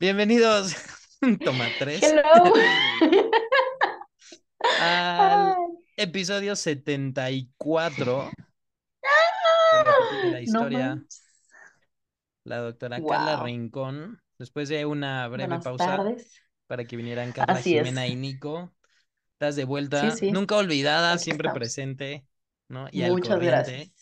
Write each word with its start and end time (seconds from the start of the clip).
Bienvenidos, 0.00 0.74
toma 1.44 1.74
tres, 1.78 2.02
Hello. 2.02 2.52
al 4.76 5.56
episodio 5.96 6.56
74 6.56 8.30
de 10.10 10.30
la 10.30 10.40
no 10.46 10.68
historia. 10.68 10.98
La 12.44 12.58
doctora 12.58 13.04
Carla. 13.04 13.36
Rincón, 13.36 14.20
después 14.38 14.68
de 14.68 14.86
una 14.86 15.28
breve 15.28 15.48
Buenas 15.48 15.64
pausa 15.64 15.96
tardes. 15.96 16.42
para 16.66 16.84
que 16.86 16.96
vinieran 16.96 17.32
Carla, 17.32 17.54
Así 17.58 17.76
es. 17.76 17.88
Jimena 17.88 18.06
y 18.06 18.16
Nico. 18.16 18.74
Estás 19.34 19.56
de 19.56 19.64
vuelta, 19.64 20.10
Sí, 20.12 20.18
sí. 20.18 20.32
nunca 20.32 20.56
olvidada, 20.56 21.12
Aquí 21.12 21.24
siempre 21.24 21.48
estamos. 21.48 21.58
presente, 21.58 22.26
¿no? 22.68 22.88
Y 22.92 23.02
al 23.02 23.10
Muchas 23.12 23.28
corriente, 23.30 23.46
gracias. 23.46 23.92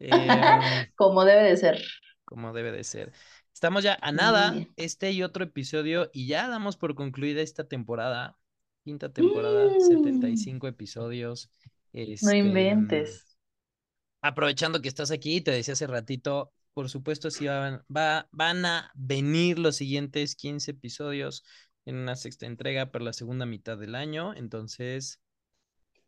em, 0.00 0.88
Como 0.96 1.24
debe 1.24 1.42
de 1.44 1.56
ser. 1.56 1.82
como 2.24 2.52
debe 2.52 2.72
de 2.72 2.84
ser. 2.84 3.12
Estamos 3.62 3.84
ya 3.84 3.96
a 4.02 4.10
nada, 4.10 4.56
este 4.74 5.12
y 5.12 5.22
otro 5.22 5.44
episodio, 5.44 6.10
y 6.12 6.26
ya 6.26 6.48
damos 6.48 6.76
por 6.76 6.96
concluida 6.96 7.42
esta 7.42 7.62
temporada, 7.62 8.36
quinta 8.82 9.12
temporada, 9.12 9.66
Mm. 9.66 9.80
75 9.80 10.66
episodios. 10.66 11.48
No 11.92 12.00
Este, 12.00 12.38
inventes. 12.38 13.38
aprovechando 14.20 14.82
que 14.82 14.88
estás 14.88 15.12
aquí, 15.12 15.40
te 15.42 15.52
decía 15.52 15.74
hace 15.74 15.86
ratito, 15.86 16.52
por 16.74 16.88
supuesto, 16.88 17.30
sí 17.30 17.46
van, 17.46 17.84
va, 17.96 18.28
van 18.32 18.64
a 18.66 18.90
venir 18.96 19.60
los 19.60 19.76
siguientes 19.76 20.34
15 20.34 20.72
episodios 20.72 21.44
en 21.84 21.94
una 21.94 22.16
sexta 22.16 22.46
entrega 22.46 22.90
para 22.90 23.04
la 23.04 23.12
segunda 23.12 23.46
mitad 23.46 23.78
del 23.78 23.94
año, 23.94 24.34
entonces, 24.34 25.20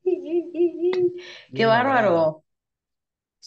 Qué 1.55 1.67
bárbaro. 1.67 2.44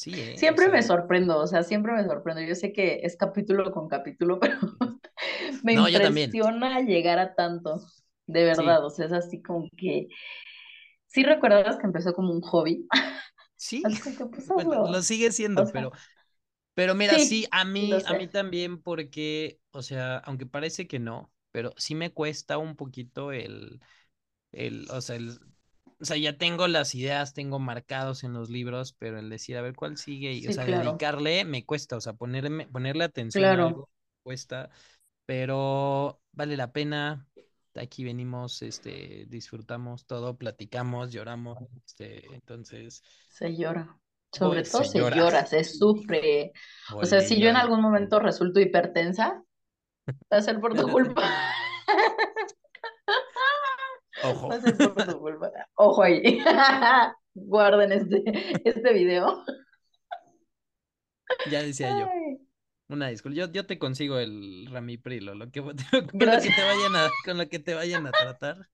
Sí, 0.02 0.22
¿eh? 0.22 0.48
O 0.52 0.56
Siempre 0.56 0.70
me 0.70 0.84
sorprendo, 0.84 1.40
o 1.40 1.48
sea, 1.48 1.64
siempre 1.64 1.94
me 1.94 2.04
sorprendo. 2.06 2.42
Yo 2.42 2.56
sé 2.56 2.74
que 2.74 3.00
es 3.04 3.18
capítulo 3.18 3.72
con 3.72 3.88
capítulo, 3.88 4.40
pero 4.42 4.58
me 5.64 5.74
no, 5.74 5.88
impresiona 5.88 6.82
llegar 6.82 7.20
a 7.20 7.36
tanto. 7.36 7.82
De 8.28 8.44
Sí, 8.52 8.64
verdad, 8.64 8.86
o 8.86 8.90
sea, 8.90 9.06
es 9.08 9.14
así 9.14 9.42
como 9.42 9.70
que... 9.78 10.08
Sí 11.08 11.24
recuerdas 11.24 11.78
que 11.78 11.86
empezó 11.88 12.14
como 12.14 12.32
un 12.34 12.42
hobby. 12.42 12.88
sí, 13.56 13.88
que 13.88 14.26
pues 14.26 14.50
bueno, 14.54 14.86
lo 14.86 15.02
sigue 15.02 15.32
O 15.56 15.66
siendo, 15.66 15.68
sea, 15.68 15.72
pero 15.72 15.92
Pero 16.76 16.96
mira, 16.96 17.20
sí, 17.20 17.20
sí, 17.20 17.48
a 17.52 17.66
mí, 17.66 18.02
a 18.06 18.16
mí 18.16 18.28
también 18.30 18.82
porque, 18.82 19.62
o 19.72 19.82
sea, 19.84 20.18
aunque 20.20 20.46
parece 20.48 20.88
que 20.88 21.00
no, 21.00 21.34
pero 21.52 21.74
sí 21.78 21.96
me 21.96 22.14
cuesta 22.14 22.58
un 22.60 22.76
poquito 22.78 23.32
el, 23.34 23.82
el, 24.54 24.88
o 24.92 25.02
sea, 25.02 25.18
el, 25.18 25.40
o 26.00 26.06
sea, 26.06 26.18
ya 26.18 26.38
tengo 26.38 26.68
las 26.68 26.94
ideas, 26.96 27.34
tengo 27.34 27.60
marcados 27.60 28.24
en 28.24 28.34
los 28.34 28.50
libros, 28.50 28.94
pero 28.94 29.20
el 29.20 29.30
decir, 29.30 29.58
a 29.58 29.62
ver 29.62 29.76
cuál 29.76 29.98
sigue, 29.98 30.34
y, 30.34 30.48
o 30.48 30.50
Sí, 30.50 30.54
sea, 30.54 30.66
claro, 30.66 30.92
dedicarle 30.92 31.46
me 31.46 31.66
cuesta, 31.66 31.98
o 31.98 32.02
sea, 32.02 32.14
ponerme, 32.14 32.68
ponerle 32.68 33.04
atención 33.04 33.44
a 33.46 33.48
claro. 33.54 33.68
algo 33.68 33.90
cuesta, 34.24 34.70
pero 35.26 36.22
vale 36.32 36.58
la 36.58 36.72
pena. 36.72 37.26
Aquí 37.76 38.04
venimos, 38.04 38.62
este, 38.64 39.26
disfrutamos 39.28 40.06
todo, 40.06 40.36
platicamos, 40.38 41.12
lloramos, 41.12 41.60
este, 41.86 42.26
entonces, 42.34 43.04
Se 43.30 43.56
llora. 43.56 43.98
Sobre 44.32 44.62
voy, 44.62 44.70
todo 44.70 44.84
se 44.84 44.90
se 44.90 45.00
llora, 45.00 45.16
llora, 45.18 45.46
se 45.46 45.64
sufre. 45.64 46.52
O 46.94 47.06
sea, 47.06 47.22
si 47.22 47.40
yo 47.40 47.50
en 47.50 47.56
algún 47.56 47.82
momento 47.82 48.20
resulto 48.20 48.60
hipertensa, 48.60 49.44
va 50.32 50.38
a 50.38 50.42
ser 50.42 50.60
por 50.60 50.76
tu 50.76 50.88
culpa. 50.90 51.24
Ojo. 54.30 54.50
Va 54.50 54.56
a 54.56 54.62
ser 54.62 54.78
por 54.78 54.96
tu 55.06 55.20
culpa. 55.20 55.52
Ojo 55.76 56.04
ahí. 56.04 56.42
Guarden 57.36 57.92
este, 57.92 58.24
este 58.66 58.94
video. 58.94 59.44
Ya 61.44 61.62
decía 61.64 61.92
yo, 61.92 62.14
una 62.90 63.10
disculpa. 63.10 63.38
Yo, 63.38 63.52
yo 63.52 63.66
te 63.68 63.80
consigo 63.80 64.20
el 64.20 64.68
Ramipril 64.72 65.30
o 65.30 65.36
lo 65.36 65.52
que, 65.52 65.62
con 65.62 65.76
lo 66.32 66.40
que 66.40 66.52
te 66.52 66.64
vayan 66.64 66.96
a, 66.96 67.16
con 67.24 67.38
lo 67.38 67.50
que 67.50 67.60
te 67.60 67.74
vayan 67.74 68.08
a 68.08 68.14
tratar, 68.14 68.70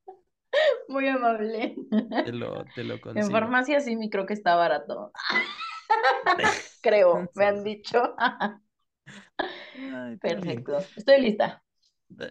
Muy 0.88 1.08
amable. 1.08 1.76
te 2.24 2.32
lo, 2.34 2.66
te 2.68 2.84
lo 2.84 3.00
En 3.16 3.32
consigo. 3.32 3.32
farmacia 3.32 3.80
sí 3.80 3.96
me 3.96 4.10
creo 4.10 4.26
que 4.26 4.34
está 4.34 4.56
barato. 4.56 5.12
Creo, 6.82 7.32
me 7.36 7.46
han 7.46 7.64
dicho. 7.64 8.16
Ay, 9.90 10.20
muy 10.24 10.40
bien. 10.42 10.68
Perfecto. 10.68 10.78
Estoy 10.96 11.22
lista, 11.22 11.64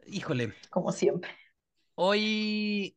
Híjole, 0.07 0.55
como 0.71 0.93
siempre. 0.93 1.31
hoy 1.95 2.97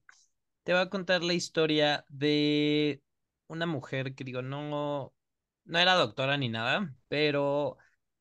te 0.66 0.74
voy 0.74 0.84
a 0.84 0.92
contar 0.92 1.24
la 1.24 1.36
historia 1.36 2.06
de 2.10 3.04
una 3.50 3.68
mujer 3.68 4.16
que 4.16 4.26
digo, 4.26 4.44
no, 4.44 5.14
no 5.66 5.80
era 5.80 5.96
doctora 5.96 6.38
ni 6.38 6.50
nada, 6.50 6.96
pero 7.10 7.78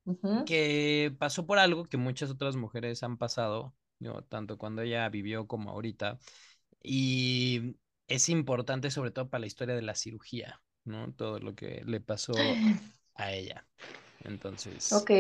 Ujú. 0.07 0.47
que 0.47 1.15
pasó 1.19 1.47
por 1.47 1.59
algo 1.59 1.87
que 1.87 1.97
muchas 1.97 2.31
otras 2.31 2.57
mujeres 2.57 3.03
han 3.03 3.19
pasado, 3.19 3.75
tanto 4.29 4.59
cuando 4.59 4.83
ella 4.83 5.09
vivió 5.09 5.47
como 5.47 5.71
ahorita. 5.71 6.19
Y 6.83 7.77
es 8.09 8.29
importante 8.31 8.91
sobre 8.91 9.11
todo 9.13 9.31
para 9.31 9.41
la 9.43 9.47
historia 9.49 9.75
de 9.77 9.83
la 9.83 9.95
cirugía, 9.97 10.63
¿no? 10.85 11.13
Todo 11.15 11.39
lo 11.41 11.55
que 11.55 11.83
le 11.87 12.01
pasó 12.01 12.63
a 13.15 13.33
ella. 13.33 13.69
Entonces, 14.21 15.09
Ok, 15.09 15.11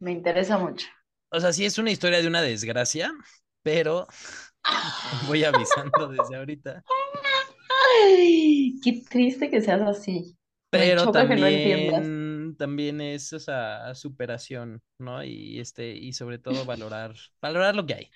me 0.00 0.12
interesa 0.12 0.56
mucho. 0.58 0.86
o 1.30 1.40
sea, 1.40 1.52
sí 1.52 1.64
es 1.64 1.78
una 1.78 1.90
historia 1.90 2.20
de 2.20 2.28
una 2.28 2.42
desgracia, 2.42 3.12
pero 3.62 4.06
voy 5.26 5.44
avisando 5.44 6.08
desde 6.08 6.36
ahorita. 6.36 6.84
Ay, 7.70 8.80
qué 8.82 9.02
triste 9.08 9.50
que 9.50 9.60
seas 9.60 9.82
así. 9.82 10.36
Pero 10.70 11.04
no 11.04 11.12
también, 11.12 13.00
es 13.00 13.32
esa 13.32 13.94
superación, 13.94 14.82
¿no? 14.98 15.22
Y 15.22 15.60
este, 15.60 15.92
y 15.92 16.12
sobre 16.14 16.38
todo 16.38 16.64
valorar, 16.64 17.14
valorar 17.40 17.76
lo 17.76 17.84
que 17.86 17.94
hay. 17.94 18.10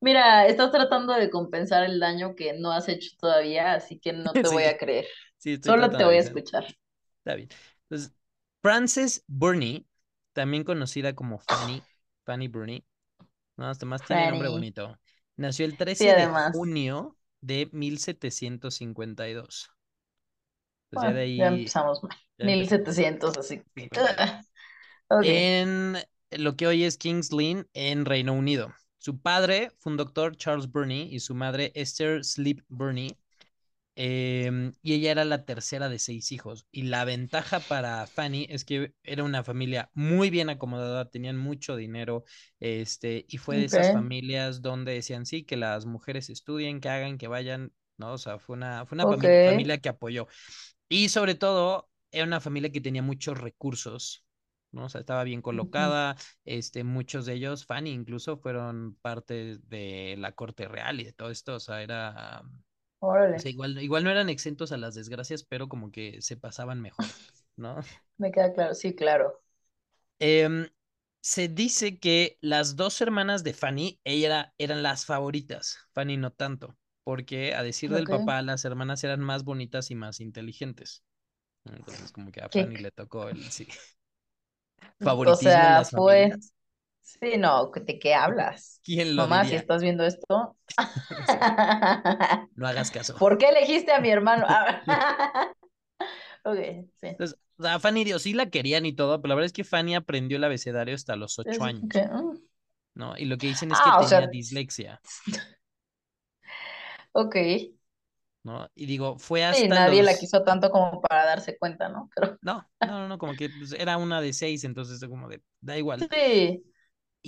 Mira, 0.00 0.46
estás 0.46 0.70
tratando 0.70 1.14
de 1.14 1.30
compensar 1.30 1.84
el 1.84 1.98
daño 2.00 2.34
que 2.34 2.52
no 2.54 2.72
has 2.72 2.88
hecho 2.88 3.10
todavía, 3.18 3.72
así 3.74 3.98
que 3.98 4.12
no 4.12 4.38
te 4.40 4.48
voy 4.48 4.64
a 4.64 4.76
creer. 4.76 5.06
sí, 5.38 5.58
Solo 5.60 5.90
te 5.96 6.04
voy 6.04 6.16
a 6.16 6.20
escuchar. 6.20 6.66
Está 7.18 7.34
bien. 7.34 7.48
Entonces, 7.82 8.14
Frances 8.62 9.24
Burney, 9.26 9.86
también 10.32 10.64
conocida 10.64 11.14
como 11.14 11.38
Fanny, 11.38 11.86
Fanny 12.24 12.48
Burney, 12.48 12.84
no, 13.56 13.68
hasta 13.68 13.86
más 13.86 14.04
tiene 14.04 14.26
nombre 14.26 14.48
bonito. 14.48 14.98
Nació 15.36 15.66
el 15.66 15.76
Sí, 15.92 16.04
13 16.06 16.14
de 16.14 16.28
junio 16.28 17.16
de 17.40 17.68
1752. 17.72 19.70
Pues 20.90 21.00
ya 21.02 21.12
Bueno, 21.12 21.12
de 21.12 21.20
ya 21.36 21.48
ahí, 21.48 21.48
empezamos 21.48 22.02
mal. 22.02 22.16
ya 22.38 22.46
empezamos. 22.46 22.88
1700, 22.88 23.36
así 23.38 23.58
que. 23.58 23.64
52. 23.74 24.18
ugh. 25.10 25.18
Ok. 25.20 25.28
En 25.28 25.98
lo 26.32 26.56
que 26.56 26.66
hoy 26.66 26.84
es 26.84 26.98
Kings 26.98 27.32
Lynn, 27.32 27.68
en 27.74 28.04
Reino 28.04 28.34
Unido. 28.34 28.74
Su 28.98 29.20
padre 29.20 29.70
fue 29.78 29.92
un 29.92 29.96
doctor, 29.98 30.36
Charles 30.36 30.70
Burney, 30.70 31.08
y 31.14 31.20
su 31.20 31.34
madre, 31.34 31.72
Esther 31.74 32.24
Sleep 32.24 32.64
Burney. 32.68 33.16
Em, 33.98 34.74
y 34.82 34.92
ella 34.92 35.10
era 35.10 35.24
la 35.24 35.46
tercera 35.46 35.88
de 35.88 35.98
seis 35.98 36.30
hijos. 36.30 36.66
Y 36.70 36.82
la 36.82 37.04
ventaja 37.06 37.60
para 37.60 38.06
Fanny 38.06 38.46
es 38.50 38.66
que 38.66 38.94
era 39.02 39.24
una 39.24 39.42
familia 39.42 39.90
muy 39.94 40.28
bien 40.28 40.50
acomodada, 40.50 41.10
tenían 41.10 41.38
mucho 41.38 41.76
dinero, 41.76 42.24
este, 42.60 43.24
y 43.26 43.38
fue 43.38 43.56
de 43.56 43.64
esas 43.64 43.92
familias 43.92 44.60
donde 44.60 44.92
decían 44.92 45.24
sí, 45.24 45.44
que 45.44 45.56
las 45.56 45.86
mujeres 45.86 46.28
estudien, 46.28 46.80
que 46.80 46.90
hagan, 46.90 47.16
que 47.16 47.26
vayan, 47.26 47.72
¿no? 47.96 48.12
O 48.12 48.18
sea, 48.18 48.38
fue 48.38 48.56
una, 48.56 48.84
fue 48.84 48.96
una 48.96 49.06
familia 49.06 49.78
que 49.78 49.88
apoyó. 49.88 50.28
Y 50.90 51.08
sobre 51.08 51.34
todo, 51.34 51.88
era 52.10 52.24
una 52.26 52.40
familia 52.40 52.70
que 52.70 52.82
tenía 52.82 53.02
muchos 53.02 53.38
recursos, 53.38 54.26
¿no? 54.72 54.84
O 54.84 54.88
sea, 54.90 55.00
estaba 55.00 55.24
bien 55.24 55.40
colocada, 55.40 56.16
este, 56.44 56.84
muchos 56.84 57.24
de 57.24 57.32
ellos, 57.34 57.64
Fanny 57.64 57.90
incluso, 57.92 58.36
fueron 58.36 58.96
parte 59.00 59.56
de 59.62 60.16
la 60.18 60.32
corte 60.32 60.68
real 60.68 61.00
y 61.00 61.04
de 61.04 61.12
todo 61.14 61.30
esto, 61.30 61.54
o 61.54 61.60
sea, 61.60 61.82
era... 61.82 62.42
O 63.34 63.38
sea, 63.38 63.50
igual, 63.50 63.78
igual 63.82 64.04
no 64.04 64.10
eran 64.10 64.28
exentos 64.30 64.72
a 64.72 64.76
las 64.78 64.94
desgracias, 64.94 65.44
pero 65.44 65.68
como 65.68 65.90
que 65.92 66.22
se 66.22 66.36
pasaban 66.36 66.80
mejor, 66.80 67.16
¿no? 67.56 67.76
me 68.18 68.30
queda 68.32 68.52
claro. 68.52 68.74
Sí, 68.74 68.94
claro. 68.94 69.40
Em, 70.18 70.68
se 71.20 71.48
dice 71.48 71.98
que 71.98 72.38
las 72.40 72.76
dos 72.76 73.00
hermanas 73.00 73.44
de 73.44 73.52
Fanny, 73.54 74.00
ella 74.04 74.26
era- 74.26 74.54
eran 74.58 74.82
las 74.82 75.04
favoritas, 75.06 75.78
Fanny 75.92 76.16
no 76.16 76.32
tanto, 76.32 76.76
porque 77.04 77.54
a 77.54 77.62
decir 77.62 77.92
del 77.92 78.08
papá, 78.08 78.40
las 78.42 78.64
hermanas 78.64 79.04
eran 79.04 79.20
más 79.20 79.44
bonitas 79.44 79.90
y 79.90 79.94
más 79.94 80.20
inteligentes. 80.20 81.04
Entonces, 81.64 82.12
como 82.12 82.32
que 82.32 82.42
a 82.42 82.50
¿Qué? 82.50 82.68
Fanny 82.68 82.78
le 82.78 82.90
tocó 82.92 83.28
el 83.30 83.50
sí, 83.52 83.68
O 85.24 85.34
favoritismo 85.38 85.66
en 85.66 85.74
sea, 85.74 85.74
las 85.74 85.90
fue. 85.94 86.30
familias. 86.30 86.52
Sí, 87.06 87.36
no, 87.38 87.70
¿de 87.70 87.98
qué 88.00 88.14
hablas? 88.14 88.82
¿Quién 88.82 89.14
lo 89.14 89.22
Mamá, 89.22 89.44
si 89.44 89.54
estás 89.54 89.80
viendo 89.82 90.04
esto. 90.04 90.56
Sí, 91.26 91.36
no 92.56 92.66
hagas 92.66 92.90
caso. 92.90 93.16
¿Por 93.18 93.38
qué 93.38 93.48
elegiste 93.48 93.92
a 93.92 94.00
mi 94.00 94.10
hermano? 94.10 94.46
Ok, 96.44 96.58
sí. 97.00 97.08
Entonces, 97.18 97.38
o 97.58 97.62
sea, 97.62 97.74
a 97.76 97.80
Fanny, 97.80 98.04
Dios, 98.04 98.22
sí 98.22 98.32
la 98.34 98.50
querían 98.50 98.84
y 98.86 98.92
todo, 98.92 99.20
pero 99.20 99.30
la 99.30 99.34
verdad 99.36 99.46
es 99.46 99.52
que 99.52 99.64
Fanny 99.64 99.94
aprendió 99.94 100.36
el 100.36 100.44
abecedario 100.44 100.94
hasta 100.94 101.16
los 101.16 101.38
ocho 101.38 101.64
años, 101.64 101.88
que, 101.88 102.02
mm. 102.06 102.38
¿no? 102.94 103.16
Y 103.18 103.26
lo 103.26 103.38
que 103.38 103.46
dicen 103.48 103.70
es 103.70 103.80
que 103.80 103.90
Ah, 103.90 103.98
tenía 103.98 104.08
sea, 104.08 104.26
dislexia, 104.26 105.00
ok. 107.12 107.36
¿no? 108.44 108.68
Y 108.74 108.86
digo, 108.86 109.18
fue 109.18 109.44
Sí, 109.44 109.62
hasta 109.62 109.74
nadie 109.74 110.02
la 110.02 110.16
quiso 110.16 110.42
tanto 110.44 110.70
como 110.70 111.00
para 111.02 111.24
darse 111.26 111.58
cuenta, 111.58 111.88
¿no? 111.88 112.10
Pero 112.14 112.38
No, 112.42 112.68
no, 112.80 113.00
no, 113.00 113.08
no, 113.08 113.18
como 113.18 113.34
que 113.34 113.50
pues, 113.50 113.72
era 113.72 113.96
una 113.96 114.20
de 114.20 114.32
seis, 114.32 114.64
entonces 114.64 115.00
como 115.08 115.28
de, 115.28 115.42
da 115.60 115.76
igual. 115.78 116.08
sí, 116.10 116.64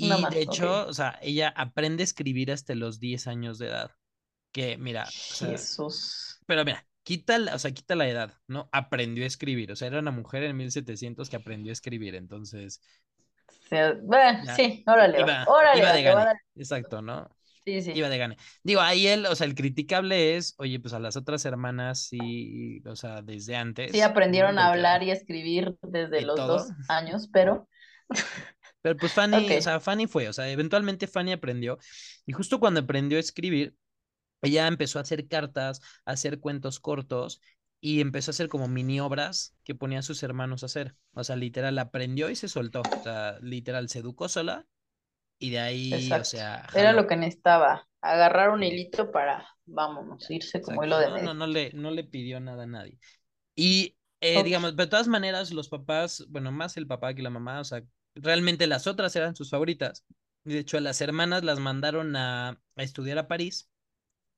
Y 0.00 0.26
de 0.26 0.42
más, 0.42 0.42
ok. 0.46 0.62
hecho, 0.62 0.86
o 0.86 0.92
sea, 0.92 1.18
ella 1.22 1.48
aprende 1.56 2.02
a 2.02 2.04
escribir 2.04 2.52
hasta 2.52 2.74
los 2.74 3.00
10 3.00 3.26
años 3.26 3.58
de 3.58 3.66
edad. 3.68 3.90
Que 4.52 4.78
mira, 4.78 5.14
o 5.28 5.34
sea, 5.34 5.68
Jesús. 5.70 6.40
pero 6.46 6.64
mira, 6.64 6.86
quita, 7.04 7.38
la- 7.38 7.54
o 7.56 7.60
sea, 7.60 7.72
quita 7.72 7.96
la 7.96 8.08
edad, 8.08 8.34
¿no? 8.48 8.68
Aprendió 8.72 9.24
a 9.24 9.28
escribir, 9.28 9.72
o 9.72 9.76
sea, 9.76 9.88
era 9.88 10.00
una 10.00 10.12
mujer 10.12 10.44
en 10.44 10.56
1700 10.56 11.30
que 11.30 11.36
aprendió 11.36 11.72
a 11.72 11.74
escribir, 11.74 12.14
entonces 12.16 12.82
bueno, 14.02 14.40
ya 14.40 14.56
sí, 14.56 14.82
órale 14.86 15.20
iba, 15.20 15.46
Órale 15.46 15.72
iba 15.72 15.92
de 15.92 16.02
gane, 16.02 16.26
dar. 16.26 16.36
exacto, 16.56 17.02
¿no? 17.02 17.28
Sí, 17.64 17.82
sí. 17.82 17.94
Iba 17.94 18.08
de 18.10 18.18
gane. 18.18 18.36
Digo, 18.64 18.80
ahí 18.82 19.06
él, 19.08 19.26
o 19.26 19.34
sea, 19.36 19.46
el 19.46 19.54
criticable 19.54 20.36
es, 20.36 20.54
oye, 20.58 20.80
pues 20.80 20.94
a 20.94 21.00
las 21.00 21.16
otras 21.16 21.44
hermanas 21.46 22.00
sí, 22.00 22.82
o 22.86 22.96
sea, 22.96 23.22
desde 23.22 23.56
Sí, 23.86 24.00
antes, 24.00 24.12
¿no? 24.30 24.42
aprendieron 24.42 24.58
a 24.58 24.68
hablar 24.68 25.02
y 25.02 25.10
a 25.10 25.14
escribir 25.14 25.76
desde 25.82 26.20
los 26.22 26.44
todo. 26.46 26.46
dos 26.46 26.74
años, 26.88 27.28
pero 27.32 27.68
Pero 28.82 28.96
pues 28.96 29.12
Fanny, 29.12 29.56
o 29.56 29.62
sea, 29.62 29.80
Fanny 29.80 30.06
fue, 30.06 30.28
o 30.28 30.32
sea, 30.32 30.48
eventualmente 30.50 31.06
Fanny 31.06 31.32
aprendió 31.32 31.78
y 32.26 32.32
justo 32.32 32.60
cuando 32.60 32.80
aprendió 32.80 33.18
a 33.18 33.20
escribir, 33.20 33.74
ella 34.42 34.66
empezó 34.66 34.98
a 34.98 35.02
hacer 35.02 35.26
cartas, 35.28 35.80
a 36.04 36.12
hacer 36.12 36.38
cuentos 36.40 36.78
cortos 36.80 37.40
y 37.80 38.00
empezó 38.00 38.30
a 38.30 38.32
hacer 38.32 38.48
como 38.48 38.68
mini 38.68 39.00
obras 39.00 39.56
que 39.64 39.74
ponía 39.74 40.00
a 40.00 40.02
sus 40.02 40.22
hermanos 40.22 40.62
a 40.62 40.66
hacer. 40.66 40.94
O 41.12 41.24
sea, 41.24 41.36
literal, 41.36 41.78
aprendió 41.78 42.30
y 42.30 42.36
se 42.36 42.48
soltó. 42.48 42.82
O 42.82 43.02
sea, 43.02 43.38
literal, 43.40 43.88
se 43.88 44.00
educó 44.00 44.28
sola 44.28 44.66
y 45.38 45.50
de 45.50 45.60
ahí, 45.60 46.12
o 46.12 46.24
sea, 46.24 46.66
Era 46.74 46.92
lo 46.92 47.06
que 47.06 47.16
necesitaba, 47.16 47.88
agarrar 48.00 48.50
un 48.50 48.62
hilito 48.62 49.10
para, 49.12 49.46
vámonos, 49.66 50.28
irse 50.30 50.60
como 50.60 50.84
hilo 50.84 50.98
de 50.98 51.06
No, 51.06 51.10
no, 51.10 51.14
medio. 51.14 51.34
no 51.34 51.46
le, 51.46 51.70
no 51.74 51.90
le 51.90 52.04
pidió 52.04 52.40
nada 52.40 52.64
a 52.64 52.66
nadie. 52.66 52.98
Y, 53.54 53.96
eh, 54.20 54.42
digamos, 54.42 54.76
de 54.76 54.86
todas 54.86 55.08
maneras, 55.08 55.52
los 55.52 55.68
papás, 55.68 56.24
bueno, 56.28 56.50
más 56.52 56.76
el 56.76 56.86
papá 56.86 57.14
que 57.14 57.22
la 57.22 57.30
mamá, 57.30 57.60
o 57.60 57.64
sea, 57.64 57.82
realmente 58.22 58.66
las 58.66 58.86
otras 58.86 59.14
eran 59.16 59.36
sus 59.36 59.50
favoritas. 59.50 60.04
De 60.44 60.58
hecho, 60.58 60.78
a 60.78 60.80
las 60.80 61.00
hermanas 61.00 61.44
las 61.44 61.60
mandaron 61.60 62.16
a, 62.16 62.50
a 62.50 62.82
estudiar 62.82 63.18
a 63.18 63.28
París 63.28 63.70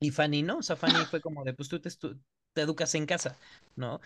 y 0.00 0.10
Fanny 0.12 0.42
no, 0.42 0.58
o 0.58 0.62
sea, 0.62 0.76
Fanny 0.76 1.04
fue 1.06 1.20
como 1.20 1.44
de, 1.44 1.54
pues 1.54 1.68
tú 1.68 1.80
te, 1.80 1.90
te 2.54 2.62
educas 2.62 2.94
en 2.94 3.06
casa, 3.06 3.38
¿no? 3.76 4.00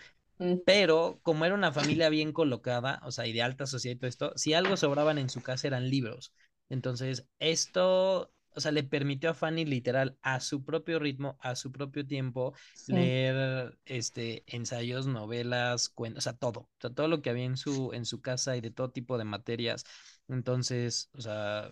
Pero 0.65 1.19
como 1.23 1.45
era 1.45 1.55
una 1.55 1.71
familia 1.73 2.09
bien 2.09 2.33
colocada, 2.33 3.01
o 3.03 3.11
sea, 3.11 3.27
y 3.27 3.33
de 3.33 3.43
alta 3.43 3.67
sociedad 3.67 3.95
y 3.95 3.99
todo 3.99 4.09
esto, 4.09 4.33
si 4.37 4.53
algo 4.53 4.77
sobraban 4.77 5.17
en 5.19 5.29
su 5.29 5.41
casa 5.43 5.67
eran 5.67 5.89
libros. 5.89 6.33
Entonces, 6.69 7.27
esto, 7.39 8.33
o 8.55 8.59
sea, 8.61 8.71
le 8.71 8.83
permitió 8.83 9.29
a 9.31 9.33
Fanny 9.33 9.65
literal 9.65 10.17
a 10.21 10.39
su 10.39 10.63
propio 10.63 10.99
ritmo, 10.99 11.37
a 11.41 11.55
su 11.55 11.71
propio 11.71 12.05
tiempo, 12.07 12.53
sí. 12.73 12.93
leer 12.93 13.77
este 13.85 14.43
ensayos, 14.47 15.07
novelas, 15.07 15.89
cuentos, 15.89 16.19
o 16.23 16.29
sea, 16.29 16.37
todo, 16.37 16.61
o 16.61 16.69
sea, 16.79 16.89
todo 16.91 17.07
lo 17.07 17.21
que 17.21 17.29
había 17.29 17.45
en 17.45 17.57
su 17.57 17.91
en 17.93 18.05
su 18.05 18.21
casa 18.21 18.55
y 18.57 18.61
de 18.61 18.71
todo 18.71 18.91
tipo 18.91 19.17
de 19.17 19.25
materias. 19.25 19.83
Entonces, 20.27 21.09
o 21.13 21.21
sea, 21.21 21.71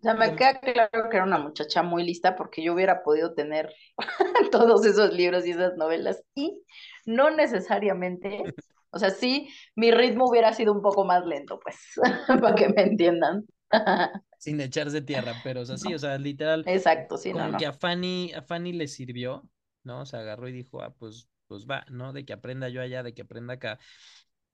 O 0.00 0.02
sea, 0.02 0.14
me 0.14 0.34
queda 0.34 0.58
claro 0.60 1.08
que 1.08 1.16
era 1.16 1.24
una 1.24 1.38
muchacha 1.38 1.82
muy 1.82 2.04
lista 2.04 2.34
porque 2.34 2.62
yo 2.62 2.74
hubiera 2.74 3.02
podido 3.04 3.34
tener 3.34 3.72
todos 4.52 4.84
esos 4.84 5.12
libros 5.12 5.46
y 5.46 5.52
esas 5.52 5.76
novelas 5.76 6.24
y 6.34 6.60
no 7.06 7.30
necesariamente, 7.30 8.52
o 8.90 8.98
sea, 8.98 9.10
sí, 9.10 9.48
mi 9.76 9.92
ritmo 9.92 10.28
hubiera 10.28 10.52
sido 10.54 10.72
un 10.72 10.82
poco 10.82 11.04
más 11.04 11.24
lento, 11.24 11.60
pues, 11.60 11.76
para 12.42 12.54
que 12.56 12.68
me 12.68 12.82
entiendan. 12.82 13.46
sin 14.38 14.60
echarse 14.60 15.02
tierra, 15.02 15.40
pero 15.42 15.60
o 15.62 15.64
sea, 15.66 15.78
sí, 15.78 15.94
o 15.94 15.98
sea, 15.98 16.18
literal 16.18 16.64
exacto, 16.64 17.16
sí, 17.18 17.32
no, 17.32 17.38
como 17.46 17.56
que 17.56 17.66
no. 17.66 17.70
a 17.70 17.72
Fanny, 17.72 18.32
a 18.34 18.42
Fanny 18.42 18.72
le 18.72 18.88
sirvió, 18.88 19.48
¿no? 19.84 20.06
Se 20.06 20.16
agarró 20.16 20.48
y 20.48 20.52
dijo, 20.52 20.82
ah, 20.82 20.94
pues, 20.98 21.28
pues 21.46 21.66
va, 21.66 21.84
¿no? 21.90 22.12
De 22.12 22.24
que 22.24 22.32
aprenda 22.32 22.68
yo 22.68 22.80
allá, 22.80 23.02
de 23.02 23.14
que 23.14 23.22
aprenda 23.22 23.54
acá. 23.54 23.78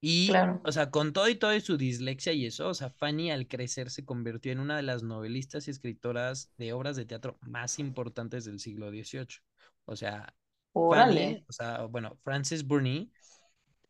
Y, 0.01 0.29
Claro. 0.29 0.61
o 0.63 0.73
sea, 0.73 0.91
con 0.91 1.13
todo 1.13 1.29
y 1.29 1.35
todo 1.37 1.55
y 1.55 1.61
su 1.61 1.77
dislexia 1.77 2.33
y 2.33 2.47
eso, 2.47 2.69
o 2.69 2.75
sea, 2.75 2.91
Fanny 2.91 3.31
al 3.33 3.49
crecer 3.49 3.91
se 3.91 4.05
convirtió 4.05 4.53
en 4.53 4.61
una 4.61 4.77
de 4.77 4.83
las 4.83 5.03
novelistas 5.03 5.67
y 5.69 5.73
escritoras 5.73 6.53
de 6.57 6.73
obras 6.73 6.97
de 6.97 7.07
teatro 7.07 7.39
más 7.43 7.79
importantes 7.79 8.45
del 8.45 8.61
siglo 8.61 8.91
XVIII. 8.91 9.43
O 9.87 9.97
sea, 9.97 10.35
Fanny, 10.75 11.45
o 11.49 11.53
sea, 11.53 11.85
bueno, 11.87 12.17
Frances 12.23 12.67
Burney 12.67 13.13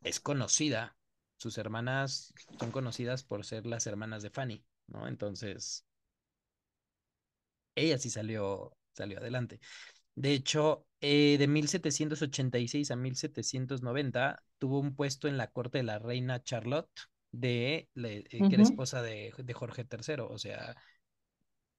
es 0.03 0.21
conocida. 0.21 0.97
Sus 1.37 1.59
hermanas 1.59 2.35
son 2.59 2.71
conocidas 2.73 3.23
por 3.25 3.45
ser 3.45 3.67
las 3.67 3.87
hermanas 3.87 4.23
de 4.23 4.31
Fanny, 4.31 4.65
¿no? 4.89 5.07
Entonces, 5.09 5.85
ella 7.75 7.99
sí 7.99 8.11
salió, 8.11 8.77
salió 8.93 9.19
adelante. 9.19 9.61
De 10.15 10.33
hecho, 10.35 10.87
eh, 11.03 11.37
de 11.39 11.49
1786 11.49 12.91
a 12.91 12.97
1790 12.97 14.45
tuvo 14.59 14.81
un 14.81 14.95
puesto 14.97 15.29
en 15.29 15.39
la 15.39 15.51
corte 15.51 15.79
de 15.79 15.85
la 15.85 15.99
reina 15.99 16.43
Charlotte, 16.43 16.91
de, 17.33 17.91
le- 17.95 18.25
eh, 18.31 18.47
que 18.49 18.57
era 18.57 18.63
esposa 18.63 19.03
de, 19.03 19.35
de 19.39 19.55
Jorge 19.55 19.85
III. 19.85 20.29
O 20.33 20.39
sea, 20.39 20.77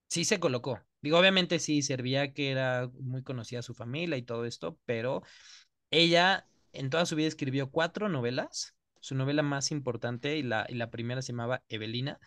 sí 0.08 0.26
se 0.26 0.40
colocó. 0.40 0.80
Digo, 1.02 1.18
obviamente 1.20 1.60
sí 1.60 1.82
servía 1.82 2.34
que 2.34 2.52
era 2.52 2.90
muy 3.00 3.24
conocida 3.24 3.62
su 3.62 3.74
familia 3.74 4.18
y 4.18 4.24
todo 4.24 4.46
esto, 4.46 4.78
pero 4.86 5.24
ella 5.92 6.48
en 6.74 6.90
toda 6.90 7.06
su 7.06 7.16
vida 7.16 7.28
escribió 7.28 7.72
cuatro 7.72 8.10
novelas. 8.10 8.76
Su 9.00 9.16
novela 9.16 9.44
más 9.44 9.72
importante 9.72 10.38
y 10.38 10.44
la, 10.44 10.66
y 10.70 10.76
la 10.76 10.90
primera 10.90 11.22
se 11.22 11.32
llamaba 11.32 11.64
Evelina, 11.70 12.20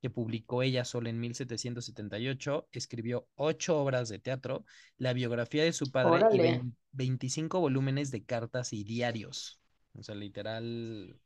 que 0.00 0.10
publicó 0.10 0.62
ella 0.62 0.84
sola 0.84 1.10
en 1.10 1.20
1778. 1.20 2.68
Escribió 2.72 3.28
ocho 3.34 3.78
obras 3.78 4.08
de 4.08 4.18
teatro, 4.18 4.64
la 4.96 5.12
biografía 5.12 5.64
de 5.64 5.72
su 5.72 5.90
padre 5.90 6.26
y 6.30 6.38
Órale. 6.38 6.42
20 6.42 6.76
25 6.92 7.60
volúmenes 7.60 8.10
de 8.10 8.24
cartas 8.24 8.72
y 8.72 8.84
diarios. 8.84 9.60
O 9.94 10.02
sea, 10.02 10.14
literal, 10.14 11.16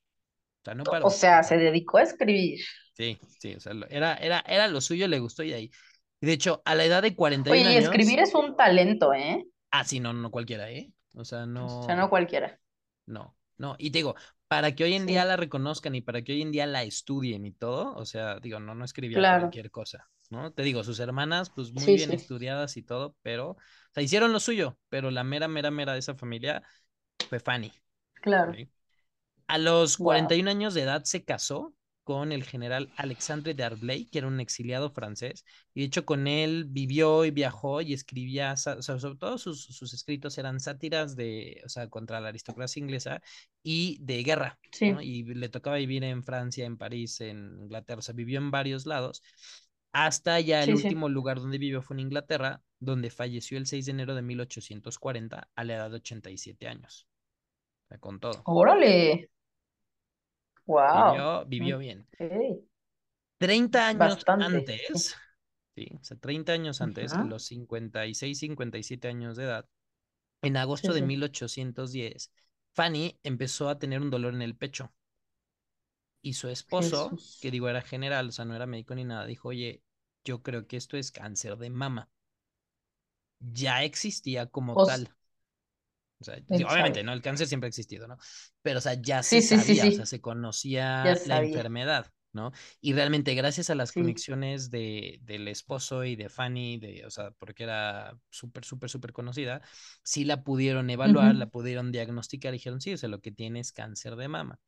o 0.62 0.65
sea, 0.65 0.75
no 0.75 0.85
paró. 0.85 1.06
O 1.06 1.11
sea, 1.11 1.43
se 1.43 1.56
dedicó 1.56 1.99
a 1.99 2.03
escribir. 2.03 2.61
sí, 2.93 3.19
sí, 3.39 3.55
o 3.55 3.61
sea, 3.61 3.73
era, 3.91 4.15
era, 4.17 4.41
era 4.47 4.69
lo 4.69 4.81
suyo, 4.81 5.09
le 5.09 5.19
gustó 5.19 5.43
y 5.43 5.51
de 5.51 5.55
ahí. 5.56 5.71
Y 6.21 6.27
de 6.27 6.33
hecho, 6.33 6.62
a 6.65 6.75
la 6.75 6.85
edad 6.85 7.03
de 7.03 7.15
41 7.15 7.61
Oye, 7.61 7.73
y 7.73 7.77
años, 7.77 7.85
escribir 7.85 8.19
es 8.21 8.35
un 8.35 8.56
talento, 8.56 9.12
¿eh? 9.15 9.45
ah, 9.71 9.85
sí, 9.85 10.01
no, 10.01 10.12
no 10.12 10.31
cualquiera, 10.31 10.71
¿eh? 10.71 10.93
O 11.15 11.25
sea, 11.25 11.47
O 11.67 11.83
sea, 11.83 11.97
no 11.97 11.97
no. 11.97 12.11
cualquiera. 12.11 12.61
No, 13.06 13.37
no. 13.59 13.77
Y 13.79 13.91
te 13.91 13.99
digo, 13.99 14.15
para 14.49 14.75
que 14.75 14.85
hoy 14.85 14.94
en 14.94 15.06
día 15.06 15.25
la 15.25 15.37
reconozcan 15.37 15.94
y 15.94 16.00
para 16.02 16.23
que 16.23 16.32
hoy 16.32 16.43
en 16.43 16.52
día 16.52 16.67
la 16.67 16.82
estudien 16.85 17.46
y 17.46 17.52
todo, 17.52 17.94
o 17.96 18.05
sea, 18.06 18.41
digo, 18.41 18.61
no, 18.61 18.75
no 18.75 18.85
escribía 18.85 19.23
claro. 19.23 19.58
cualquier 19.62 19.70
cosa, 19.70 20.08
¿no? 20.31 20.52
Te 20.52 20.62
digo, 20.62 20.85
sus 20.85 21.00
hermanas, 21.00 21.50
pues 21.50 21.73
muy 21.73 21.93
Sí, 21.93 21.96
bien 21.96 22.11
sí, 22.11 22.14
estudiadas 22.14 22.76
y 22.76 22.82
todo, 22.82 23.17
pero, 23.23 23.50
o 23.52 23.56
sea, 23.93 24.02
hicieron 24.02 24.32
lo 24.32 24.41
suyo, 24.41 24.79
pero 24.88 25.11
la 25.11 25.25
mera, 25.25 25.49
mera, 25.49 25.70
mera 25.70 25.93
de 25.94 25.99
esa 26.00 26.14
familia 26.14 26.62
fue 27.29 27.41
Fanny. 27.41 27.73
claro. 28.20 28.61
A 29.46 29.58
los 29.58 29.96
Wow. 29.99 30.36
41 30.36 30.48
años 30.48 30.74
de 30.74 30.82
edad 30.82 31.05
se 31.05 31.24
casó 31.24 31.74
con 32.05 32.32
el 32.32 32.44
general 32.44 32.93
Alexandre 32.96 33.55
d'Arblay, 33.55 34.06
que 34.06 34.19
era 34.19 34.29
un 34.29 34.41
exiliado 34.41 34.91
francés, 34.93 35.44
y 35.75 35.81
de 35.81 35.87
hecho 35.87 36.05
con 36.06 36.27
él 36.29 36.67
vivió 36.69 37.25
y 37.25 37.31
viajó 37.32 37.81
y 37.81 37.94
escribía, 37.94 38.53
o 38.55 38.56
sea, 38.56 38.82
sobre 38.82 39.17
todo 39.17 39.39
sus, 39.39 39.65
sus 39.65 39.93
escritos 39.94 40.39
eran 40.39 40.61
sátiras 40.61 41.17
de, 41.17 41.63
o 41.65 41.69
sea, 41.69 41.89
contra 41.89 42.20
la 42.20 42.29
aristocracia 42.29 42.81
inglesa 42.81 43.23
y 43.63 43.99
de 44.03 44.23
guerra, 44.23 44.58
¿no? 44.82 45.01
Sí, 45.01 45.03
Y 45.03 45.25
le 45.25 45.49
tocaba 45.49 45.77
vivir 45.77 46.05
en 46.05 46.23
Francia, 46.23 46.67
en 46.67 46.77
París, 46.77 47.20
en 47.20 47.58
Inglaterra, 47.63 48.01
o 48.01 48.03
sea, 48.03 48.15
vivió 48.15 48.39
en 48.39 48.51
varios 48.51 48.87
lados, 48.87 49.23
hasta 49.93 50.41
ya 50.41 50.63
el 50.65 50.70
sí, 50.70 50.77
sí. 50.77 50.89
último 50.89 51.08
lugar 51.08 51.41
donde 51.41 51.58
vivió 51.58 51.82
fue 51.82 51.96
en 51.96 52.01
Inglaterra, 52.01 52.63
donde 52.81 53.11
falleció 53.11 53.58
el 53.58 53.67
6 53.67 53.87
de 53.87 53.93
enero 53.93 54.15
de 54.15 54.23
1840 54.23 55.49
a 55.55 55.65
la 55.65 55.75
edad 55.75 55.91
de 55.91 55.96
87 55.96 56.69
años, 56.69 57.08
o 57.87 57.89
sea, 57.89 57.99
con 57.99 58.20
todo. 58.20 58.49
Órale. 58.61 59.29
Wow. 60.67 61.31
Vivió, 61.41 61.44
vivió 61.47 61.79
bien. 61.79 62.06
Ok. 62.19 62.65
30 63.39 63.87
años 63.89 64.27
Bastante, 64.27 64.37
antes, 64.39 65.15
¿sí? 65.77 65.89
O 66.01 66.05
sea, 66.05 66.17
30 66.19 66.53
años 66.53 66.81
antes, 66.83 67.19
a 67.19 67.23
Ujú, 67.23 67.25
los 67.25 67.44
56, 67.44 68.39
57 68.41 69.09
años 69.09 69.37
de 69.37 69.44
edad, 69.44 69.69
en 70.43 70.56
agosto 70.59 70.93
Sí, 70.93 70.94
de 70.94 71.03
sí. 71.03 71.05
1810, 71.05 72.33
Fanny 72.75 73.19
empezó 73.25 73.69
a 73.71 73.79
tener 73.81 74.01
un 74.03 74.11
dolor 74.11 74.35
en 74.35 74.43
el 74.43 74.56
pecho 74.56 74.93
y 76.23 76.33
su 76.35 76.49
esposo, 76.49 77.21
que 77.41 77.51
digo 77.53 77.69
era 77.69 77.81
general, 77.83 78.29
o 78.29 78.33
sea, 78.33 78.44
no 78.44 78.56
era 78.56 78.67
médico 78.67 78.94
ni 78.97 79.05
nada, 79.05 79.27
dijo, 79.27 79.49
oye, 79.51 79.83
yo 80.25 80.43
creo 80.43 80.67
que 80.67 80.77
esto 80.77 80.97
es 80.97 81.13
cáncer 81.13 81.56
de 81.56 81.71
mama. 81.71 82.11
Ya 83.41 83.85
existía 83.85 84.47
como 84.47 84.79
tal, 84.79 85.09
o 86.29 86.33
sea, 86.33 86.37
sí, 86.49 86.57
él 86.57 86.65
obviamente. 86.65 87.03
¿no? 87.03 87.13
El 87.13 87.23
cáncer 87.23 87.47
siempre 87.47 87.67
ha 87.67 87.69
existido, 87.69 88.09
¿no? 88.09 88.17
Pero, 88.63 88.79
o 88.79 88.83
sea, 88.83 88.95
ya 88.95 89.23
se 89.23 89.41
Sí, 89.41 89.43
sí, 89.43 89.59
sí, 89.59 89.77
sabía, 89.77 89.89
o 89.89 89.93
sea, 89.93 90.07
se 90.07 90.21
conocía 90.21 91.15
la 91.27 91.39
enfermedad, 91.39 92.13
¿no? 92.33 92.53
Y 92.81 92.93
realmente 92.95 93.35
gracias 93.35 93.71
a 93.71 93.75
las 93.75 93.93
conexiones 93.93 94.71
de, 94.71 95.21
del 95.23 95.49
esposo 95.49 96.05
y 96.05 96.17
de 96.17 96.29
Fanny, 96.29 96.79
de, 96.79 97.05
o 97.07 97.11
sea, 97.11 97.31
porque 97.33 97.65
era 97.65 98.17
súper, 98.31 98.65
súper, 98.65 98.91
súper 98.91 99.13
conocida, 99.13 99.61
sí 100.03 100.25
la 100.25 100.43
pudieron 100.43 100.89
evaluar, 100.91 101.35
la 101.35 101.47
pudieron 101.47 101.93
diagnosticar 101.93 102.55
y 102.55 102.59
dijeron, 102.59 102.81
sí, 102.81 102.93
o 102.95 102.97
sea, 102.97 103.09
lo 103.09 103.21
que 103.21 103.31
tiene 103.33 103.61
es 103.61 103.73
cáncer 103.73 104.17
de 104.17 104.29
mama. 104.29 104.59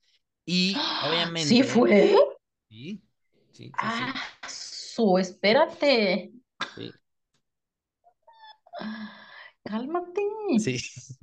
Y 0.44 0.74
¡Ah! 0.76 1.08
¿Sí 1.36 1.62
obviamente, 1.62 1.64
fue? 1.64 2.14
sí, 2.68 3.02
sí, 3.52 3.72
sí, 3.72 3.72
Ah, 3.72 4.14
sí, 4.46 4.48
su, 4.48 5.18
espérate. 5.18 6.32
sí, 6.74 6.92
Cálmate. 9.68 10.22
sí. 10.56 10.78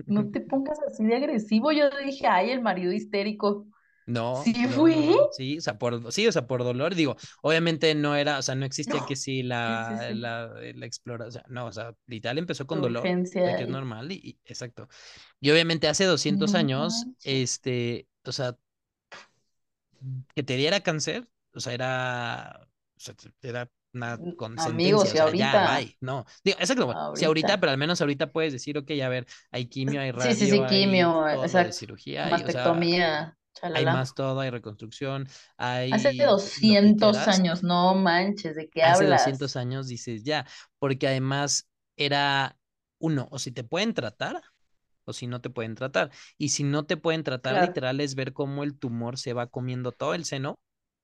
No 0.06 0.30
te 0.32 0.42
pongas 0.42 0.80
así 0.88 1.06
de 1.06 1.16
agresivo. 1.16 1.72
Yo 1.72 1.90
dije, 2.06 2.28
ay, 2.28 2.52
el 2.52 2.62
marido 2.62 2.92
histérico. 2.94 3.68
No, 4.06 4.44
¿Sí 4.44 4.54
no, 4.66 4.68
fue? 4.68 4.98
no, 4.98 5.02
no, 5.02 5.28
sí, 5.32 5.58
o 5.60 5.62
sea, 5.62 5.78
por, 5.78 6.12
sí, 6.12 6.28
o 6.28 6.32
sea, 6.34 6.46
por 6.46 6.62
dolor, 6.66 6.94
digo, 6.94 7.16
obviamente 7.42 7.96
no 7.96 8.18
era, 8.18 8.38
o 8.38 8.42
sea, 8.42 8.54
no 8.54 8.66
existía 8.66 9.06
que 9.06 9.16
sí 9.16 9.44
Sí, 9.66 9.78
sí, 9.78 9.98
la, 9.98 9.98
sí. 9.98 10.14
la, 10.14 10.48
la 10.76 10.86
exploración, 10.86 11.30
o 11.30 11.32
sea, 11.32 11.44
no, 11.48 11.68
o 11.68 11.72
sea, 11.72 11.96
literal 12.08 12.38
empezó 12.38 12.68
con 12.68 12.82
dolor, 12.82 13.16
o 13.38 13.42
sea, 13.42 13.54
Urgencia. 13.54 13.56
que 13.56 13.64
es 13.64 13.70
normal, 13.70 14.12
y, 14.12 14.16
y- 14.16 14.40
exacto. 14.44 14.90
Y 15.40 15.52
obviamente 15.52 15.88
hace 15.88 16.04
200 16.06 16.54
No 16.54 16.56
años, 16.56 17.10
este, 17.24 18.10
o 18.26 18.32
sea, 18.34 18.58
que 20.36 20.44
te 20.44 20.56
diera 20.58 20.82
cáncer, 20.82 21.28
o 21.54 21.60
sea, 21.60 21.74
era, 21.74 22.68
o 22.98 23.00
sea, 23.00 23.16
era 23.42 23.72
una 23.94 24.20
sentencia, 24.58 24.64
Amigos, 24.64 25.14
o 25.14 25.16
y 25.16 25.18
sea, 25.18 25.34
ya, 25.34 25.70
ahorita, 25.70 25.94
no, 26.02 26.26
digo, 26.44 26.58
exacto, 26.60 26.98
si 27.14 27.26
ahorita, 27.26 27.60
pero 27.60 27.72
al 27.72 27.78
menos 27.78 28.02
ahorita 28.02 28.32
puedes 28.32 28.54
decir, 28.54 28.78
ok, 28.78 28.92
a 29.04 29.10
ver, 29.10 29.28
hay 29.52 29.68
quimio, 29.68 30.02
hay 30.02 30.12
Sí, 30.18 30.34
sí, 30.36 30.48
radio, 30.48 30.48
sí, 30.48 30.66
hay 30.66 30.66
quimio, 30.66 31.28
exacto. 31.28 31.74
cirugía, 31.74 32.32
y, 32.34 32.44
o 32.44 32.50
sea, 32.50 32.82
Mastectomía, 32.82 33.38
hay 33.72 33.88
más 33.88 34.14
todo, 34.16 34.40
hay 34.42 34.50
reconstrucción, 34.52 35.28
Hace 35.90 36.12
hay 36.12 36.26
que 36.26 36.26
200 36.26 36.96
quieras. 36.96 37.30
años, 37.30 37.64
no 37.64 37.96
manches, 37.96 38.56
¿de 38.58 38.70
qué 38.70 38.84
Hace 38.84 39.06
200 39.06 39.56
hablas? 39.56 39.56
años 39.56 39.88
dices 39.88 40.24
ya, 40.24 40.46
porque 40.80 41.08
además 41.08 41.70
era 41.96 42.58
uno, 43.00 43.28
o 43.32 43.40
si 43.40 43.52
te 43.52 43.64
pueden 43.64 43.94
tratar, 43.94 44.42
o 45.06 45.14
si 45.14 45.28
no 45.28 45.42
te 45.42 45.50
pueden 45.50 45.76
tratar. 45.76 46.12
Y 46.38 46.50
si 46.50 46.64
no 46.64 46.86
te 46.86 46.98
pueden 46.98 47.24
tratar, 47.24 47.56
Claro. 47.56 47.58
literal 47.58 48.00
es 48.02 48.16
ver 48.16 48.34
cómo 48.34 48.64
el 48.64 48.78
tumor 48.80 49.18
se 49.20 49.34
va 49.34 49.48
comiendo 49.48 49.92
todo 49.94 50.14
el 50.16 50.26
seno 50.26 50.60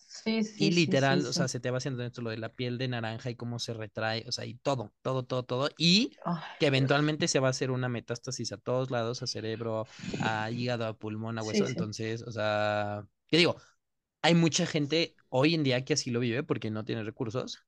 Sí, 0.09 0.43
y 0.57 0.71
sí, 0.71 0.71
literal, 0.71 1.25
o 1.25 1.33
sea, 1.33 1.47
se 1.47 1.59
te 1.59 1.69
va 1.71 1.77
haciendo 1.77 2.03
esto 2.03 2.21
lo 2.21 2.31
de 2.31 2.37
la 2.37 2.49
piel 2.49 2.77
de 2.79 2.87
naranja 2.87 3.29
y 3.29 3.35
cómo 3.35 3.59
se 3.59 3.73
retrae, 3.73 4.25
o 4.27 4.31
sea, 4.31 4.45
y 4.45 4.55
todo, 4.55 4.91
todo, 5.01 5.23
todo, 5.23 5.43
todo. 5.43 5.69
Y 5.77 6.17
que 6.57 6.67
Dios. 6.67 6.67
eventualmente 6.67 7.27
se 7.27 7.39
va 7.39 7.47
a 7.47 7.51
hacer 7.51 7.71
una 7.71 7.89
metástasis 7.89 8.51
a 8.51 8.57
todos 8.57 8.89
lados, 8.91 9.21
a 9.21 9.27
cerebro, 9.27 9.87
a 10.17 10.49
hígado, 10.51 10.87
a 10.87 10.97
pulmón, 10.97 11.37
a 11.37 11.43
hueso. 11.43 11.67
Entonces, 11.67 12.23
o 12.23 12.31
sea, 12.31 13.07
¿qué 13.27 13.37
digo? 13.37 13.55
Hay 14.21 14.35
mucha 14.35 14.65
gente 14.65 15.15
hoy 15.29 15.55
en 15.55 15.63
día 15.63 15.85
que 15.85 15.93
así 15.93 16.11
lo 16.11 16.19
vive 16.19 16.43
porque 16.43 16.71
no 16.71 16.85
tiene 16.85 17.03
recursos. 17.03 17.63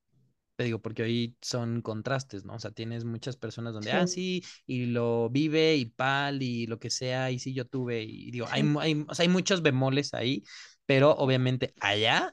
Te 0.61 0.65
digo, 0.65 0.79
porque 0.79 1.01
hoy 1.01 1.35
son 1.41 1.81
contrastes, 1.81 2.45
¿no? 2.45 2.53
O 2.53 2.59
sea, 2.59 2.69
tienes 2.69 3.03
muchas 3.03 3.35
personas 3.35 3.73
donde, 3.73 3.91
ah, 3.93 4.05
Sí, 4.05 4.43
sí, 4.43 4.43
y 4.67 4.85
lo 4.85 5.27
vive 5.31 5.75
y 5.75 5.85
pal 5.85 6.43
y 6.43 6.67
lo 6.67 6.77
que 6.77 6.91
sea, 6.91 7.31
y 7.31 7.39
sí, 7.39 7.51
yo 7.55 7.65
tuve, 7.65 8.03
y 8.03 8.29
digo, 8.29 8.45
hay, 8.51 8.61
sí. 8.61 8.75
hay, 8.79 9.05
o 9.07 9.15
sea, 9.15 9.23
hay 9.23 9.29
muchos 9.29 9.63
bemoles 9.63 10.13
ahí, 10.13 10.43
pero 10.85 11.15
obviamente 11.15 11.73
allá, 11.79 12.31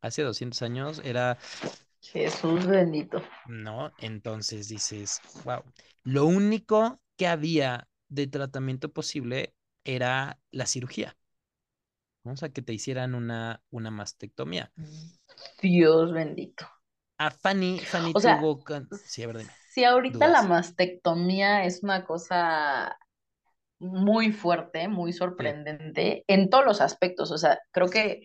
hace 0.00 0.22
200 0.22 0.62
años, 0.62 1.02
era, 1.04 1.36
Jesús 2.00 2.64
bendito. 2.64 3.20
¿no? 3.48 3.92
Entonces 3.98 4.68
dices, 4.68 5.20
wow. 5.44 5.64
Lo 6.04 6.26
único 6.26 7.00
que 7.16 7.26
había 7.26 7.88
de 8.08 8.28
tratamiento 8.28 8.92
posible 8.92 9.52
era 9.82 10.38
la 10.52 10.66
cirugía, 10.66 11.16
¿no? 12.22 12.34
O 12.34 12.36
sea, 12.36 12.50
que 12.50 12.62
te 12.62 12.72
hicieran 12.72 13.16
una, 13.16 13.64
una 13.70 13.90
mastectomía. 13.90 14.72
Dios 15.60 16.12
bendito. 16.12 16.66
A 17.18 17.30
Fanny, 17.30 17.84
Fanny 17.84 18.14
O 18.14 18.20
sea, 18.20 18.36
tuvo, 18.36 18.64
can- 18.64 18.90
sí, 19.04 19.22
a 19.22 19.26
ver, 19.28 19.38
dime, 19.38 19.52
si 19.68 19.84
ahorita 19.84 20.28
la 20.28 20.42
mastectomía 20.42 21.64
es 21.64 21.82
una 21.82 22.04
cosa 22.04 22.98
muy 23.80 24.32
fuerte, 24.32 24.88
muy 24.88 25.12
Sí, 25.38 25.44
sorprendente 25.52 26.24
en 26.28 26.50
todos 26.50 26.64
los 26.66 26.80
aspectos, 26.82 27.30
o 27.32 27.38
sea, 27.38 27.60
creo 27.72 27.90
que 27.90 28.22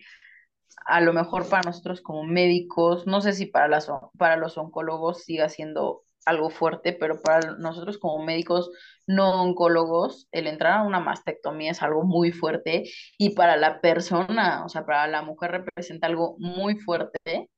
a 0.86 1.00
lo 1.00 1.12
mejor 1.14 1.48
para 1.48 1.64
nosotros 1.64 2.02
como 2.02 2.24
médicos, 2.24 3.06
no 3.06 3.20
sé 3.22 3.32
si 3.34 3.46
para, 3.46 3.68
las, 3.68 3.88
para 4.18 4.36
los 4.36 4.58
oncólogos 4.58 5.24
siga 5.24 5.48
siendo 5.50 6.04
algo 6.26 6.50
fuerte, 6.50 6.92
pero 6.94 7.22
para 7.22 7.56
nosotros 7.58 7.98
como 7.98 8.24
médicos 8.24 8.70
no 9.06 9.42
oncólogos, 9.42 10.28
el 10.32 10.46
entrar 10.48 10.80
a 10.80 10.82
una 10.84 11.00
mastectomía 11.00 11.72
es 11.72 11.82
algo 11.82 12.04
muy 12.04 12.32
fuerte 12.32 12.84
y 13.18 13.30
para 13.36 13.56
la 13.56 13.80
persona, 13.80 14.64
o 14.64 14.68
sea, 14.70 14.86
para 14.86 15.06
la 15.08 15.22
mujer 15.22 15.52
representa 15.52 16.06
algo 16.08 16.36
muy 16.38 16.76
fuerte. 16.80 17.50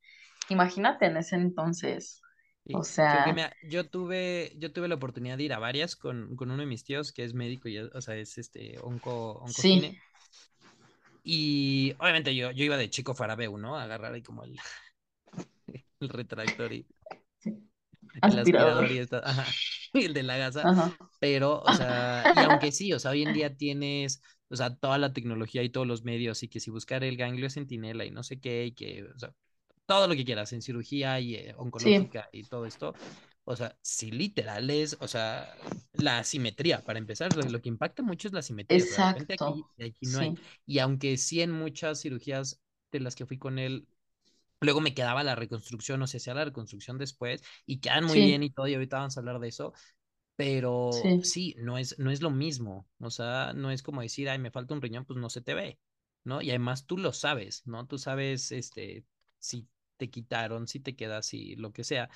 Imagínate 0.48 1.06
en 1.06 1.16
ese 1.16 1.36
entonces, 1.36 2.22
o 2.72 2.82
Sí, 2.82 2.82
sí, 2.82 2.92
sea, 2.92 3.52
yo 3.70 3.88
tuve, 3.88 4.52
yo 4.58 4.72
tuve 4.72 4.88
la 4.88 4.96
oportunidad 4.96 5.36
de 5.36 5.44
ir 5.44 5.52
a 5.52 5.58
varias 5.58 5.94
con, 5.94 6.34
con 6.36 6.50
uno 6.50 6.60
de 6.62 6.66
mis 6.66 6.84
tíos 6.84 7.12
que 7.12 7.22
es 7.24 7.32
médico 7.32 7.68
y, 7.68 7.78
o 7.78 8.00
sea, 8.00 8.16
es 8.16 8.38
este 8.38 8.78
onco, 8.82 9.34
sí, 9.44 9.78
oncogine. 9.78 10.00
Y 11.22 11.92
obviamente 11.98 12.34
yo, 12.34 12.50
yo 12.52 12.64
iba 12.64 12.76
de 12.76 12.90
chico 12.90 13.14
farabeu, 13.14 13.58
¿no? 13.58 13.76
A 13.76 13.82
agarrar 13.84 14.14
ahí 14.14 14.22
como 14.22 14.44
el, 14.44 14.56
el 16.00 16.08
retractor 16.08 16.72
y 16.72 16.86
sí, 17.38 17.68
el 18.22 18.38
aspirador 18.38 18.90
y 18.90 18.98
esta, 18.98 19.18
ajá, 19.18 19.46
y 19.94 20.04
el 20.04 20.14
de 20.14 20.22
la 20.22 20.36
gasa. 20.36 20.62
Ajá. 20.62 20.96
Pero, 21.18 21.60
o 21.62 21.72
sea, 21.72 22.28
y 22.32 22.42
aunque 22.42 22.72
sí, 22.72 22.92
o 22.92 22.98
sea, 22.98 23.12
hoy 23.12 23.22
en 23.22 23.32
día 23.32 23.56
tienes, 23.56 24.22
o 24.48 24.56
sea, 24.56 24.74
toda 24.76 24.98
la 24.98 25.12
tecnología 25.12 25.62
y 25.62 25.70
todos 25.70 25.86
los 25.86 26.04
medios, 26.04 26.42
y 26.42 26.48
que 26.48 26.60
si 26.60 26.70
buscar 26.70 27.04
el 27.04 27.16
ganglio 27.16 27.48
centinela 27.50 28.04
y 28.04 28.10
no 28.10 28.22
sé 28.22 28.38
qué, 28.40 28.66
y 28.66 28.72
que, 28.72 29.04
o 29.04 29.18
sea, 29.18 29.32
todo 29.86 30.08
lo 30.08 30.14
que 30.14 30.24
quieras 30.24 30.52
en 30.52 30.62
cirugía 30.62 31.20
y 31.20 31.34
eh, 31.36 31.54
Sí, 31.76 32.10
oncológica 32.10 32.28
y 32.32 32.44
todo 32.44 32.66
esto, 32.66 32.94
o 33.44 33.56
sea, 33.56 33.78
sí 33.82 34.10
literal 34.10 34.68
es, 34.70 34.96
o 35.00 35.08
sea, 35.08 35.54
la 35.92 36.24
simetría, 36.24 36.84
para 36.84 36.98
empezar, 36.98 37.34
lo, 37.34 37.48
lo 37.48 37.60
que 37.62 37.68
impacta 37.68 38.02
mucho 38.02 38.28
es 38.28 38.34
la 38.34 38.42
simetría, 38.42 38.84
o 38.84 38.86
sea, 38.86 38.96
de 38.98 39.02
repente 39.04 39.34
aquí, 39.34 39.66
exacto, 39.74 39.84
aquí 39.84 40.06
no 40.06 40.18
hay. 40.20 40.34
sí, 40.34 40.46
Y 40.66 40.78
aunque 40.80 41.16
sí 41.16 41.40
en 41.42 41.52
muchas 41.52 42.00
cirugías 42.02 42.60
de 42.92 43.00
las 43.00 43.14
que 43.16 43.26
fui 43.26 43.38
con 43.38 43.58
él, 43.58 43.88
luego 44.60 44.80
me 44.80 44.94
quedaba 44.94 45.22
la 45.24 45.34
reconstrucción, 45.34 46.02
o 46.02 46.06
sea, 46.06 46.18
hacía 46.18 46.34
la 46.34 46.44
reconstrucción 46.46 46.98
después 46.98 47.42
y 47.66 47.80
quedan 47.80 48.04
muy 48.04 48.20
bien 48.20 48.42
sí, 48.42 48.44
y 48.44 48.50
todo, 48.50 48.66
y 48.68 48.74
ahorita 48.74 48.98
vamos 48.98 49.16
a 49.16 49.20
hablar 49.20 49.38
de 49.40 49.48
eso, 49.48 49.72
pero 50.36 51.16
sí, 51.20 51.22
sí, 51.22 51.54
no 51.58 51.78
es, 51.78 51.98
no 51.98 52.10
es 52.10 52.22
lo 52.22 52.30
mismo. 52.30 52.88
O 53.00 53.10
sea, 53.10 53.52
no 53.54 53.70
es 53.70 53.82
como 53.82 54.02
decir, 54.02 54.28
ay, 54.28 54.38
me 54.38 54.50
falta 54.50 54.74
un 54.74 54.82
riñón, 54.82 55.04
pues 55.04 55.18
no 55.18 55.30
se 55.30 55.42
te 55.42 55.54
ve, 55.54 55.78
¿no? 56.24 56.42
Y 56.42 56.50
además 56.50 56.86
tú 56.86 56.98
lo 56.98 57.12
sabes, 57.12 57.62
¿no? 57.66 57.86
Tú 57.86 57.98
sabes, 57.98 58.52
este, 58.52 59.04
si 59.38 59.68
te 59.96 60.10
quitaron, 60.10 60.68
si 60.68 60.80
te 60.80 60.96
quedas, 60.96 61.26
si 61.26 61.56
lo 61.56 61.72
que 61.72 61.84
sea. 61.84 62.10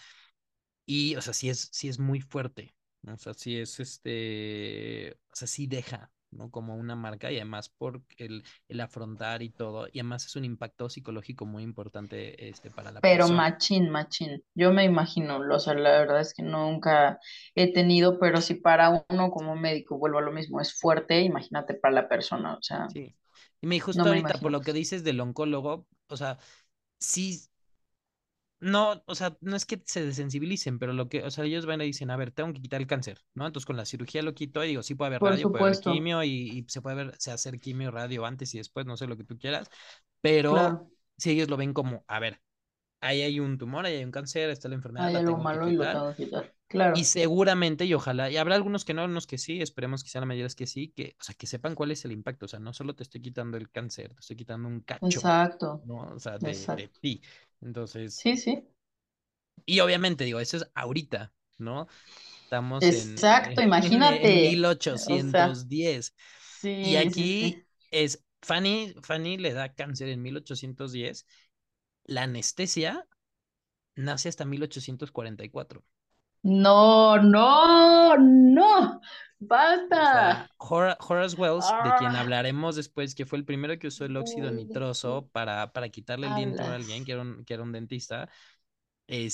Y, 0.87 1.17
o 1.17 1.23
sea, 1.23 1.33
sí 1.35 1.49
es, 1.51 1.69
sí 1.73 1.89
es 1.89 1.99
muy 1.99 2.21
fuerte, 2.21 2.75
¿no? 3.03 3.15
O 3.15 3.19
sea, 3.19 3.35
sí 3.35 3.57
es, 3.59 3.79
este, 3.81 5.13
o 5.33 5.37
sea, 5.37 5.49
sí 5.49 5.67
deja, 5.67 6.13
¿no? 6.31 6.51
Como 6.51 6.77
una 6.77 6.97
marca 6.97 7.31
y 7.33 7.37
además 7.37 7.69
por 7.71 8.03
el, 8.17 8.45
el 8.69 8.81
afrontar 8.81 9.43
y 9.43 9.51
todo. 9.51 9.87
Y 9.93 10.01
además 10.01 10.27
es 10.27 10.37
un 10.37 10.45
impacto 10.45 10.89
psicológico 10.91 11.47
muy 11.47 11.63
importante, 11.63 12.49
este, 12.49 12.71
para 12.71 12.93
la 12.93 13.03
pero 13.03 13.29
persona. 13.29 13.39
machín, 13.39 13.91
machín. 13.91 14.43
Yo 14.55 14.73
me 14.73 14.85
imagino, 14.85 15.39
o 15.39 15.59
sea, 15.59 15.75
la 15.75 15.91
verdad 16.01 16.21
es 16.21 16.35
que 16.35 16.43
nunca 16.43 17.19
he 17.55 17.73
tenido, 17.73 18.19
pero 18.19 18.41
si 18.41 18.55
para 18.55 19.05
uno 19.09 19.31
como 19.31 19.57
médico, 19.57 19.99
vuelvo 19.99 20.19
a 20.19 20.23
lo 20.23 20.33
mismo, 20.33 20.61
es 20.61 20.79
fuerte, 20.79 21.21
imagínate 21.23 21.75
para 21.75 21.95
la 21.95 22.09
persona, 22.09 22.55
o 22.57 22.63
sea, 22.63 22.89
Sí. 22.89 23.17
Y 23.61 23.67
me 23.67 23.79
no 23.93 24.07
justo 24.07 24.09
me 24.09 24.19
ahorita, 24.19 24.41
por 24.41 24.51
imagino. 24.51 24.53
lo 24.53 24.63
que 24.63 24.73
dices 24.73 25.05
del 25.05 25.21
oncólogo, 25.21 25.87
o 26.09 26.17
sea, 26.17 26.39
sí 26.99 27.41
No, 28.61 29.03
o 29.07 29.15
sea, 29.15 29.37
no 29.41 29.57
es 29.57 29.65
que 29.65 29.83
se 29.87 30.05
desensibilicen, 30.05 30.79
pero 30.79 30.93
lo 30.93 31.09
que, 31.09 31.23
o 31.25 31.31
sea, 31.31 31.45
ellos 31.45 31.65
van 31.65 31.81
y 31.81 31.87
dicen, 31.87 32.11
a 32.11 32.17
ver, 32.17 32.31
tengo 32.31 32.53
que 32.53 32.61
quitar 32.61 32.81
el 32.81 32.87
cáncer, 32.87 33.19
¿no? 33.33 33.47
Entonces 33.47 33.65
con 33.67 33.77
la 33.77 33.87
cirugía 33.87 34.23
lo 34.23 34.35
quito 34.35 34.63
y 34.63 34.69
digo, 34.69 34.83
sí 34.83 34.95
puede 34.95 35.09
haber 35.09 35.23
Por 35.23 35.33
radio, 35.33 35.49
puede 35.51 35.65
haber 35.65 35.79
quimio 35.81 36.23
y, 36.25 36.29
y 36.31 36.65
se 36.69 36.83
puede 36.83 36.97
ver, 36.97 37.15
se 37.19 37.31
hacer 37.31 37.59
quimio 37.59 37.91
radio 37.91 38.27
antes 38.27 38.55
y 38.55 38.59
después, 38.59 38.85
no 38.87 38.97
sé 38.99 39.07
lo 39.07 39.17
que 39.17 39.25
tú 39.25 39.39
quieras, 39.39 39.71
pero 40.21 40.49
claro, 40.49 40.91
si 41.17 41.31
ellos 41.31 41.49
lo 41.49 41.57
ven 41.57 41.73
como, 41.73 42.05
a 42.07 42.19
ver, 42.21 42.41
ahí 43.01 43.23
hay 43.23 43.41
un 43.41 43.59
tumor, 43.59 43.87
ahí 43.87 43.97
hay 43.97 44.05
un 44.05 44.11
cáncer, 44.11 44.51
está 44.51 44.69
la 44.69 44.75
enfermedad, 44.77 45.09
hay 45.09 45.17
algo 45.17 45.39
malo 45.39 45.69
y 45.69 45.77
lo 45.77 45.89
tengo 45.91 46.15
que 46.15 46.25
quitar. 46.25 46.53
y 46.53 46.69
Claro, 46.69 46.97
seguramente 47.05 47.85
y 47.85 47.95
ojalá, 47.95 48.31
y 48.31 48.37
habrá 48.37 48.55
algunos 48.55 48.85
que 48.85 48.95
no, 48.95 49.03
algunos 49.03 49.27
que 49.27 49.39
sí, 49.39 49.61
esperemos 49.61 50.03
que 50.05 50.11
sean 50.11 50.23
la 50.23 50.27
mayoría 50.27 50.49
que 50.57 50.67
sí, 50.67 50.93
que, 50.97 51.17
o 51.21 51.23
sea, 51.23 51.35
que 51.35 51.47
sepan 51.47 51.75
cuál 51.75 51.91
es 51.91 52.05
el 52.05 52.13
impacto, 52.13 52.47
o 52.47 52.49
sea, 52.49 52.61
no 52.61 52.73
solo 52.73 52.95
te 52.95 53.03
estoy 53.03 53.21
quitando 53.23 53.57
el 53.57 53.71
cáncer, 53.71 54.15
te 54.15 54.21
estoy 54.21 54.37
quitando 54.37 54.69
un 54.69 54.81
cacho, 54.81 55.29
exacto, 55.29 55.83
¿no? 55.83 55.97
O 56.15 56.19
sea, 56.19 56.39
de, 56.39 56.69
de 56.69 56.89
ti. 57.01 57.23
Entonces... 57.61 58.23
Sí, 58.23 58.37
sí, 58.37 58.69
Y 59.67 59.81
obviamente, 59.81 60.25
digo, 60.25 60.41
eso 60.41 60.57
es 60.57 60.71
ahorita, 60.75 61.33
¿no? 61.59 61.87
Estamos 62.45 62.91
exacto, 62.91 63.61
en, 63.61 63.69
en 63.81 64.03
imagínate, 64.03 64.67
o 64.89 65.27
sea, 65.27 65.55
1810. 65.59 66.15
Y 66.81 66.97
sí, 66.97 67.11
sí, 67.11 67.29
aquí 67.29 67.29
sí. 67.29 67.67
es, 67.91 68.25
Fanny, 68.43 68.95
Fanny 69.03 69.39
le 69.39 69.53
da 69.53 69.75
cáncer 69.75 70.09
en 70.09 70.23
1810. 70.23 71.27
La 72.05 72.25
anestesia 72.25 73.07
nace 73.97 74.29
hasta 74.31 74.45
1844. 74.47 75.85
No, 76.65 77.17
no, 77.17 78.17
no, 78.19 79.01
O 79.93 80.05
basta. 80.05 80.05
sea, 80.05 80.51
Horace 80.59 81.37
Wells, 81.37 81.75
de 81.79 81.95
quien 81.95 82.15
Ah, 82.15 82.17
hablaremos 82.17 82.77
después, 82.77 83.15
que 83.15 83.27
fue 83.27 83.39
el 83.39 83.45
primero 83.45 83.79
que 83.79 83.89
usó 83.89 84.05
el 84.05 84.17
óxido 84.17 84.51
no, 84.51 84.65
¿de 84.69 84.81
qué 85.03 85.13
nitroso 85.13 85.29
para, 85.33 85.73
para 85.73 85.89
quitarle 85.89 86.27
el 86.29 86.35
diente 86.35 86.63
a 86.65 86.75
alguien, 86.75 87.05
que 87.05 87.13
era 87.13 87.23
un, 87.23 87.45
que 87.45 87.55
era 87.55 87.63
un 87.65 87.73
dentista, 87.73 88.29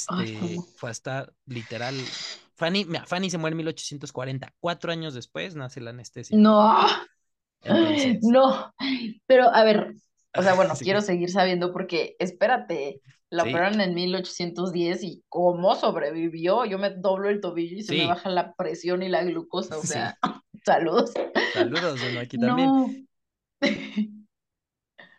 Ay, 0.06 0.26
Este, 0.32 0.62
no. 0.66 0.66
fue 0.76 0.90
hasta 0.90 1.32
literal. 1.46 2.16
Fanny, 2.56 2.84
mira, 2.86 3.06
Fanny 3.06 3.30
se 3.30 3.38
muere 3.38 3.54
en 3.54 3.58
1840. 3.58 4.54
Cuatro 4.60 4.92
años 4.92 5.14
después 5.14 5.54
nace 5.56 5.80
la 5.80 5.90
anestesia. 5.90 6.44
No, 6.44 6.86
Entonces, 7.62 8.18
no, 8.22 8.72
pero 9.26 9.44
a 9.54 9.64
ver, 9.64 9.94
o 10.36 10.42
sea, 10.42 10.54
bueno, 10.54 10.74
quiero 10.80 11.00
seguir 11.00 11.30
sabiendo 11.30 11.72
porque, 11.72 12.16
espérate, 12.18 13.00
la 13.30 13.42
sí, 13.42 13.50
operaron 13.50 13.80
en 13.80 13.94
1810 13.94 15.02
y 15.02 15.24
cómo 15.28 15.74
sobrevivió, 15.74 16.64
yo 16.64 16.78
me 16.78 16.90
doblo 16.90 17.28
el 17.28 17.40
tobillo 17.40 17.76
y 17.76 17.82
se 17.82 17.96
me 17.96 18.06
baja 18.06 18.28
la 18.30 18.54
presión 18.54 19.02
y 19.02 19.08
la 19.08 19.24
glucosa, 19.24 19.78
o 19.78 19.82
sea, 19.82 20.18
saludos. 20.64 21.12
Saludos, 21.52 22.00
bueno, 22.00 22.20
aquí 22.20 22.38
también. 22.38 22.68
No, 22.68 22.88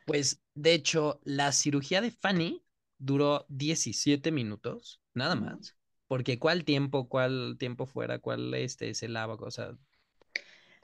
Pues, 0.05 0.41
de 0.55 0.73
hecho, 0.73 1.19
la 1.25 1.51
cirugía 1.51 1.99
de 1.99 2.11
Fanny 2.11 2.63
duró 2.97 3.45
17 3.49 4.31
minutos, 4.31 5.01
nada 5.13 5.35
más. 5.35 5.75
Porque 6.07 6.39
cuál 6.39 6.63
tiempo, 6.63 7.09
cuál 7.09 7.57
tiempo 7.59 7.85
fuera, 7.85 8.19
cuál 8.19 8.53
este 8.53 8.93
se 8.93 9.09
lava, 9.09 9.33
o 9.33 9.51
sea. 9.51 9.77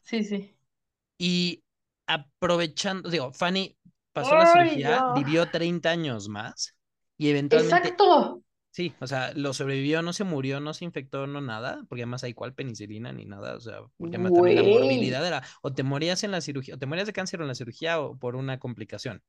Sí, 0.03 0.25
sí. 0.25 0.53
Y 1.17 1.63
aprovechando, 2.05 3.09
digo, 3.09 3.31
Fanny 3.31 3.77
pasó 4.13 4.35
la 4.35 4.53
cirugía, 4.53 5.13
vivió 5.15 5.49
30 5.49 5.89
años 5.89 6.29
más 6.29 6.75
y 7.17 7.29
eventualmente. 7.29 7.75
Exacto. 7.75 8.43
Sí, 8.71 8.95
o 8.99 9.05
sea, 9.05 9.31
lo 9.35 9.53
sobrevivió, 9.53 10.01
no 10.01 10.13
se 10.13 10.23
murió, 10.23 10.59
no 10.59 10.73
se 10.73 10.83
infectó, 10.83 11.27
no 11.27 11.41
nada, 11.41 11.85
porque 11.87 12.01
además 12.01 12.23
hay 12.23 12.33
cual 12.33 12.55
penicilina 12.55 13.13
ni 13.13 13.23
nada, 13.23 13.55
o 13.55 13.59
sea, 13.59 13.81
porque 13.97 14.15
además 14.15 14.33
también 14.33 14.55
la 14.55 14.63
morbilidad 14.63 15.27
era, 15.27 15.43
o 15.61 15.73
te 15.73 15.83
morías 15.83 16.23
en 16.23 16.31
la 16.31 16.41
cirugía, 16.41 16.73
o 16.73 16.79
te 16.79 16.87
morías 16.87 17.05
de 17.05 17.13
cáncer 17.13 17.39
en 17.41 17.47
la 17.47 17.53
cirugía 17.53 17.99
o 17.99 18.17
por 18.17 18.35
una 18.35 18.57
complicación. 18.57 19.21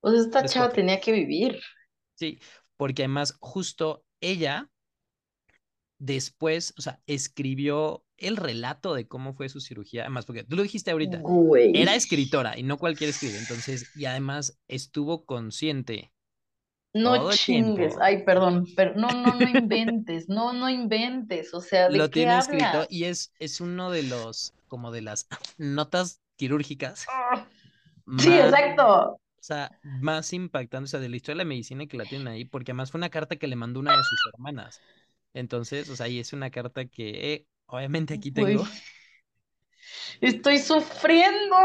O 0.00 0.10
sea, 0.10 0.20
esta 0.20 0.44
chava 0.44 0.70
tenía 0.70 1.00
que 1.00 1.12
vivir. 1.12 1.58
Sí, 2.16 2.38
porque 2.76 3.04
además 3.04 3.34
justo 3.40 4.04
ella 4.20 4.68
después, 5.98 6.74
o 6.76 6.82
sea, 6.82 7.00
escribió 7.06 8.04
el 8.20 8.36
relato 8.36 8.94
de 8.94 9.08
cómo 9.08 9.34
fue 9.34 9.48
su 9.48 9.60
cirugía, 9.60 10.02
además 10.02 10.26
porque 10.26 10.44
tú 10.44 10.56
lo 10.56 10.62
dijiste 10.62 10.90
ahorita, 10.90 11.22
era 11.74 11.94
escritora 11.94 12.58
y 12.58 12.62
no 12.62 12.78
cualquier 12.78 13.10
escribe, 13.10 13.38
entonces, 13.38 13.90
y 13.96 14.04
además 14.04 14.58
estuvo 14.68 15.24
consciente 15.24 16.12
no 16.92 17.30
chingues, 17.30 17.96
ay, 18.00 18.24
perdón, 18.24 18.66
pero 18.74 18.94
no, 18.94 19.08
no, 19.08 19.34
no 19.34 19.48
inventes, 19.58 20.28
no, 20.28 20.52
no 20.52 20.68
inventes, 20.68 21.54
o 21.54 21.60
sea, 21.60 21.88
¿de 21.88 21.98
Lo 21.98 22.10
tiene 22.10 22.36
escrito 22.38 22.86
y 22.88 23.04
es, 23.04 23.32
es 23.38 23.60
uno 23.60 23.90
de 23.90 24.02
los, 24.02 24.54
como 24.68 24.90
de 24.90 25.02
las 25.02 25.28
notas 25.58 26.20
quirúrgicas. 26.36 27.06
Ah, 27.08 27.46
sí, 28.18 28.32
exacto. 28.32 29.12
O 29.14 29.42
sea, 29.42 29.78
más 29.82 30.32
impactante, 30.32 30.84
o 30.84 30.88
sea, 30.88 31.00
de 31.00 31.08
la 31.08 31.16
historia 31.16 31.38
de 31.38 31.44
la 31.44 31.48
medicina 31.48 31.86
que 31.86 31.96
la 31.96 32.04
tienen 32.04 32.28
ahí, 32.28 32.44
porque 32.44 32.72
además 32.72 32.90
fue 32.90 32.98
una 32.98 33.08
carta 33.08 33.36
que 33.36 33.46
le 33.46 33.56
mandó 33.56 33.80
una 33.80 33.96
de 33.96 34.04
sus 34.04 34.20
hermanas. 34.34 34.80
Entonces, 35.32 35.88
o 35.88 35.96
sea, 35.96 36.08
y 36.08 36.18
es 36.18 36.32
una 36.32 36.50
carta 36.50 36.84
que, 36.84 37.32
eh, 37.32 37.46
obviamente 37.70 38.14
aquí 38.14 38.30
tengo. 38.30 38.66
Estoy 40.20 40.58
sufriendo. 40.58 41.56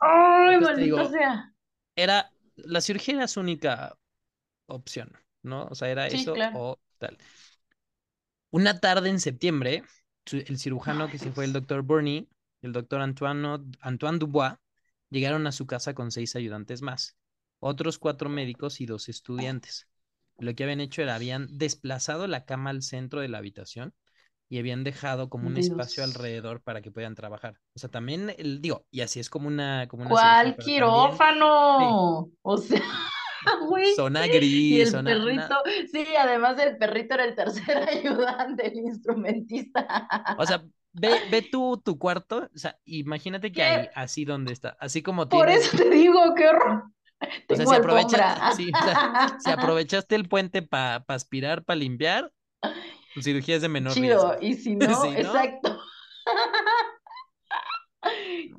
Ay, 0.00 0.60
maldita 0.60 1.10
sea. 1.10 1.52
Era, 1.94 2.30
la 2.56 2.80
cirugía 2.80 3.14
era 3.14 3.28
su 3.28 3.40
única 3.40 3.96
opción, 4.66 5.12
¿no? 5.42 5.66
O 5.66 5.74
sea, 5.74 5.88
era 5.88 6.06
eso 6.06 6.34
o 6.54 6.78
tal. 6.98 7.18
Una 8.50 8.80
tarde 8.80 9.08
en 9.10 9.20
septiembre, 9.20 9.82
el 10.32 10.58
cirujano 10.58 11.10
que 11.10 11.18
se 11.18 11.32
fue 11.32 11.44
el 11.44 11.52
doctor 11.52 11.82
Burney, 11.82 12.28
el 12.62 12.72
doctor 12.72 13.00
Antoine, 13.00 13.58
Antoine 13.80 14.18
Dubois, 14.18 14.54
llegaron 15.10 15.46
a 15.46 15.52
su 15.52 15.66
casa 15.66 15.94
con 15.94 16.10
seis 16.10 16.36
ayudantes 16.36 16.82
más, 16.82 17.16
otros 17.60 17.98
cuatro 17.98 18.28
médicos 18.28 18.80
y 18.80 18.86
dos 18.86 19.08
estudiantes. 19.08 19.88
Lo 20.38 20.54
que 20.54 20.64
habían 20.64 20.80
hecho 20.80 21.02
era, 21.02 21.14
habían 21.14 21.58
desplazado 21.58 22.26
la 22.26 22.44
cama 22.44 22.70
al 22.70 22.82
centro 22.82 23.20
de 23.20 23.28
la 23.28 23.38
habitación 23.38 23.94
y 24.48 24.58
habían 24.58 24.84
dejado 24.84 25.28
como 25.28 25.48
un 25.48 25.56
espacio 25.56 26.04
alrededor 26.04 26.60
para 26.62 26.82
que 26.82 26.90
puedan 26.90 27.14
trabajar. 27.14 27.58
O 27.74 27.78
sea, 27.78 27.90
también, 27.90 28.32
el, 28.38 28.60
digo, 28.60 28.86
y 28.90 29.00
así 29.00 29.20
es 29.20 29.28
como 29.28 29.48
una... 29.48 29.88
Como 29.88 30.02
una 30.02 30.10
¿Cuál 30.10 30.56
quirófano? 30.56 32.30
O 32.42 32.58
sea... 32.58 32.82
Zona 33.96 34.26
gris. 34.26 34.52
Y 34.52 34.80
el 34.80 35.04
perrito, 35.04 35.62
sí, 35.92 36.04
además 36.18 36.58
el 36.58 36.76
perrito 36.78 37.14
era 37.14 37.24
el 37.24 37.34
tercer 37.34 37.76
ayudante, 37.88 38.66
el 38.66 38.78
instrumentista. 38.78 40.08
O 40.38 40.46
sea, 40.46 40.64
ve, 40.92 41.10
ve 41.30 41.42
tú 41.42 41.80
tu 41.84 41.98
cuarto, 41.98 42.48
o 42.52 42.58
sea, 42.58 42.78
imagínate 42.84 43.52
que 43.52 43.62
ahí, 43.62 43.88
así 43.94 44.24
donde 44.24 44.52
está, 44.52 44.76
así 44.80 45.02
como 45.02 45.28
tienes... 45.28 45.68
Por 45.68 45.80
eso 45.80 45.84
te 45.84 45.90
digo, 45.90 46.34
qué 46.34 46.48
horror. 46.48 46.84
O 47.48 47.56
sea, 47.56 47.66
si, 47.66 47.74
aprovechaste, 47.74 48.56
sí, 48.56 48.70
o 48.74 48.84
sea, 48.84 49.36
si 49.38 49.50
aprovechaste 49.50 50.14
el 50.14 50.28
puente 50.28 50.62
para 50.62 51.04
aspirar, 51.08 51.64
para 51.64 51.78
limpiar, 51.78 52.30
cirugía 53.22 53.56
es 53.56 53.62
de 53.62 53.68
menor 53.68 53.92
Chido, 53.92 54.36
y 54.40 54.54
si 54.54 54.76
no, 54.76 55.04
exacto. 55.04 55.80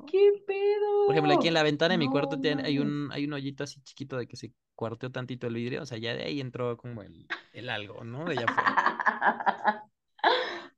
¿Qué 0.06 0.32
pedo? 0.46 1.06
Por 1.06 1.14
ejemplo, 1.14 1.34
aquí 1.34 1.48
en 1.48 1.54
la 1.54 1.62
ventana 1.62 1.92
de 1.92 1.98
mi 1.98 2.08
cuarto 2.08 2.38
hay, 2.64 2.78
un, 2.78 3.10
hay 3.12 3.24
un 3.24 3.32
hoyito 3.32 3.64
así 3.64 3.80
chiquito 3.82 4.16
de 4.16 4.26
que 4.26 4.36
se 4.36 4.52
cuarteó 4.74 5.10
tantito 5.10 5.46
el 5.46 5.54
vidrio, 5.54 5.82
o 5.82 5.86
sea, 5.86 5.98
ya 5.98 6.14
de 6.14 6.24
ahí 6.24 6.40
entró 6.40 6.76
como 6.76 7.02
el, 7.02 7.26
el 7.52 7.70
algo, 7.70 8.04
¿no? 8.04 8.24
De 8.24 8.32
allá 8.32 8.46
afuera. 8.46 9.84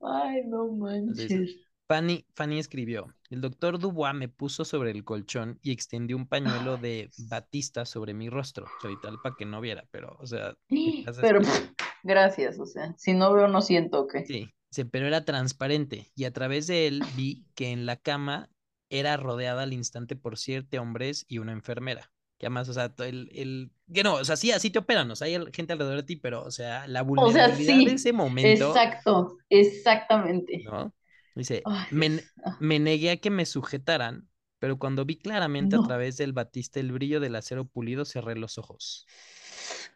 Ay, 0.00 0.42
no 0.46 0.68
manches. 0.68 1.56
Fanny, 1.90 2.24
Fanny 2.34 2.60
escribió, 2.60 3.12
el 3.30 3.40
doctor 3.40 3.80
Dubois 3.80 4.14
me 4.14 4.28
puso 4.28 4.64
sobre 4.64 4.92
el 4.92 5.02
colchón 5.02 5.58
y 5.60 5.72
extendió 5.72 6.16
un 6.16 6.28
pañuelo 6.28 6.76
de 6.76 7.10
batista 7.28 7.84
sobre 7.84 8.14
mi 8.14 8.30
rostro, 8.30 8.66
tal 9.02 9.18
para 9.20 9.34
que 9.36 9.44
no 9.44 9.60
viera, 9.60 9.84
pero, 9.90 10.16
o 10.20 10.26
sea... 10.26 10.54
Pero, 11.20 11.40
gracias, 12.02 12.58
o 12.58 12.66
sea, 12.66 12.94
si 12.96 13.14
no 13.14 13.32
veo 13.32 13.48
no 13.48 13.62
siento 13.62 14.06
que... 14.06 14.24
Sí, 14.24 14.84
pero 14.84 15.06
era 15.06 15.24
transparente 15.24 16.12
y 16.14 16.24
a 16.24 16.32
través 16.32 16.66
de 16.66 16.86
él 16.86 17.02
vi 17.16 17.44
que 17.54 17.70
en 17.70 17.86
la 17.86 17.96
cama 17.96 18.50
era 18.88 19.16
rodeada 19.16 19.62
al 19.62 19.72
instante 19.72 20.16
por 20.16 20.36
siete 20.36 20.78
hombres 20.78 21.24
y 21.28 21.38
una 21.38 21.52
enfermera. 21.52 22.12
Que 22.38 22.46
además, 22.46 22.68
o 22.70 22.72
sea, 22.72 22.94
el, 22.98 23.30
el, 23.34 23.70
que 23.92 24.02
no, 24.02 24.14
o 24.14 24.24
sea, 24.24 24.34
sí, 24.36 24.50
así 24.50 24.70
te 24.70 24.78
operan, 24.78 25.10
o 25.10 25.16
sea, 25.16 25.26
hay 25.26 25.36
gente 25.52 25.74
alrededor 25.74 25.96
de 25.98 26.02
ti, 26.04 26.16
pero, 26.16 26.42
o 26.42 26.50
sea, 26.50 26.86
la 26.88 27.02
vulnerabilidad 27.02 27.90
de 27.90 27.92
ese 27.92 28.14
momento. 28.14 28.68
Exacto, 28.68 29.36
exactamente. 29.50 30.62
¿no? 30.64 30.94
Dice, 31.34 31.62
me, 31.90 32.22
me, 32.58 32.78
negué 32.78 33.10
a 33.10 33.16
que 33.18 33.28
me 33.28 33.44
sujetaran, 33.44 34.28
pero 34.58 34.78
cuando 34.78 35.04
vi 35.04 35.16
claramente 35.16 35.76
a 35.76 35.82
través 35.82 36.16
del 36.16 36.32
batista 36.32 36.80
el 36.80 36.92
brillo 36.92 37.20
del 37.20 37.36
acero 37.36 37.66
pulido, 37.66 38.06
cerré 38.06 38.36
los 38.36 38.56
ojos. 38.56 39.06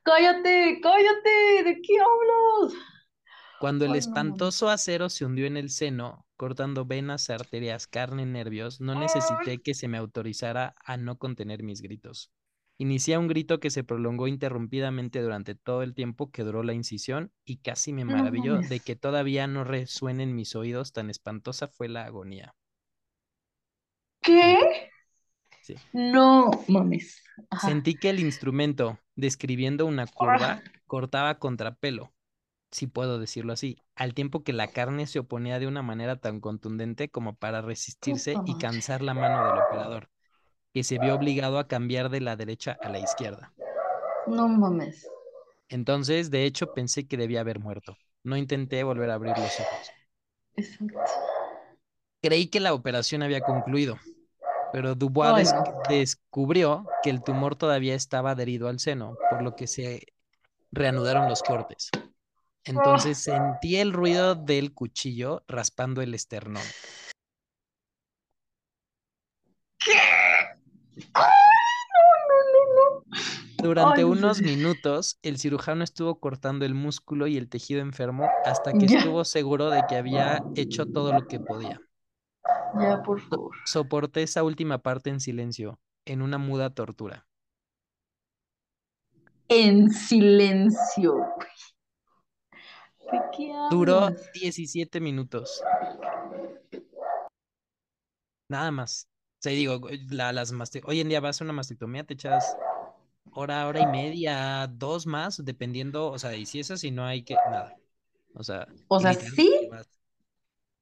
Cállate, 0.05 0.81
cállate, 0.83 1.65
¿de 1.65 1.81
qué 1.83 1.95
hablas? 1.99 2.75
Cuando 3.59 3.87
el 3.87 3.95
espantoso 3.95 4.69
acero 4.69 5.09
se 5.09 5.25
hundió 5.25 5.47
en 5.47 5.57
el 5.57 5.71
seno, 5.71 6.27
cortando 6.37 6.85
venas, 6.85 7.31
arterias, 7.31 7.87
carne, 7.87 8.27
nervios, 8.27 8.83
no 8.83 8.95
necesité 8.95 9.63
que 9.63 9.73
se 9.73 9.89
me 9.89 9.97
autorizara 9.97 10.75
a 10.85 10.99
no 10.99 11.17
contener 11.17 11.63
mis 11.63 11.81
gritos. 11.81 12.31
Inicié 12.77 13.17
un 13.17 13.29
grito 13.29 13.61
que 13.61 13.71
se 13.71 13.83
prolongó 13.83 14.27
interrumpidamente 14.27 15.23
durante 15.23 15.55
todo 15.55 15.83
el 15.83 15.95
tiempo 15.95 16.31
que 16.31 16.43
duró 16.43 16.63
la 16.63 16.75
incisión 16.75 17.33
y 17.45 17.59
casi 17.59 17.95
me 17.95 18.05
maravilló 18.05 18.59
de 18.59 18.81
que 18.81 18.97
todavía 18.97 19.47
no 19.47 19.65
resuenen 19.65 20.35
mis 20.35 20.55
oídos, 20.55 20.93
tan 20.93 21.09
espantosa 21.09 21.67
fue 21.67 21.89
la 21.89 22.05
agonía. 22.05 22.55
¿Qué? 24.21 24.91
Sí. 25.65 25.77
No 25.95 26.51
mames. 26.69 27.23
Sentí 27.59 27.95
que 27.95 28.11
el 28.11 28.21
instrumento, 28.21 28.99
describiendo 29.17 29.87
una 29.87 30.07
curva, 30.07 30.63
cortaba 30.87 31.39
contrapelo, 31.39 32.13
si 32.71 32.87
puedo 32.87 33.19
decirlo 33.19 33.55
así, 33.55 33.79
al 33.95 34.13
tiempo 34.13 34.45
que 34.45 34.53
la 34.53 34.67
carne 34.67 35.07
se 35.07 35.21
oponía 35.21 35.59
de 35.59 35.67
una 35.67 35.81
manera 35.81 36.17
tan 36.17 36.41
contundente 36.41 37.09
como 37.09 37.35
para 37.35 37.63
resistirse 37.63 38.35
y 38.45 38.59
cansar 38.59 39.01
la 39.01 39.15
mano 39.15 39.43
del 39.43 39.63
operador, 39.63 40.11
que 40.75 40.85
se 40.85 40.99
vio 40.99 41.15
obligado 41.15 41.59
a 41.59 41.67
cambiar 41.67 42.11
de 42.11 42.21
la 42.21 42.37
derecha 42.37 42.77
a 42.83 42.91
la 42.91 42.99
izquierda. 42.99 43.55
No 44.27 44.47
mames. 44.49 45.09
Entonces, 45.71 46.31
de 46.31 46.45
hecho, 46.45 46.75
pensé 46.75 47.09
que 47.09 47.17
debía 47.17 47.41
haber 47.41 47.59
muerto. 47.59 47.97
No 48.23 48.37
intenté 48.37 48.85
volver 48.85 49.09
a 49.09 49.15
abrir 49.15 49.33
los 49.39 49.61
ojos. 49.61 49.91
Exacto. 50.57 51.01
Creí 52.21 52.49
que 52.49 52.61
la 52.61 52.75
operación 52.75 53.23
había 53.23 53.41
concluido, 53.41 53.99
pero 54.75 54.97
Dubois 54.97 55.55
descubrió 55.89 56.85
que 57.05 57.11
el 57.11 57.23
tumor 57.23 57.55
todavía 57.55 57.95
estaba 57.95 58.33
adherido 58.33 58.67
al 58.67 58.81
seno, 58.81 59.17
por 59.31 59.41
lo 59.41 59.55
que 59.55 59.69
se 59.69 60.05
reanudaron 60.73 61.29
los 61.29 61.45
cortes. 61.45 61.91
Entonces 62.65 63.19
sentí 63.19 63.77
el 63.77 63.93
ruido 63.93 64.35
del 64.35 64.75
cuchillo 64.75 65.45
raspando 65.47 66.03
el 66.03 66.13
esternón. 66.13 66.65
¿Qué? 69.79 69.93
¡Ay, 71.13 71.31
no, 72.27 72.43
no, 72.43 73.05
no, 73.07 73.23
Durante 73.63 74.05
unos 74.05 74.41
minutos, 74.43 75.21
el 75.23 75.39
cirujano 75.39 75.85
estuvo 75.85 76.19
cortando 76.19 76.65
el 76.65 76.75
músculo 76.75 77.29
y 77.29 77.37
el 77.37 77.49
tejido 77.49 77.81
enfermo 77.81 78.29
hasta 78.45 78.73
que 78.73 78.87
estuvo 78.87 79.25
seguro 79.25 79.71
de 79.71 79.85
que 79.89 79.95
había 79.95 80.43
hecho 80.57 80.87
todo 80.87 81.13
lo 81.13 81.29
que 81.29 81.39
podía. 81.39 81.81
Ya, 82.81 83.03
por 83.03 83.21
favor. 83.21 83.55
Soporté 83.67 84.23
esa 84.23 84.43
última 84.43 84.79
parte 84.79 85.11
en 85.11 85.21
silencio, 85.21 85.79
en 86.05 86.23
una 86.23 86.39
muda 86.39 86.71
tortura. 86.71 87.27
En 89.49 89.91
silencio. 89.91 91.15
Duró 93.71 94.11
17 94.35 95.01
minutos. 95.01 95.63
Nada 98.49 98.71
más. 98.71 99.09
O 99.11 99.43
sea, 99.45 99.53
digo, 99.53 99.81
la, 100.11 100.33
las 100.33 100.53
hoy 100.85 101.01
en 101.01 101.09
día 101.09 101.21
vas 101.21 101.41
a 101.41 101.45
una 101.45 101.53
mastectomía, 101.53 102.05
te 102.05 102.15
echas 102.15 102.57
hora, 103.33 103.67
hora 103.67 103.81
y 103.81 103.87
media, 103.87 104.67
dos 104.73 105.07
más, 105.07 105.45
dependiendo, 105.45 106.11
o 106.11 106.19
sea, 106.19 106.35
y 106.35 106.47
si 106.47 106.61
es 106.61 106.71
así, 106.71 106.91
no 106.91 107.05
hay 107.05 107.25
que, 107.25 107.35
nada. 107.35 107.77
O 108.35 108.43
sea, 108.43 108.67
o 108.89 109.01
sea, 109.01 109.15
sí, 109.15 109.64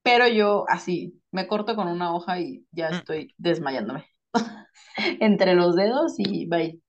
pero 0.03 0.27
yo 0.27 0.65
así, 0.69 1.21
me 1.31 1.47
corto 1.47 1.75
con 1.75 1.87
una 1.87 2.13
hoja 2.15 2.39
y 2.39 2.65
ya 2.71 2.89
mm. 2.91 3.03
estoy 3.03 3.33
desmayándome. 3.37 4.05
entre 5.19 5.55
los 5.55 5.75
dedos 5.75 6.15
y 6.17 6.45
bye. 6.47 6.81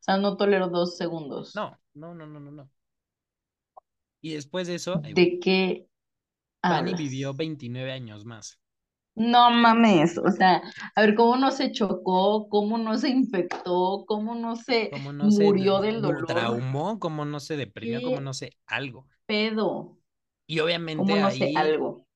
O 0.00 0.02
sea, 0.02 0.16
no 0.18 0.36
tolero 0.36 0.68
dos 0.68 0.96
segundos. 0.98 1.54
No, 1.54 1.78
no, 1.94 2.12
no, 2.14 2.26
no, 2.26 2.40
no, 2.40 2.50
no. 2.50 2.70
Y 4.22 4.32
después 4.34 4.66
de 4.66 4.76
eso. 4.76 5.02
¿De 5.02 5.38
qué 5.40 5.86
hablas? 6.62 7.02
vivió 7.02 7.34
29 7.34 7.92
años 7.92 8.24
más. 8.24 8.58
No 9.14 9.50
mames, 9.50 10.16
o 10.18 10.30
sea, 10.30 10.62
a 10.94 11.00
ver, 11.02 11.14
¿cómo 11.14 11.36
no 11.36 11.50
se 11.50 11.72
chocó? 11.72 12.48
¿Cómo 12.48 12.78
no 12.78 12.96
se 12.98 13.10
infectó? 13.10 14.04
¿Cómo 14.06 14.34
no 14.34 14.56
se 14.56 14.90
¿Cómo 14.90 15.12
no 15.12 15.30
se 15.30 15.52
murió 15.52 15.80
del 15.80 16.00
du- 16.02 16.24
dolor? 16.26 16.26
traumó? 16.26 16.98
¿Cómo 17.00 17.24
no 17.24 17.40
se 17.40 17.56
deprimió? 17.56 18.02
¿Cómo 18.02 18.20
¿Qué 18.20 18.20
no 18.20 18.34
sé 18.34 18.56
algo? 18.66 19.08
pedo? 19.26 19.98
Y 20.50 20.58
¿Cómo 20.94 21.16
obviamente 21.16 21.16
no 21.16 21.30
sé 21.32 21.50
ahí, 21.50 21.54
algo? 21.54 22.06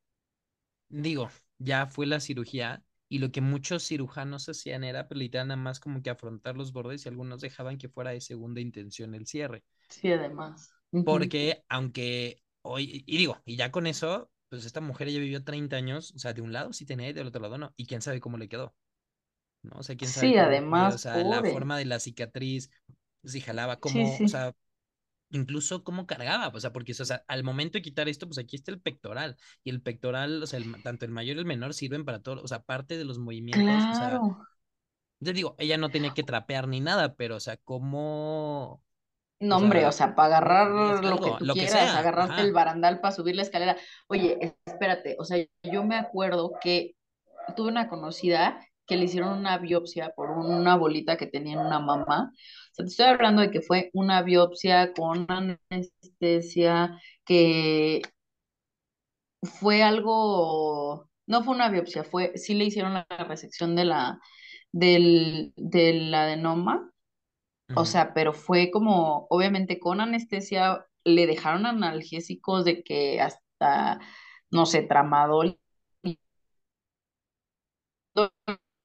digo, 0.88 1.28
ya 1.58 1.86
fue 1.86 2.06
la 2.06 2.20
cirugía 2.20 2.82
y 3.08 3.18
lo 3.18 3.30
que 3.32 3.40
muchos 3.42 3.86
cirujanos 3.86 4.48
hacían 4.48 4.82
era 4.84 5.06
pues, 5.08 5.18
literal 5.18 5.48
nada 5.48 5.60
más 5.60 5.78
como 5.80 6.02
que 6.02 6.10
afrontar 6.10 6.56
los 6.56 6.72
bordes 6.72 7.04
y 7.06 7.08
algunos 7.08 7.40
dejaban 7.42 7.76
que 7.78 7.88
fuera 7.88 8.10
de 8.12 8.20
segunda 8.20 8.60
intención 8.60 9.14
el 9.14 9.26
cierre. 9.26 9.62
Sí, 9.88 10.12
además. 10.12 10.74
Porque 11.02 11.64
aunque 11.68 12.42
hoy, 12.62 13.04
y 13.06 13.18
digo, 13.18 13.40
y 13.44 13.56
ya 13.56 13.70
con 13.70 13.86
eso, 13.86 14.30
pues 14.48 14.64
esta 14.64 14.80
mujer 14.80 15.10
ya 15.10 15.18
vivió 15.20 15.44
30 15.44 15.76
años, 15.76 16.12
o 16.14 16.18
sea, 16.18 16.32
de 16.32 16.40
un 16.42 16.52
lado 16.52 16.72
sí 16.72 16.86
tenía 16.86 17.08
y 17.10 17.12
del 17.12 17.26
otro 17.26 17.42
lado 17.42 17.58
no, 17.58 17.74
y 17.76 17.86
quién 17.86 18.00
sabe 18.02 18.20
cómo 18.20 18.38
le 18.38 18.48
quedó, 18.48 18.74
¿no? 19.62 19.78
O 19.80 19.82
sea, 19.84 19.96
quién 19.96 20.12
sabe 20.12 20.32
Sí, 20.32 20.36
cómo 20.36 20.60
fue, 20.68 20.92
o 20.92 20.98
además, 20.98 20.98
sea, 20.98 21.24
la 21.24 21.44
forma 21.44 21.78
de 21.78 21.86
la 21.86 22.00
cicatriz, 22.00 22.70
si 23.24 23.40
jalaba, 23.42 23.80
Sí, 23.80 24.00
cómo, 24.00 24.22
o 24.24 24.28
sea, 24.28 24.54
incluso 25.34 25.84
cómo 25.84 26.06
cargaba, 26.06 26.48
o 26.48 26.60
sea, 26.60 26.72
porque 26.72 26.92
o 26.92 27.04
sea, 27.04 27.24
al 27.28 27.44
momento 27.44 27.78
de 27.78 27.82
quitar 27.82 28.08
esto, 28.08 28.26
pues 28.26 28.38
aquí 28.38 28.56
está 28.56 28.70
el 28.72 28.80
pectoral, 28.80 29.36
y 29.64 29.70
el 29.70 29.82
pectoral, 29.82 30.42
o 30.42 30.46
sea, 30.46 30.58
el- 30.58 30.82
tanto 30.82 31.04
el 31.04 31.10
mayor 31.12 31.36
y 31.36 31.40
el 31.40 31.46
menor 31.46 31.74
sirven 31.74 32.04
para 32.04 32.20
todo, 32.22 32.42
o 32.42 32.48
sea, 32.48 32.60
parte 32.62 32.96
de 32.98 33.04
los 33.04 33.18
movimientos, 33.18 33.88
o 33.90 33.94
sea, 33.94 34.08
Claro. 34.08 34.46
yo 35.20 35.32
digo, 35.32 35.54
ella 35.58 35.78
no 35.78 35.90
tenía 35.90 36.12
que 36.14 36.22
trapear 36.22 36.68
ni 36.68 36.80
nada, 36.80 37.14
pero, 37.14 37.36
o 37.36 37.40
sea, 37.40 37.56
cómo, 37.58 38.82
No, 39.40 39.56
o 39.56 39.58
hombre, 39.58 39.86
o 39.86 39.92
sea, 39.92 40.14
para 40.14 40.36
agarrar 40.38 40.70
lo 41.04 41.20
que 41.20 41.32
tú 41.32 41.44
lo 41.44 41.54
que 41.54 41.60
quieras, 41.60 41.72
sea, 41.72 41.98
agarrarte 41.98 42.40
el 42.42 42.52
barandal 42.52 43.00
para 43.00 43.14
subir 43.14 43.36
la 43.36 43.42
escalera. 43.42 43.76
Oye, 44.08 44.56
espérate, 44.64 45.16
o 45.18 45.24
sea, 45.24 45.44
yo 45.62 45.84
me 45.84 45.96
acuerdo 45.96 46.52
que 46.62 46.96
tuve 47.56 47.68
una 47.68 47.88
conocida 47.88 48.60
que 48.86 48.96
le 48.96 49.04
hicieron 49.04 49.38
una 49.38 49.58
biopsia 49.58 50.12
por 50.16 50.30
una 50.30 50.76
bolita 50.76 51.16
que 51.16 51.26
tenía 51.26 51.54
en 51.54 51.60
una 51.60 51.78
mamá. 51.80 52.32
O 52.34 52.74
sea, 52.74 52.84
te 52.84 52.90
estoy 52.90 53.06
hablando 53.06 53.42
de 53.42 53.50
que 53.50 53.60
fue 53.62 53.90
una 53.94 54.22
biopsia 54.22 54.92
con 54.92 55.26
anestesia, 55.28 56.98
que 57.24 58.02
fue 59.42 59.82
algo, 59.82 61.08
no 61.26 61.42
fue 61.44 61.54
una 61.54 61.68
biopsia, 61.70 62.04
fue, 62.04 62.32
sí 62.36 62.54
le 62.54 62.64
hicieron 62.64 62.94
la 62.94 63.06
resección 63.28 63.76
de 63.76 63.84
la, 63.84 64.18
del, 64.72 65.52
del 65.56 66.14
adenoma 66.14 66.90
o 67.76 67.84
sea, 67.86 68.14
pero 68.14 68.32
fue 68.32 68.70
como, 68.70 69.26
obviamente 69.30 69.80
con 69.80 70.00
anestesia, 70.00 70.86
le 71.04 71.26
dejaron 71.26 71.66
analgésicos 71.66 72.64
de 72.64 72.82
que 72.84 73.20
hasta, 73.20 74.00
no 74.50 74.66
sé, 74.66 74.82
tramadol, 74.82 75.58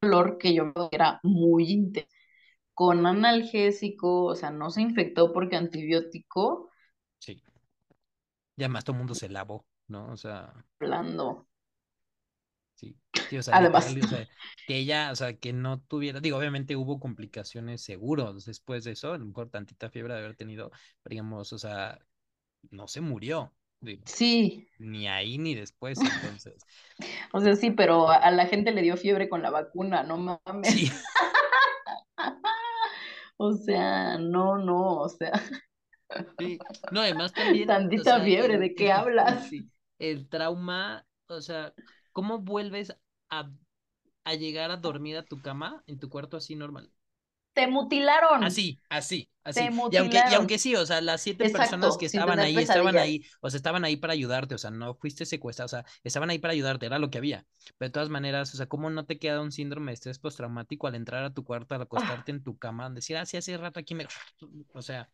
dolor 0.02 0.38
que 0.38 0.54
yo 0.54 0.74
era 0.92 1.20
muy 1.24 1.72
intenso. 1.72 2.10
Con 2.74 3.06
analgésico, 3.06 4.26
o 4.26 4.36
sea, 4.36 4.52
no 4.52 4.70
se 4.72 4.82
infectó 4.82 5.34
porque 5.34 5.58
antibiótico, 5.58 6.70
sí. 7.20 7.42
Y 8.58 8.64
además 8.64 8.84
todo 8.84 8.94
el 8.94 9.00
mundo 9.00 9.16
se 9.16 9.30
lavó, 9.30 9.66
¿no? 9.88 10.12
O 10.12 10.18
sea, 10.18 10.54
hablando. 10.80 11.48
sí. 12.76 12.98
Sí, 13.28 13.38
o 13.38 13.44
sea, 13.44 13.56
Además, 13.58 13.92
literal, 13.92 14.04
o 14.04 14.08
sea, 14.08 14.28
que 14.66 14.78
ella, 14.78 15.12
o 15.12 15.16
sea, 15.16 15.38
que 15.38 15.54
no 15.54 15.82
tuviera, 15.82 16.20
digo, 16.20 16.38
obviamente 16.38 16.76
hubo 16.76 17.00
complicaciones 17.00 17.84
seguros 17.84 18.46
después 18.46 18.84
de 18.84 18.92
eso, 18.92 19.14
a 19.14 19.18
lo 19.20 19.26
mejor 19.26 19.50
tantita 19.50 19.90
fiebre 19.92 20.14
de 20.14 20.20
haber 20.22 20.36
tenido, 20.36 20.72
pero 21.04 21.12
digamos, 21.14 21.54
o 21.54 21.60
sea, 21.60 22.00
no 22.72 22.88
se 22.88 23.02
murió, 23.02 23.54
digo, 23.82 24.04
sí, 24.06 24.68
ni 24.78 25.08
ahí 25.08 25.38
ni 25.38 25.56
después, 25.56 26.04
entonces, 26.04 26.68
o 27.34 27.40
sea, 27.40 27.56
sí, 27.56 27.72
pero 27.72 28.10
a, 28.10 28.32
la 28.32 28.48
gente 28.48 28.72
le 28.72 28.82
dio 28.82 28.98
fiebre 28.98 29.30
con 29.30 29.42
la 29.42 29.50
vacuna, 29.50 30.04
no 30.04 30.18
mames. 30.18 30.74
sí, 30.74 30.90
O 33.38 33.54
sea, 33.54 34.18
no, 34.18 34.58
no, 34.58 34.98
o 35.00 35.08
sea, 35.10 35.32
sí. 36.38 36.60
No, 36.90 37.02
además 37.02 37.34
también, 37.36 37.70
o 37.70 37.74
tantita 37.74 38.04
sea, 38.04 38.24
fiebre, 38.24 38.58
¿de 38.58 38.76
qué 38.76 38.92
hablas? 38.92 39.48
sí, 39.50 39.72
el 39.98 40.28
trauma, 40.30 41.06
o 41.28 41.42
sea, 41.42 41.74
¿cómo 42.12 42.40
vuelves 42.40 42.94
a, 43.30 43.50
a 44.26 44.34
llegar 44.36 44.72
a 44.72 44.78
dormir 44.78 45.18
a 45.18 45.24
tu 45.24 45.42
cama 45.42 45.84
en 45.88 46.00
tu 46.00 46.10
cuarto 46.10 46.38
así 46.38 46.56
normal? 46.56 46.92
Te 47.54 47.68
mutilaron, 47.68 48.44
Así, 48.44 48.80
así, 48.90 49.30
así. 49.50 49.70
Y 49.90 49.98
aunque, 49.98 50.24
y 50.26 50.34
aunque 50.34 50.60
sí, 50.60 50.76
o 50.76 50.86
sea, 50.86 51.02
las 51.02 51.22
siete 51.22 51.50
personas 51.50 51.98
que 51.98 52.06
estaban 52.06 52.42
ahí, 52.42 52.62
estaban 52.62 52.98
ahí, 52.98 53.26
o 53.42 53.50
sea, 53.50 53.58
estaban 53.58 53.84
ahí 53.86 53.98
para 53.98 54.14
ayudarte, 54.14 54.56
o 54.56 54.58
sea, 54.58 54.72
no 54.72 54.96
fuiste 54.96 55.26
secuestrado, 55.26 55.66
o 55.66 55.70
sea, 55.70 55.86
estaban 56.04 56.30
ahí 56.30 56.40
para 56.40 56.54
ayudarte, 56.54 56.86
era 56.86 57.00
lo 57.00 57.10
que 57.10 57.18
había. 57.18 57.46
Pero 57.78 57.90
de 57.90 57.94
todas 57.94 58.10
maneras, 58.10 58.54
o 58.54 58.58
sea, 58.58 58.68
¿cómo 58.68 58.90
no 58.90 59.06
te 59.06 59.20
queda 59.20 59.42
un 59.42 59.52
síndrome 59.52 59.92
de 59.92 59.96
estrés 59.96 60.20
postraumático 60.20 60.88
al 60.88 60.96
entrar 60.96 61.24
a 61.24 61.34
tu 61.34 61.44
cuarto, 61.44 61.76
al 61.76 61.82
Ah, 61.96 62.24
acostarte 62.24 62.32
en 62.32 62.44
tu 62.44 62.58
cama, 62.58 62.90
decir, 62.90 63.18
ah, 63.18 63.26
sí, 63.26 63.38
hace 63.38 63.58
rato 63.58 63.80
aquí 63.80 63.96
me... 63.96 64.08
O 64.74 64.82
sea, 64.82 65.10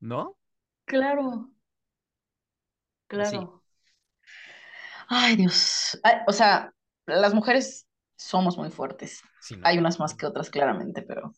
¿no? 0.00 0.36
claro, 0.84 1.52
Así, 3.16 3.38
claro. 3.38 3.62
Ay, 5.08 5.36
Dios. 5.36 5.98
Ay, 6.02 6.16
o 6.26 6.32
sea, 6.32 6.72
las 7.06 7.34
mujeres 7.34 7.87
somos 8.18 8.58
muy 8.58 8.70
fuertes. 8.70 9.22
sí, 9.38 9.56
no. 9.56 9.68
Hay 9.68 9.78
unas 9.78 10.00
más 10.00 10.14
que 10.14 10.26
otras, 10.26 10.50
claramente, 10.50 11.02
pero 11.02 11.32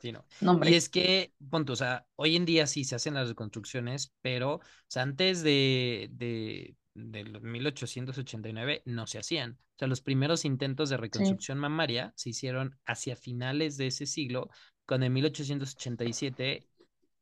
Sí, 0.00 0.10
no. 0.12 0.26
no, 0.40 0.60
Y 0.60 0.74
es 0.74 0.88
que, 0.88 1.32
punto, 1.50 1.74
o 1.74 1.76
sea, 1.76 2.06
hoy 2.16 2.34
en 2.36 2.44
día 2.44 2.66
sí 2.66 2.84
se 2.84 2.96
hacen 2.96 3.14
las 3.14 3.28
reconstrucciones, 3.28 4.12
pero, 4.20 4.54
o 4.56 4.60
sea, 4.88 5.02
antes 5.02 5.42
de, 5.42 6.08
de, 6.12 6.76
del 6.94 7.40
1889 7.40 8.82
no 8.84 9.06
se 9.06 9.18
hacían. 9.18 9.52
O 9.76 9.78
sea, 9.78 9.88
los 9.88 10.00
primeros 10.00 10.44
intentos 10.44 10.90
de 10.90 10.96
Sí, 11.12 11.24
reconstrucción 11.26 11.58
mamaria 11.58 12.12
se 12.16 12.30
hicieron 12.30 12.78
hacia 12.84 13.14
finales 13.16 13.76
de 13.76 13.86
ese 13.88 14.06
siglo, 14.06 14.50
cuando 14.86 15.06
en 15.06 15.12
1887 15.12 16.66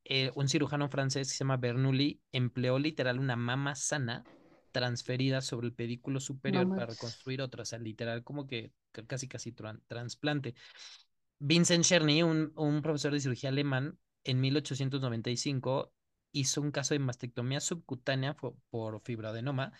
eh, 0.04 0.30
un 0.34 0.48
cirujano 0.48 0.88
francés 0.88 1.28
que 1.28 1.34
se 1.34 1.38
llama 1.44 1.58
Bernoulli 1.58 2.22
empleó 2.32 2.78
literal 2.78 3.18
una 3.18 3.36
mama 3.36 3.74
sana 3.74 4.26
transferida 4.70 5.40
sobre 5.40 5.66
el 5.66 5.74
pedículo 5.74 6.14
no 6.14 6.20
superior 6.20 6.68
para 6.68 6.86
reconstruir 6.86 7.42
otra, 7.42 7.62
o 7.62 7.64
sea, 7.64 7.78
literal 7.78 8.24
como 8.24 8.46
que 8.46 8.72
casi 9.06 9.28
casi 9.28 9.52
trasplante. 9.52 10.54
Vincent 11.38 11.84
Cherny, 11.84 12.22
un, 12.22 12.52
un 12.56 12.82
profesor 12.82 13.12
de 13.12 13.20
cirugía 13.20 13.50
alemán, 13.50 13.98
en 14.24 14.40
1895 14.40 15.92
hizo 16.32 16.60
un 16.60 16.70
caso 16.70 16.94
de 16.94 17.00
mastectomía 17.00 17.60
subcutánea 17.60 18.36
por 18.70 19.00
fibroadenoma, 19.02 19.72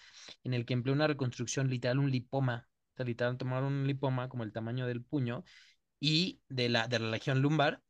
en 0.43 0.55
el 0.55 0.65
que 0.65 0.75
empleó 0.75 0.95
una 0.95 1.07
reconstrucción 1.07 1.69
literal, 1.69 1.99
un 1.99 2.11
lipoma. 2.11 2.69
O 2.95 2.97
sea, 2.97 3.07
literal, 3.07 3.37
tomaron 3.37 3.73
un 3.73 3.87
lipoma 3.87 4.29
como 4.29 4.43
el 4.45 4.53
tamaño 4.53 4.87
del 4.87 5.03
puño 5.03 5.45
y 6.01 6.41
de 6.49 6.69
la, 6.69 6.89
de 6.89 6.99
la 6.99 7.11
región 7.11 7.41
lumbar, 7.41 7.83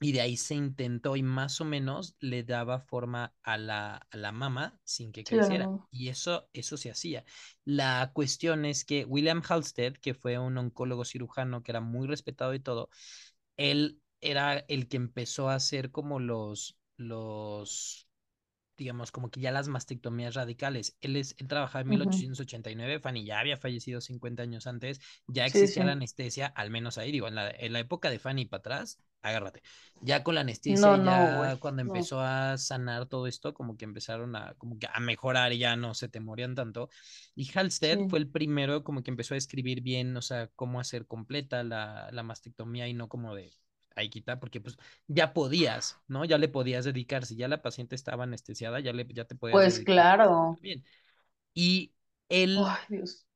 y 0.00 0.12
de 0.12 0.20
ahí 0.20 0.36
se 0.36 0.54
intentó 0.54 1.16
y 1.16 1.22
más 1.22 1.60
o 1.60 1.64
menos 1.64 2.16
le 2.20 2.44
daba 2.44 2.80
forma 2.80 3.34
a 3.42 3.58
la, 3.58 3.96
a 4.10 4.16
la 4.16 4.32
mama 4.32 4.80
sin 4.84 5.12
que 5.12 5.26
creciera. 5.26 5.70
Claro. 5.70 5.88
Y 5.90 6.08
eso, 6.08 6.48
eso 6.52 6.76
se 6.76 6.90
hacía. 6.90 7.24
La 7.64 8.12
cuestión 8.14 8.64
es 8.64 8.84
que 8.84 9.04
William 9.04 9.42
Halsted, 9.48 9.94
que 9.94 10.14
fue 10.14 10.38
un 10.38 10.58
oncólogo 10.58 11.04
cirujano 11.04 11.62
que 11.62 11.72
era 11.72 11.80
muy 11.80 12.06
respetado 12.06 12.54
y 12.54 12.60
todo, 12.60 12.90
él 13.56 14.02
era 14.20 14.58
el 14.68 14.88
que 14.88 14.96
empezó 14.96 15.48
a 15.50 15.54
hacer 15.56 15.90
como 15.92 16.20
los, 16.20 16.78
los 16.96 18.08
digamos, 18.76 19.10
como 19.12 19.30
que 19.30 19.40
ya 19.40 19.50
las 19.52 19.68
mastectomías 19.68 20.34
radicales. 20.34 20.96
Él, 21.00 21.16
es, 21.16 21.34
él 21.38 21.48
trabajaba 21.48 21.82
en 21.82 21.88
Ujú. 21.88 22.28
1889, 22.28 23.00
Fanny 23.00 23.24
ya 23.24 23.40
había 23.40 23.56
fallecido 23.56 24.00
50 24.00 24.42
años 24.44 24.66
antes, 24.66 25.00
ya 25.26 25.46
Sí, 25.46 25.58
existía 25.58 25.84
la 25.84 25.92
anestesia, 25.92 26.46
al 26.46 26.70
menos 26.70 26.98
ahí, 26.98 27.10
digo, 27.12 27.28
en 27.28 27.34
la, 27.34 27.50
en 27.50 27.72
la 27.72 27.80
época 27.80 28.10
de 28.10 28.18
Fanny 28.20 28.46
para 28.46 28.60
atrás, 28.60 29.00
agárrate. 29.22 29.62
Ya 30.00 30.22
con 30.22 30.34
la 30.34 30.42
anestesia, 30.42 30.92
No, 30.92 30.96
no, 30.96 31.44
ya 31.44 31.56
cuando 31.58 31.82
No. 31.82 31.82
empezó 31.82 32.20
a 32.20 32.56
sanar 32.58 33.06
todo 33.06 33.26
esto, 33.26 33.54
como 33.54 33.76
que 33.76 33.84
empezaron 33.84 34.36
a, 34.36 34.54
como 34.54 34.78
que 34.78 34.86
a 34.92 35.00
mejorar 35.00 35.52
y 35.52 35.58
ya 35.58 35.76
no 35.76 35.94
se 35.94 36.08
te 36.08 36.20
morían 36.20 36.54
tanto. 36.54 36.88
Y 37.34 37.50
Halstead 37.56 38.00
Sí, 38.00 38.08
fue 38.08 38.18
el 38.20 38.28
primero 38.30 38.84
como 38.84 39.02
que 39.02 39.10
empezó 39.10 39.34
a 39.34 39.36
escribir 39.38 39.80
bien, 39.82 40.16
o 40.16 40.22
sea, 40.22 40.48
cómo 40.56 40.80
hacer 40.80 41.06
completa 41.06 41.62
la, 41.64 42.08
la 42.12 42.22
mastectomía 42.22 42.88
y 42.88 42.94
no 42.94 43.08
como 43.08 43.34
de 43.34 43.52
ahí 43.96 44.10
quita, 44.10 44.38
porque 44.40 44.60
pues 44.60 44.76
ya 45.08 45.32
podías, 45.34 46.00
¿no? 46.06 46.24
Ya 46.24 46.38
le 46.38 46.48
podías 46.48 46.84
dedicar, 46.84 47.26
si 47.26 47.36
ya 47.36 47.48
la 47.48 47.62
paciente 47.62 47.94
estaba 47.96 48.24
anestesiada, 48.24 48.80
ya, 48.80 48.92
le, 48.92 49.06
ya 49.12 49.24
te 49.24 49.34
podías 49.34 49.62
pues 49.62 49.80
dedicar 49.84 49.84
claro. 49.84 50.60
bien. 50.60 50.84
Y 51.54 51.94
él 52.28 52.72
Ay, 52.72 52.84
Dios. 52.90 53.26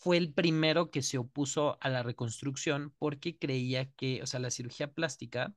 Fue 0.00 0.16
el 0.18 0.32
primero 0.34 0.90
que 0.90 1.02
se 1.02 1.18
opuso 1.18 1.78
a 1.80 1.88
la 1.90 2.02
reconstrucción 2.02 2.94
porque 2.98 3.38
creía 3.38 3.90
que, 3.92 4.22
o 4.22 4.26
sea, 4.26 4.40
la 4.40 4.50
cirugía 4.50 4.92
plástica 4.92 5.54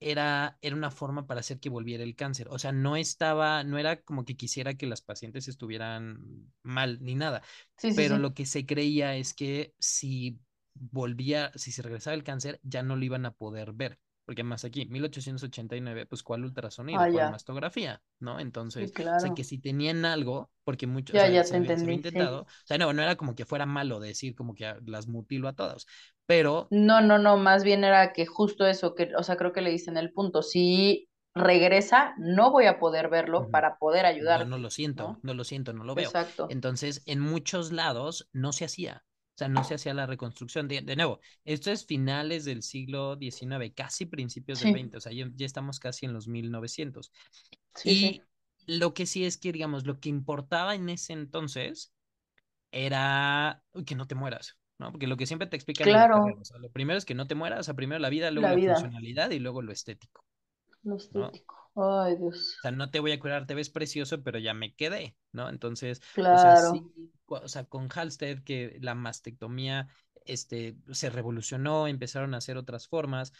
era, 0.00 0.58
era 0.62 0.76
una 0.76 0.90
forma 0.90 1.26
para 1.26 1.40
hacer 1.40 1.60
que 1.60 1.68
volviera 1.68 2.02
el 2.04 2.16
cáncer. 2.16 2.48
O 2.50 2.58
sea, 2.58 2.72
no 2.72 2.96
estaba, 2.96 3.64
no 3.64 3.78
era 3.78 4.00
como 4.02 4.24
que 4.24 4.36
quisiera 4.36 4.74
que 4.74 4.86
las 4.86 5.02
pacientes 5.02 5.48
estuvieran 5.48 6.52
mal 6.62 6.98
ni 7.02 7.14
nada, 7.14 7.42
Sí, 7.76 7.92
sí, 7.92 8.04
pero 8.04 8.18
sí. 8.18 8.18
lo 8.18 8.34
que 8.34 8.46
se 8.46 8.66
creía 8.66 9.16
es 9.16 9.34
que 9.34 9.74
si 9.78 10.40
volvía, 10.74 11.52
si 11.56 11.72
se 11.72 11.82
regresaba 11.82 12.14
el 12.14 12.24
cáncer, 12.24 12.60
ya 12.62 12.82
no 12.82 12.96
lo 12.96 13.04
iban 13.04 13.26
a 13.26 13.32
poder 13.32 13.72
ver. 13.72 13.98
Porque 14.30 14.44
más 14.44 14.64
aquí, 14.64 14.86
1889, 14.86 16.06
pues 16.06 16.22
¿cuál 16.22 16.44
ultrasonido? 16.44 17.04
Ah, 17.04 17.08
¿Cuál 17.08 17.26
ya. 17.26 17.28
mastografía? 17.28 18.00
¿No? 18.20 18.38
Sí, 18.78 18.86
Entonces, 18.86 18.92
o 18.94 19.18
sea, 19.18 19.30
que 19.32 19.42
si 19.44 19.58
tenían 19.58 20.04
algo, 20.04 20.50
porque 20.64 20.86
muchos, 20.86 21.16
o 21.16 21.18
Ya, 21.18 21.26
sea, 21.26 21.34
ya 21.34 21.44
se 21.44 21.50
te 21.50 21.56
había, 21.56 21.76
se 21.76 21.86
había 21.86 21.96
entendí, 21.96 22.02
sí. 22.04 22.18
intentado, 22.18 22.42
o 22.42 22.46
sea, 22.64 22.78
no, 22.78 22.92
no 22.92 23.02
era 23.02 23.16
como 23.16 23.34
que 23.34 23.44
fuera 23.44 23.66
malo 23.66 23.98
decir 24.00 24.34
como 24.36 24.54
que 24.54 24.72
las 24.86 25.08
mutilo 25.08 25.48
a 25.48 25.54
todos, 25.54 25.86
pero 26.26 26.72
No, 26.72 27.00
no, 27.00 27.18
no, 27.18 27.36
más 27.36 27.64
bien 27.64 27.84
era 27.84 28.12
que 28.12 28.26
justo 28.26 28.66
eso, 28.66 28.94
que, 28.94 29.12
o 29.16 29.22
sea, 29.22 29.36
creo 29.36 29.52
que 29.52 29.60
le 29.60 29.70
dicen 29.70 29.96
el 29.96 30.12
punto. 30.12 30.42
Si 30.42 31.08
regresa, 31.34 32.14
no 32.18 32.50
voy 32.50 32.66
a 32.66 32.78
poder 32.78 33.08
verlo 33.08 33.50
para 33.50 33.76
poder 33.78 34.06
yo 34.18 34.44
no 34.44 34.56
ayudarte, 34.56 34.58
lo 34.58 34.70
siento, 34.70 35.18
¿no? 35.18 35.22
no 35.22 35.34
lo 35.34 35.44
siento, 35.44 35.72
no 35.72 35.84
lo 35.84 35.94
veo. 35.94 36.14
Exacto. 36.14 36.48
Entonces, 36.48 37.02
en 37.06 37.20
muchos 37.20 37.72
lados 37.72 38.28
no 38.32 38.52
se 38.52 38.64
hacía. 38.64 39.04
O 39.40 39.42
sea, 39.42 39.48
no 39.48 39.64
se 39.64 39.74
hacía 39.74 39.94
la 39.94 40.04
reconstrucción. 40.04 40.68
De, 40.68 40.82
de 40.82 40.96
nuevo, 40.96 41.20
esto 41.46 41.70
es 41.70 41.86
finales 41.86 42.44
del 42.44 42.62
siglo 42.62 43.16
XIX, 43.16 43.72
casi 43.74 44.04
principios 44.04 44.60
del 44.60 44.74
XX, 44.74 44.98
o 44.98 45.00
sea, 45.00 45.12
ya, 45.12 45.30
ya 45.34 45.46
estamos 45.46 45.80
casi 45.80 46.04
en 46.04 46.12
los 46.12 46.28
1900. 46.28 47.10
sí, 47.74 47.94
sí. 47.94 48.22
Y 48.66 48.76
lo 48.78 48.92
que 48.92 49.06
sí 49.06 49.24
es 49.24 49.38
que, 49.38 49.50
digamos, 49.52 49.86
lo 49.86 49.98
que 49.98 50.10
importaba 50.10 50.74
en 50.74 50.90
ese 50.90 51.14
entonces 51.14 51.94
era 52.70 53.64
uy, 53.72 53.84
que 53.84 53.94
no 53.94 54.06
te 54.06 54.14
mueras, 54.14 54.58
¿no? 54.78 54.92
Porque 54.92 55.06
lo 55.06 55.16
que 55.16 55.26
siempre 55.26 55.48
te 55.48 55.56
explican 55.56 55.88
en 55.88 55.94
la 55.94 56.08
carrera, 56.10 56.20
Claro, 56.22 56.38
o 56.38 56.44
sea, 56.44 56.58
lo 56.58 56.70
primero 56.70 56.98
es 56.98 57.06
que 57.06 57.14
no 57.14 57.26
te 57.26 57.34
mueras, 57.34 57.60
o 57.60 57.62
sea, 57.62 57.74
primero 57.74 57.98
la 57.98 58.10
vida, 58.10 58.30
luego 58.30 58.48
la 58.48 58.54
la 58.54 58.56
vida, 58.56 58.74
funcionalidad 58.74 59.30
y 59.30 59.38
luego 59.38 59.62
lo 59.62 59.72
estético, 59.72 60.26
lo 60.82 60.98
¿no? 61.12 61.32
Ay, 61.74 62.16
Dios. 62.16 62.56
O 62.58 62.62
sea, 62.62 62.72
no 62.72 62.90
te 62.90 63.00
voy 63.00 63.12
a 63.12 63.18
curar, 63.20 63.46
te 63.46 63.54
ves 63.54 63.70
precioso, 63.70 64.22
pero 64.22 64.38
ya 64.38 64.52
me 64.54 64.74
quedé, 64.74 65.16
¿no? 65.32 65.48
Entonces, 65.48 66.02
o 66.28 66.36
sea, 66.36 66.56
sí, 66.56 66.84
Claro, 66.84 66.92
o 67.26 67.48
sea, 67.48 67.64
con 67.64 67.88
Halsted, 67.90 68.42
que 68.44 68.78
la 68.82 68.94
mastectomía, 68.94 69.88
este, 70.26 70.76
se 70.92 71.08
revolucionó, 71.10 71.86
empezaron 71.88 72.34
a 72.34 72.38
hacer 72.38 72.58
otras 72.58 72.86
formas, 72.88 73.32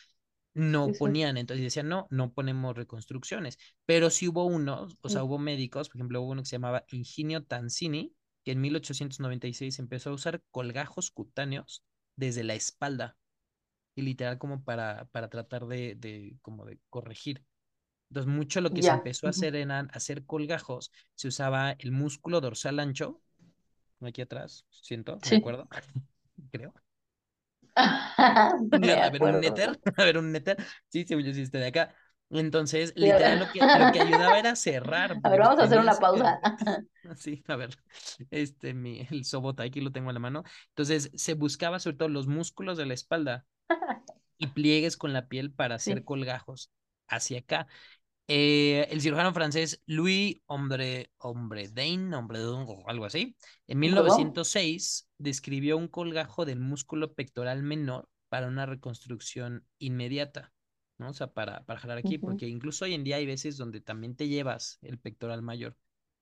no 0.55 0.95
sí. 0.95 0.99
ponían, 0.99 1.37
entonces 1.37 1.65
decían, 1.65 1.89
no, 1.89 2.07
no 2.11 2.33
ponemos 2.33 2.77
reconstrucciones, 2.77 3.59
pero 3.85 4.09
sí 4.11 4.27
hubo 4.29 4.47
unos, 4.47 4.97
o 5.03 5.09
sea, 5.11 5.23
sí. 5.23 5.25
hubo 5.25 5.39
médicos, 5.39 5.89
por 5.91 5.99
ejemplo, 5.99 6.23
hubo 6.23 6.31
uno 6.33 6.43
que 6.43 6.49
se 6.49 6.57
llamaba 6.57 6.85
Ingenio 6.89 7.45
Tansini, 7.45 8.15
que 8.45 8.53
en 8.53 8.61
1896 8.63 9.79
empezó 9.79 10.11
a 10.11 10.15
usar 10.15 10.43
colgajos 10.51 11.11
cutáneos 11.11 11.85
desde 12.17 12.43
la 12.43 12.55
espalda, 12.55 13.17
y 13.95 14.03
literal 14.03 14.39
como 14.39 14.65
para, 14.65 15.07
para 15.13 15.29
tratar 15.31 15.67
de, 15.67 15.95
de, 15.97 16.37
como 16.43 16.65
de 16.67 16.81
corregir. 16.91 17.45
Entonces, 18.11 18.33
mucho 18.33 18.61
lo 18.61 18.73
que 18.75 18.83
se 18.83 18.93
empezó 18.95 19.27
a 19.27 19.31
hacer 19.31 19.57
eran 19.57 19.89
hacer 19.95 20.27
colgajos, 20.27 20.93
se 21.15 21.29
usaba 21.29 21.73
el 21.73 21.93
músculo 21.93 22.41
dorsal 22.41 22.81
ancho, 22.81 23.23
aquí 24.03 24.23
atrás, 24.23 24.67
siento, 24.71 25.21
me 25.25 25.33
Sí. 25.33 25.37
acuerdo, 25.37 25.69
creo. 26.53 26.75
A 29.03 29.11
ver 29.11 29.25
un 29.25 29.41
néter, 29.41 29.71
a 29.97 30.05
ver 30.05 30.19
un 30.19 30.33
néter, 30.33 30.57
sí, 30.89 31.05
según 31.07 31.25
yo 31.25 31.35
sí 31.35 31.43
está 31.43 31.59
de 31.59 31.67
acá. 31.69 31.95
Entonces, 32.31 32.93
Sí, 33.01 33.07
literal, 33.07 33.39
lo 33.39 33.51
que, 33.51 33.69
lo 33.73 33.91
que 33.91 33.99
ayudaba 33.99 34.39
era 34.39 34.55
cerrar, 34.57 35.21
a 35.23 35.31
ver, 35.31 35.41
vamos 35.41 35.59
a 35.61 35.65
hacer 35.65 35.79
una 35.79 35.99
que... 36.13 36.31
pausa. 36.33 36.41
Sí, 37.17 37.43
a 37.49 37.57
ver, 37.57 37.71
este, 38.31 38.75
mi, 38.75 39.07
el 39.11 39.25
sobota, 39.25 39.63
aquí 39.63 39.81
lo 39.81 39.91
tengo 39.93 40.11
en 40.11 40.15
la 40.15 40.21
mano. 40.21 40.45
Entonces, 40.71 41.11
se 41.15 41.35
buscaba 41.35 41.79
sobre 41.81 41.97
todo 41.97 42.09
los 42.11 42.27
músculos 42.27 42.77
de 42.79 42.87
la 42.87 42.95
espalda 42.95 43.47
y 44.39 44.49
pliegues 44.49 44.97
con 44.97 45.13
la 45.13 45.29
piel 45.29 45.53
para 45.53 45.77
hacer 45.77 46.05
Sí, 46.05 46.05
colgajos 46.05 46.73
hacia 47.09 47.41
acá. 47.41 47.69
Eh, 48.33 48.87
el 48.93 49.01
cirujano 49.01 49.35
francés 49.35 49.83
Louis 49.87 50.41
Hombre, 50.47 51.11
Hombredain, 51.19 52.15
Hombredon, 52.15 52.65
o 52.69 52.89
algo 52.89 53.05
así, 53.05 53.35
en 53.67 53.81
¿Bourdon? 53.81 54.05
1906 54.05 55.09
describió 55.19 55.77
un 55.77 55.89
colgajo 55.89 56.45
del 56.45 56.61
músculo 56.61 57.13
pectoral 57.15 57.65
menor 57.65 58.09
para 58.29 58.47
una 58.47 58.67
reconstrucción 58.67 59.67
inmediata, 59.81 60.53
¿no? 60.97 61.09
O 61.09 61.13
sea, 61.13 61.33
para, 61.33 61.65
para 61.67 61.81
jalar 61.81 61.99
aquí, 61.99 62.19
porque 62.19 62.47
incluso 62.47 62.85
hoy 62.85 62.95
en 62.95 63.03
día 63.03 63.17
hay 63.17 63.27
veces 63.27 63.57
donde 63.57 63.81
también 63.81 64.15
te 64.15 64.29
llevas 64.29 64.79
el 64.83 65.01
pectoral 65.01 65.43
mayor 65.43 65.77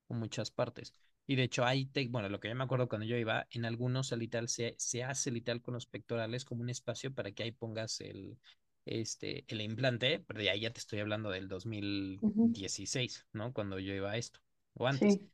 o 0.06 0.14
muchas 0.14 0.50
partes. 0.50 0.94
Y 1.26 1.36
de 1.36 1.42
hecho, 1.42 1.66
hay, 1.66 1.84
te, 1.84 2.08
bueno, 2.08 2.30
lo 2.30 2.40
que 2.40 2.48
yo 2.48 2.54
me 2.54 2.64
acuerdo 2.64 2.88
cuando 2.88 3.06
yo 3.06 3.18
iba, 3.18 3.46
en 3.50 3.66
algunos 3.66 4.12
literal 4.12 4.48
se, 4.48 4.76
se 4.78 5.04
hace 5.04 5.30
literal 5.30 5.60
con 5.60 5.74
los 5.74 5.84
pectorales 5.84 6.46
como 6.46 6.62
un 6.62 6.70
espacio 6.70 7.12
para 7.14 7.32
que 7.32 7.42
ahí 7.42 7.52
pongas 7.52 8.00
el, 8.00 8.38
este, 8.88 9.44
el 9.48 9.60
implante, 9.60 10.20
pero 10.26 10.40
de 10.40 10.50
ahí 10.50 10.60
ya 10.60 10.72
te 10.72 10.80
estoy 10.80 11.00
hablando 11.00 11.30
del 11.30 11.48
ujú, 12.22 12.56
2016, 12.58 13.26
¿no? 13.32 13.52
Cuando 13.52 13.78
yo 13.78 13.94
iba 13.94 14.10
a 14.12 14.16
esto, 14.18 14.40
o 14.74 14.86
antes. 14.86 15.18
Sí, 15.18 15.30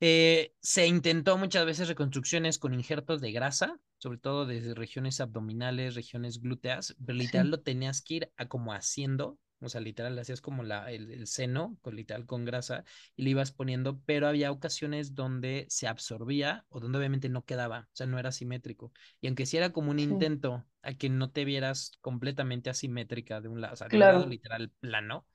Eh, 0.00 0.54
se 0.60 0.86
intentó 0.86 1.36
muchas 1.38 1.66
veces 1.66 1.88
reconstrucciones 1.88 2.58
con 2.58 2.72
injertos 2.74 3.20
de 3.20 3.32
grasa, 3.32 3.80
sobre 3.98 4.18
todo 4.18 4.46
desde 4.46 4.74
regiones 4.74 5.20
abdominales, 5.20 5.94
regiones 5.96 6.40
glúteas, 6.40 6.96
pero 7.04 7.18
literal 7.18 7.48
sí, 7.48 7.50
lo 7.50 7.60
tenías 7.62 8.00
que 8.02 8.14
ir 8.14 8.32
a 8.36 8.46
como 8.48 8.72
haciendo, 8.72 9.38
o 9.60 9.68
sea, 9.68 9.80
literal 9.80 10.14
le 10.14 10.20
hacías 10.22 10.40
como 10.40 10.62
la, 10.62 10.90
el, 10.92 11.10
el 11.10 11.26
seno, 11.26 11.76
con 11.82 11.96
literal 11.96 12.26
con 12.26 12.44
grasa, 12.44 12.84
y 13.16 13.22
le 13.22 13.30
ibas 13.30 13.52
poniendo, 13.52 14.00
pero 14.06 14.28
había 14.28 14.50
ocasiones 14.52 15.14
donde 15.14 15.66
se 15.68 15.86
absorbía 15.88 16.64
o 16.68 16.80
donde 16.80 16.98
obviamente 16.98 17.28
no 17.28 17.44
quedaba, 17.44 17.80
o 17.92 17.96
sea, 17.96 18.06
no 18.06 18.18
era 18.18 18.32
simétrico. 18.32 18.92
Y 19.20 19.26
aunque 19.28 19.46
sí 19.46 19.56
era 19.56 19.72
como 19.72 19.90
un 19.90 19.98
sí, 20.08 20.14
intento 20.18 20.66
a 20.82 20.94
que 20.94 21.08
no 21.08 21.30
te 21.30 21.44
vieras 21.44 21.92
completamente 22.00 22.70
asimétrica 22.70 23.40
de 23.40 23.48
un 23.48 23.60
lado, 23.60 23.74
o 23.74 23.76
sea, 23.76 23.88
de 23.88 23.98
un 23.98 24.10
lado 24.10 24.26
literal 24.26 24.70
plano, 24.80 25.26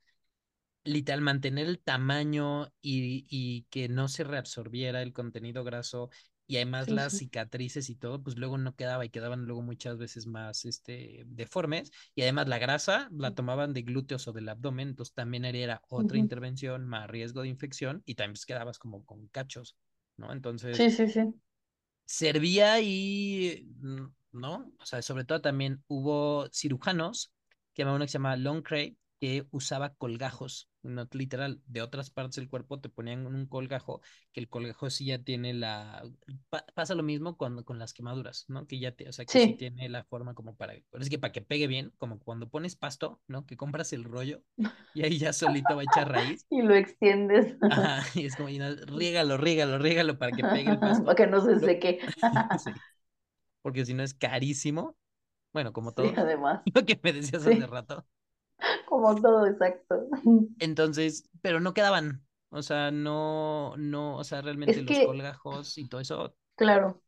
literal 0.84 1.22
mantener 1.22 1.68
el 1.68 1.80
tamaño 1.80 2.68
y, 2.82 3.26
y 3.30 3.64
que 3.70 3.88
no 3.90 4.08
se 4.10 4.24
reabsorbiera 4.24 5.02
el 5.02 5.14
contenido 5.14 5.64
graso 5.64 6.10
y 6.48 6.58
además 6.58 6.90
Sí, 6.90 6.92
las 6.92 7.14
sí. 7.14 7.18
cicatrices 7.18 7.90
y 7.90 7.96
todo, 7.96 8.22
pues 8.24 8.38
luego 8.38 8.58
no 8.58 8.76
quedaba 8.76 9.06
y 9.06 9.10
quedaban 9.10 9.46
luego 9.46 9.62
muchas 9.62 9.98
veces 9.98 10.28
más 10.28 10.66
este, 10.66 11.24
deformes 11.26 11.92
y 12.16 12.22
además 12.24 12.48
la 12.48 12.60
grasa 12.60 13.10
la 13.12 13.34
tomaban 13.36 13.74
de 13.74 13.84
glúteos 13.84 14.28
o 14.28 14.34
del 14.34 14.50
abdomen, 14.50 14.90
entonces 14.90 15.14
también 15.16 15.46
era 15.46 15.82
otra 15.90 16.18
intervención, 16.18 16.86
más 16.88 17.10
riesgo 17.10 17.42
de 17.42 17.50
infección 17.50 18.04
y 18.06 18.16
también 18.16 18.34
pues 18.34 18.46
quedabas 18.46 18.80
como 18.80 19.06
con 19.06 19.28
cachos, 19.30 19.78
¿no? 20.18 20.32
Entonces 20.34 20.80
Sí, 20.80 20.90
sí, 20.92 21.08
sí. 21.08 21.34
servía 22.06 22.80
y, 22.82 23.68
mm, 23.82 24.06
¿no? 24.34 24.74
O 24.80 24.86
sea, 24.86 25.02
sobre 25.02 25.26
todo 25.26 25.42
también 25.42 25.84
hubo 25.88 26.48
cirujanos, 26.52 27.34
que 27.74 27.84
había 27.84 27.96
uno 27.96 28.06
que 28.06 28.10
se 28.10 28.14
llama 28.14 28.36
Long 28.38 28.62
Cray, 28.64 28.98
que 29.24 29.48
usaba 29.52 29.96
colgajos, 29.96 30.70
no 30.82 31.08
literal, 31.14 31.62
de 31.68 31.82
otras 31.82 32.10
partes 32.10 32.36
del 32.36 32.50
cuerpo 32.50 32.82
te 32.82 32.90
ponían 32.90 33.26
un 33.26 33.46
colgajo, 33.48 34.02
que 34.34 34.42
el 34.42 34.50
colgajo 34.50 34.90
sí 34.90 35.06
ya 35.06 35.20
tiene 35.24 35.54
la... 35.54 36.04
pa- 36.50 36.66
pasa 36.74 36.94
lo 36.96 37.04
mismo 37.04 37.38
cuando, 37.38 37.64
con 37.64 37.80
las 37.80 37.94
quemaduras, 37.94 38.46
¿no? 38.50 38.68
Que 38.68 38.80
ya 38.80 38.92
te, 38.96 39.08
o 39.08 39.14
sea, 39.14 39.26
que 39.26 39.40
sí 39.40 39.54
Sí. 39.54 39.54
tiene 39.54 39.88
la 39.90 40.04
forma 40.04 40.34
como 40.36 40.56
para... 40.58 40.74
Pero 40.92 41.04
es 41.04 41.10
que 41.10 41.20
para 41.20 41.32
que 41.32 41.42
pegue 41.42 41.68
bien, 41.68 41.94
como 41.98 42.20
cuando 42.20 42.50
pones 42.50 42.76
pasto, 42.76 43.22
¿no? 43.28 43.46
Que 43.46 43.56
compras 43.58 43.94
el 43.94 44.04
rollo 44.04 44.44
y 44.94 45.04
ahí 45.04 45.18
ya 45.20 45.32
solito 45.34 45.76
va 45.78 45.84
a 45.84 45.86
echar 45.86 46.10
raíz. 46.10 46.48
Y 46.50 46.62
lo 46.62 46.76
extiendes 46.76 47.58
Ajá, 47.68 48.04
y 48.14 48.26
es 48.26 48.36
como, 48.36 48.50
y 48.50 48.58
no, 48.60 48.76
riégalo, 48.76 49.38
riégalo, 49.38 49.78
riégalo 49.80 50.18
para 50.20 50.34
que 50.34 50.44
pegue 50.44 50.70
el 50.70 50.80
para 51.06 51.16
pasto. 51.16 51.16
que 51.16 51.28
no 51.28 51.42
se 51.42 51.60
seque. 51.60 52.00
Sí 52.56 52.82
porque 53.62 53.86
si 53.86 53.94
no 53.94 54.04
es 54.04 54.14
carísimo. 54.14 54.98
Bueno, 55.54 55.74
como 55.74 55.94
Sí, 56.02 56.14
todo 56.14 56.18
además. 56.18 56.62
lo 56.74 56.86
que 56.86 57.00
me 57.04 57.14
decías 57.14 57.46
hace 57.46 57.68
rato. 57.68 58.08
como 58.90 59.16
todo 59.22 59.48
exacto. 59.48 60.08
Entonces, 60.60 61.30
pero 61.42 61.60
no 61.60 61.74
quedaban. 61.74 62.26
O 62.50 62.62
sea, 62.62 62.92
no, 62.92 63.76
no, 63.78 64.18
o 64.18 64.24
sea, 64.24 64.42
Es 64.66 64.82
realmente 64.82 64.82
los 64.84 65.00
que, 65.00 65.00
colgajos 65.00 65.78
y 65.78 65.88
todo 65.88 66.02
eso. 66.02 66.36
claro. 66.56 67.02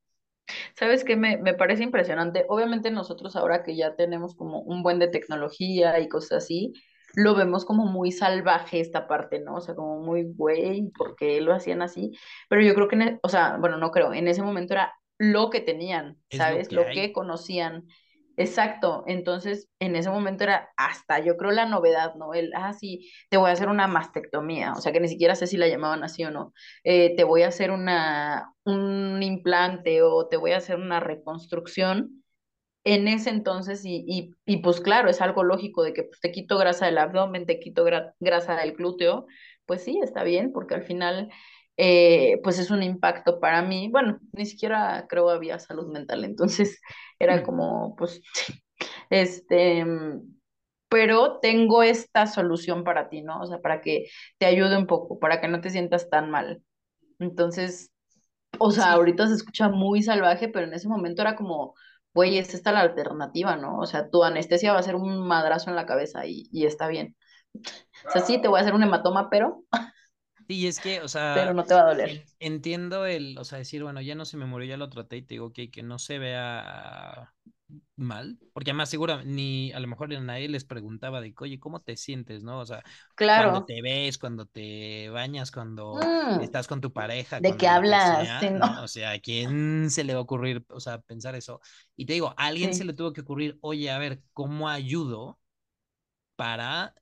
¿Sabes 0.78 1.04
qué? 1.04 1.16
Me, 1.18 1.38
me 1.38 1.54
parece 1.56 1.84
impresionante. 1.84 2.46
Obviamente 2.50 2.92
nosotros 2.92 3.36
ahora 3.36 3.64
que 3.64 3.76
ya 3.76 3.96
tenemos 3.96 4.36
como 4.36 4.62
un 4.62 4.84
buen 4.84 5.00
de 5.00 5.10
tecnología 5.10 6.00
y 6.00 6.10
cosas 6.10 6.44
así, 6.46 6.74
lo 7.16 7.36
vemos 7.36 7.66
como 7.66 7.86
muy 7.88 8.12
salvaje 8.12 8.80
esta 8.82 9.08
parte, 9.08 9.40
¿no? 9.42 9.56
O 9.58 9.62
sea, 9.62 9.76
como 9.76 10.02
muy 10.02 10.24
güey, 10.26 10.90
¿por 10.92 11.16
qué 11.18 11.42
lo 11.42 11.54
hacían 11.54 11.82
así? 11.84 12.14
Pero 12.50 12.62
yo 12.64 12.76
creo 12.76 12.88
que, 12.90 12.96
en 12.98 13.02
e- 13.04 13.20
o 13.24 13.30
sea, 13.30 13.58
bueno, 13.60 13.78
no 13.78 13.92
creo, 13.92 14.14
en 14.14 14.28
ese 14.28 14.44
momento 14.44 14.74
era 14.76 14.94
lo 15.20 15.50
que 15.52 15.62
tenían, 15.62 16.20
Es 16.30 16.46
lo 16.48 16.60
¿sabes? 16.60 16.68
que 16.68 16.74
Lo 16.74 16.90
que 16.92 17.14
conocían. 17.14 17.88
Exacto. 18.38 19.04
Entonces, 19.08 19.70
en 19.80 19.96
ese 19.96 20.10
momento 20.10 20.44
era 20.44 20.70
hasta, 20.78 21.20
yo 21.20 21.38
creo, 21.38 21.52
la 21.52 21.66
novedad, 21.66 22.16
¿no? 22.16 22.34
El, 22.34 22.52
ah, 22.56 22.74
sí, 22.74 23.10
te 23.30 23.38
voy 23.38 23.50
a 23.50 23.54
hacer 23.54 23.70
una 23.70 23.88
mastectomía, 23.88 24.74
o 24.74 24.82
sea, 24.82 24.92
que 24.92 25.00
ni 25.00 25.08
siquiera 25.08 25.36
sé 25.36 25.48
si 25.48 25.56
la 25.58 25.68
llamaban 25.70 26.04
así 26.04 26.24
o 26.26 26.32
no 26.32 26.54
eh, 26.84 27.16
te 27.16 27.24
voy 27.24 27.44
a 27.44 27.48
hacer 27.48 27.72
una, 27.72 28.54
un 28.66 29.24
implante 29.24 30.02
o 30.02 30.28
te 30.28 30.36
voy 30.38 30.52
a 30.52 30.58
hacer 30.58 30.76
una 30.78 31.00
reconstrucción 31.00 32.24
en 32.86 33.08
ese 33.08 33.32
entonces 33.32 33.86
y, 33.86 34.06
y, 34.08 34.32
y 34.46 34.58
pues 34.58 34.82
claro, 34.82 35.10
es 35.10 35.22
algo 35.22 35.44
lógico 35.44 35.84
de 35.84 35.94
que 35.94 36.04
pues, 36.04 36.20
te 36.22 36.32
quito 36.32 36.58
grasa 36.58 36.86
del 36.88 36.98
abdomen, 37.00 37.46
te 37.48 37.60
quito 37.60 37.86
gra- 37.86 38.14
grasa 38.20 38.56
del 38.58 38.74
glúteo, 38.74 39.28
pues 39.66 39.84
sí, 39.84 40.00
está 40.04 40.24
bien, 40.24 40.52
porque 40.54 40.76
al 40.76 40.84
final 40.84 41.30
eh, 41.78 42.40
pues 42.44 42.60
es 42.60 42.72
un 42.72 42.84
impacto 42.84 43.40
para 43.40 43.62
mí, 43.62 43.90
bueno, 43.92 44.20
ni 44.34 44.46
siquiera 44.46 45.06
creo 45.10 45.30
había 45.30 45.60
salud 45.60 45.88
mental, 45.92 46.24
entonces 46.26 46.80
era 47.20 47.44
como 47.44 47.96
pues 47.96 48.22
este, 49.10 49.86
pero 50.90 51.40
tengo 51.40 51.84
esta 51.84 52.28
solución 52.28 52.84
para 52.84 53.10
ti, 53.10 53.22
¿no? 53.22 53.42
O 53.42 53.46
sea, 53.48 53.60
para 53.62 53.82
que 53.82 54.06
te 54.38 54.46
ayude 54.46 54.78
un 54.78 54.88
poco, 54.88 55.20
para 55.20 55.42
que 55.42 55.48
no 55.48 55.62
te 55.62 55.70
sientas 55.70 56.10
tan 56.10 56.30
mal. 56.32 56.64
Entonces, 57.20 57.92
o 58.60 58.72
sea, 58.72 58.94
ahorita 58.94 59.28
se 59.28 59.36
escucha 59.36 59.70
muy 59.70 60.04
salvaje, 60.04 60.50
pero 60.50 60.68
en 60.68 60.74
ese 60.74 60.90
momento 60.90 61.22
era 61.22 61.36
como, 61.36 61.76
güey, 62.14 62.38
es 62.38 62.54
esta 62.54 62.72
la 62.72 62.82
alternativa, 62.82 63.58
¿no? 63.58 63.80
O 63.80 63.86
sea, 63.88 64.10
tu 64.10 64.24
anestesia 64.24 64.74
va 64.74 64.80
a 64.80 64.84
ser 64.84 64.96
un 64.96 65.28
madrazo 65.28 65.70
en 65.70 65.76
la 65.78 65.86
cabeza 65.86 66.26
y, 66.28 66.48
y 66.52 66.66
está 66.66 66.88
bien. 66.90 67.16
O 68.08 68.12
sea, 68.12 68.22
sí, 68.22 68.42
te 68.42 68.48
voy 68.48 68.60
a 68.60 68.62
hacer 68.62 68.74
un 68.76 68.84
hematoma, 68.84 69.30
pero, 69.30 69.64
Sí, 70.48 70.68
es 70.68 70.80
que, 70.80 71.02
o 71.02 71.08
pero 71.32 71.54
sea, 71.54 71.54
no 71.54 71.66
te 71.66 71.74
va 71.76 71.82
a 71.82 71.86
doler. 71.90 72.12
en- 72.12 72.24
entiendo 72.40 73.06
el, 73.08 73.36
o 73.40 73.44
sea, 73.44 73.58
decir, 73.58 73.82
bueno, 73.84 74.00
ya 74.02 74.14
no 74.14 74.26
se 74.26 74.38
me 74.38 74.46
murió, 74.46 74.68
ya 74.70 74.78
lo 74.78 74.90
traté 74.92 75.18
y 75.18 75.22
te 75.24 75.34
digo, 75.36 75.48
ok, 75.48 75.60
que 75.72 75.82
no 75.82 75.98
se 75.98 76.20
vea 76.20 77.34
mal, 77.96 78.40
porque 78.54 78.72
además 78.72 78.90
seguro 78.92 79.24
ni 79.24 79.72
a 79.74 79.80
lo 79.80 79.88
mejor 79.88 80.14
a 80.14 80.20
nadie 80.22 80.50
les 80.50 80.66
preguntaba 80.66 81.22
de, 81.22 81.34
oye, 81.40 81.60
¿cómo 81.60 81.82
te 81.82 81.98
sientes, 81.98 82.44
no? 82.44 82.60
O 82.60 82.66
sea, 82.68 82.86
cuando 83.34 83.62
Claro. 83.62 83.66
te 83.66 83.82
ves, 83.82 84.18
cuando 84.20 84.46
te 84.48 85.10
bañas, 85.10 85.52
cuando 85.52 86.14
Mm, 86.26 86.40
estás 86.40 86.68
con 86.68 86.82
tu 86.82 86.94
pareja, 86.94 87.42
¿de 87.42 87.58
qué 87.58 87.68
cuando 87.68 88.00
hablas? 88.08 88.30
Sí, 88.40 88.50
sea, 88.50 88.52
no. 88.52 88.66
¿no? 88.66 88.84
O 88.84 88.88
sea, 88.88 89.12
¿a 89.14 89.20
quién 89.20 89.90
se 89.92 90.04
le 90.04 90.14
va 90.14 90.20
a 90.20 90.24
ocurrir, 90.24 90.66
o 90.70 90.80
sea, 90.80 91.02
pensar 91.02 91.36
eso? 91.36 91.62
Y 91.96 92.06
te 92.06 92.14
digo, 92.14 92.30
a 92.38 92.46
alguien 92.48 92.74
se 92.74 92.84
Sí, 92.84 92.86
le 92.86 92.94
tuvo 92.94 93.14
que 93.14 93.22
ocurrir, 93.22 93.58
oye, 93.62 93.90
a 93.92 93.98
ver, 94.00 94.24
¿cómo 94.34 94.70
ayudo 94.70 95.40
para 96.36 96.94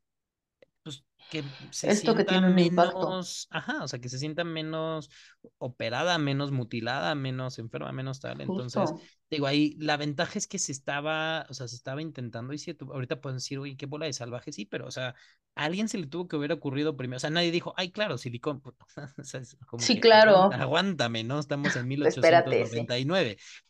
que 1.30 1.50
se 1.72 1.92
esto 1.92 2.16
que 2.16 2.24
sienta 2.24 2.26
tiene 2.26 2.50
menos, 2.50 3.48
ajá, 3.52 3.84
o 3.84 3.88
sea, 3.88 4.00
que 4.00 4.10
se 4.10 4.20
sienta 4.20 4.44
menos 4.44 5.10
operada, 5.58 6.18
menos 6.18 6.52
mutilada, 6.52 7.16
menos 7.16 7.60
enferma, 7.60 7.92
menos 7.92 8.20
tal. 8.20 8.42
Entonces, 8.42 8.94
digo, 9.30 9.48
ahí 9.48 9.76
la 9.80 9.98
ventaja 9.98 10.38
es 10.38 10.48
que 10.48 10.60
se 10.60 10.72
estaba, 10.72 11.46
o 11.50 11.54
sea, 11.54 11.68
se 11.68 11.76
estaba 11.76 12.02
intentando, 12.02 12.54
y 12.54 12.58
si 12.60 12.74
tú, 12.74 12.92
ahorita 12.94 13.22
pueden 13.22 13.38
decir, 13.38 13.60
oye, 13.60 13.76
qué 13.78 13.86
bola 13.86 14.06
de 14.06 14.14
salvaje, 14.14 14.52
sí, 14.52 14.66
pero, 14.66 14.88
o 14.88 14.92
sea, 14.92 15.16
a 15.56 15.66
alguien 15.66 15.88
se 15.90 15.98
le 15.98 16.08
tuvo 16.08 16.28
que 16.28 16.36
haber 16.36 16.52
ocurrido 16.52 16.96
primero, 16.98 17.18
o 17.18 17.20
sea, 17.20 17.30
nadie 17.30 17.52
dijo, 17.52 17.74
ay, 17.78 17.92
claro, 17.92 18.18
silicón, 18.18 18.62
puto". 18.62 18.86
o 19.18 19.24
sea, 19.24 19.42
es 19.42 19.58
como 19.68 19.88
Sí, 19.88 20.00
que 20.00 20.02
aguanta, 20.18 20.56
claro. 20.56 20.58
aguántame, 20.58 21.24
¿no? 21.24 21.40
Estamos 21.40 21.76
en 21.76 21.88
mil 21.88 22.04
ochocientos 22.04 22.56
Espérate, 22.56 22.66
sí. 22.68 22.90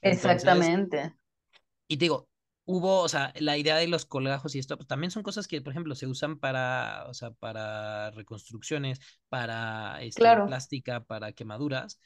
Entonces, 0.02 0.74
Exactamente. 0.82 1.16
y 1.88 1.98
te 1.98 2.06
digo, 2.06 2.30
hubo, 2.66 3.02
o 3.02 3.10
sea, 3.10 3.34
la 3.40 3.58
idea 3.58 3.76
de 3.78 3.88
los 3.88 4.06
colgajos 4.06 4.56
y 4.56 4.60
esto, 4.60 4.78
pues 4.78 4.88
también 4.88 5.12
son 5.12 5.24
cosas 5.24 5.48
que, 5.48 5.62
por 5.62 5.72
ejemplo, 5.74 5.96
se 5.96 6.08
usan 6.08 6.40
para, 6.40 7.06
o 7.10 7.14
sea, 7.14 7.32
para 7.32 8.12
reconstrucciones, 8.12 9.00
para 9.30 10.02
este, 10.02 10.20
Claro. 10.20 10.46
plástica, 10.46 11.04
para 11.06 11.34
quemaduras. 11.34 12.00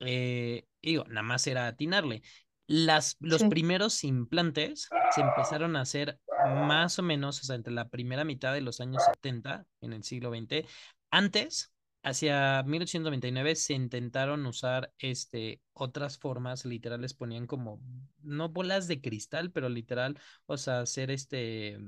Eh, 0.00 0.66
y 0.80 0.90
digo, 0.90 1.04
nada 1.06 1.22
más 1.22 1.46
era 1.46 1.66
atinarle. 1.66 2.22
Las, 2.66 3.16
los 3.20 3.40
Sí, 3.40 3.44
primeros 3.44 4.04
implantes 4.04 4.88
se 5.14 5.20
empezaron 5.22 5.76
a 5.76 5.80
hacer 5.82 6.20
más 6.44 6.98
o 6.98 7.02
menos, 7.02 7.40
o 7.40 7.44
sea, 7.44 7.56
entre 7.56 7.72
la 7.72 7.88
primera 7.88 8.24
mitad 8.24 8.52
de 8.52 8.60
los 8.60 8.80
años 8.80 9.02
70 9.04 9.66
en 9.80 9.92
el 9.92 10.04
siglo 10.04 10.30
XX. 10.30 10.66
Antes, 11.10 11.72
hacia 12.02 12.62
1899, 12.64 13.54
se 13.56 13.74
intentaron 13.74 14.46
usar 14.46 14.92
este, 14.98 15.60
otras 15.72 16.18
formas, 16.18 16.64
literal, 16.64 17.00
les 17.00 17.14
ponían 17.14 17.46
como, 17.46 17.80
no 18.22 18.48
bolas 18.48 18.88
de 18.88 19.00
cristal, 19.00 19.50
pero 19.50 19.68
literal, 19.68 20.18
o 20.46 20.56
sea, 20.56 20.80
hacer 20.80 21.10
este, 21.10 21.78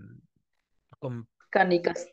con 0.99 1.29
canicas. 1.51 2.09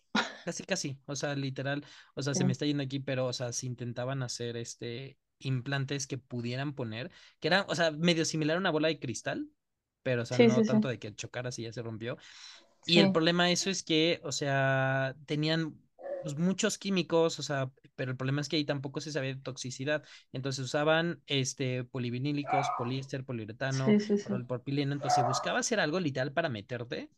Casi, 0.45 0.63
casi, 0.63 0.97
o 1.05 1.15
sea, 1.15 1.35
literal, 1.35 1.85
o 2.15 2.23
sea, 2.23 2.33
Sí, 2.33 2.39
se 2.39 2.45
me 2.45 2.51
está 2.53 2.65
yendo 2.65 2.83
aquí, 2.83 2.99
pero, 2.99 3.25
o 3.27 3.33
sea, 3.33 3.51
se 3.51 3.65
intentaban 3.65 4.23
hacer 4.23 4.57
este 4.57 5.17
implantes 5.39 6.07
que 6.07 6.17
pudieran 6.17 6.73
poner, 6.73 7.11
que 7.39 7.49
eran, 7.49 7.65
o 7.67 7.75
sea, 7.75 7.91
medio 7.91 8.25
similar 8.25 8.57
a 8.57 8.59
una 8.59 8.71
bola 8.71 8.87
de 8.87 8.99
cristal, 8.99 9.47
pero, 10.03 10.23
o 10.23 10.25
sea, 10.25 10.37
sí, 10.37 10.47
no 10.47 10.55
sí, 10.55 10.63
tanto 10.63 10.87
de 10.87 10.99
que 10.99 11.13
chocaras 11.13 11.59
y 11.59 11.63
ya 11.63 11.73
se 11.73 11.81
rompió. 11.81 12.17
Y 12.85 12.99
el 12.99 13.11
problema 13.11 13.45
de 13.45 13.51
eso 13.51 13.69
es 13.69 13.83
que, 13.83 14.21
o 14.23 14.31
sea, 14.31 15.15
tenían 15.25 15.77
pues, 16.23 16.37
muchos 16.37 16.77
químicos, 16.77 17.39
o 17.39 17.43
sea, 17.43 17.69
pero 17.97 18.11
el 18.11 18.17
problema 18.17 18.41
es 18.41 18.49
que 18.49 18.57
ahí 18.57 18.65
tampoco 18.65 19.01
se 19.01 19.11
sabía 19.13 19.35
de 19.35 19.41
toxicidad. 19.41 20.05
Entonces 20.33 20.65
usaban 20.65 21.23
este 21.27 21.83
polivinílicos, 21.85 22.71
poliéster, 22.71 23.25
poliuretano, 23.25 23.99
sí, 23.99 23.99
sí, 23.99 24.17
sí. 24.17 24.33
propileno, 24.47 24.93
entonces 24.93 25.25
buscaba 25.25 25.59
hacer 25.59 25.79
algo 25.81 25.99
literal 25.99 26.33
para 26.33 26.49
meterte 26.49 27.11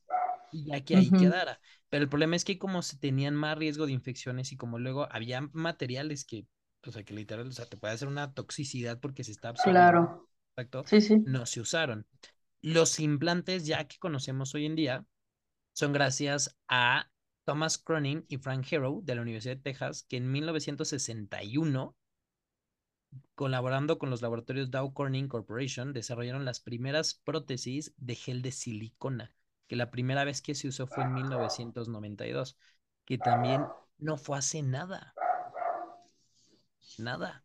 y 0.52 0.66
ya 0.66 0.84
que 0.84 0.96
ahí 0.98 1.14
Ujú, 1.14 1.16
quedara. 1.16 1.60
Pero 1.90 2.04
el 2.04 2.10
problema 2.10 2.36
es 2.36 2.46
que 2.46 2.58
como 2.60 2.82
se 2.82 2.98
tenían 2.98 3.36
más 3.36 3.58
riesgo 3.58 3.86
de 3.86 3.94
infecciones 3.94 4.52
y 4.52 4.58
como 4.58 4.80
luego 4.80 5.08
había 5.12 5.42
materiales 5.54 6.26
que, 6.26 6.48
o 6.88 6.92
sea, 6.92 7.04
que 7.04 7.14
literal, 7.14 7.48
o 7.48 7.52
sea, 7.52 7.66
te 7.68 7.78
puede 7.78 7.94
hacer 7.94 8.08
una 8.08 8.34
toxicidad 8.34 9.00
porque 9.00 9.24
se 9.24 9.32
está 9.32 9.50
absorbiendo, 9.50 10.02
Claro. 10.02 10.28
exacto, 10.56 10.86
Sí, 10.86 11.02
sí. 11.02 11.26
no 11.26 11.46
se 11.46 11.62
usaron. 11.62 12.08
Los 12.62 13.00
implantes 13.00 13.66
ya 13.68 13.88
que 13.88 13.98
conocemos 14.00 14.56
hoy 14.56 14.66
en 14.66 14.76
día 14.76 15.06
son 15.74 15.94
gracias 15.94 16.58
a 16.68 17.12
Thomas 17.50 17.80
Cronin 17.80 18.24
y 18.28 18.38
Frank 18.38 18.64
Harrow 18.72 19.02
de 19.04 19.16
la 19.16 19.24
Universidad 19.24 19.56
de 19.56 19.64
Texas, 19.64 20.04
que 20.04 20.18
en 20.18 20.32
1961 20.32 21.98
colaborando 23.34 23.98
con 23.98 24.12
los 24.12 24.22
laboratorios 24.22 24.70
Dow 24.70 24.94
Corning 24.94 25.28
Corporation, 25.28 25.94
desarrollaron 25.94 26.46
las 26.46 26.60
primeras 26.60 27.16
prótesis 27.16 27.92
de 27.98 28.14
gel 28.14 28.44
de 28.44 28.52
silicona, 28.52 29.34
que 29.66 29.76
la 29.76 29.90
primera 29.90 30.26
vez 30.26 30.44
que 30.44 30.54
se 30.54 30.68
usó 30.68 30.86
fue 30.86 31.04
en 31.06 31.16
1992, 31.16 32.56
que 33.06 33.18
también 33.18 33.66
no 33.98 34.16
fue 34.18 34.38
hace 34.38 34.62
nada, 34.62 35.16
nada. 37.00 37.44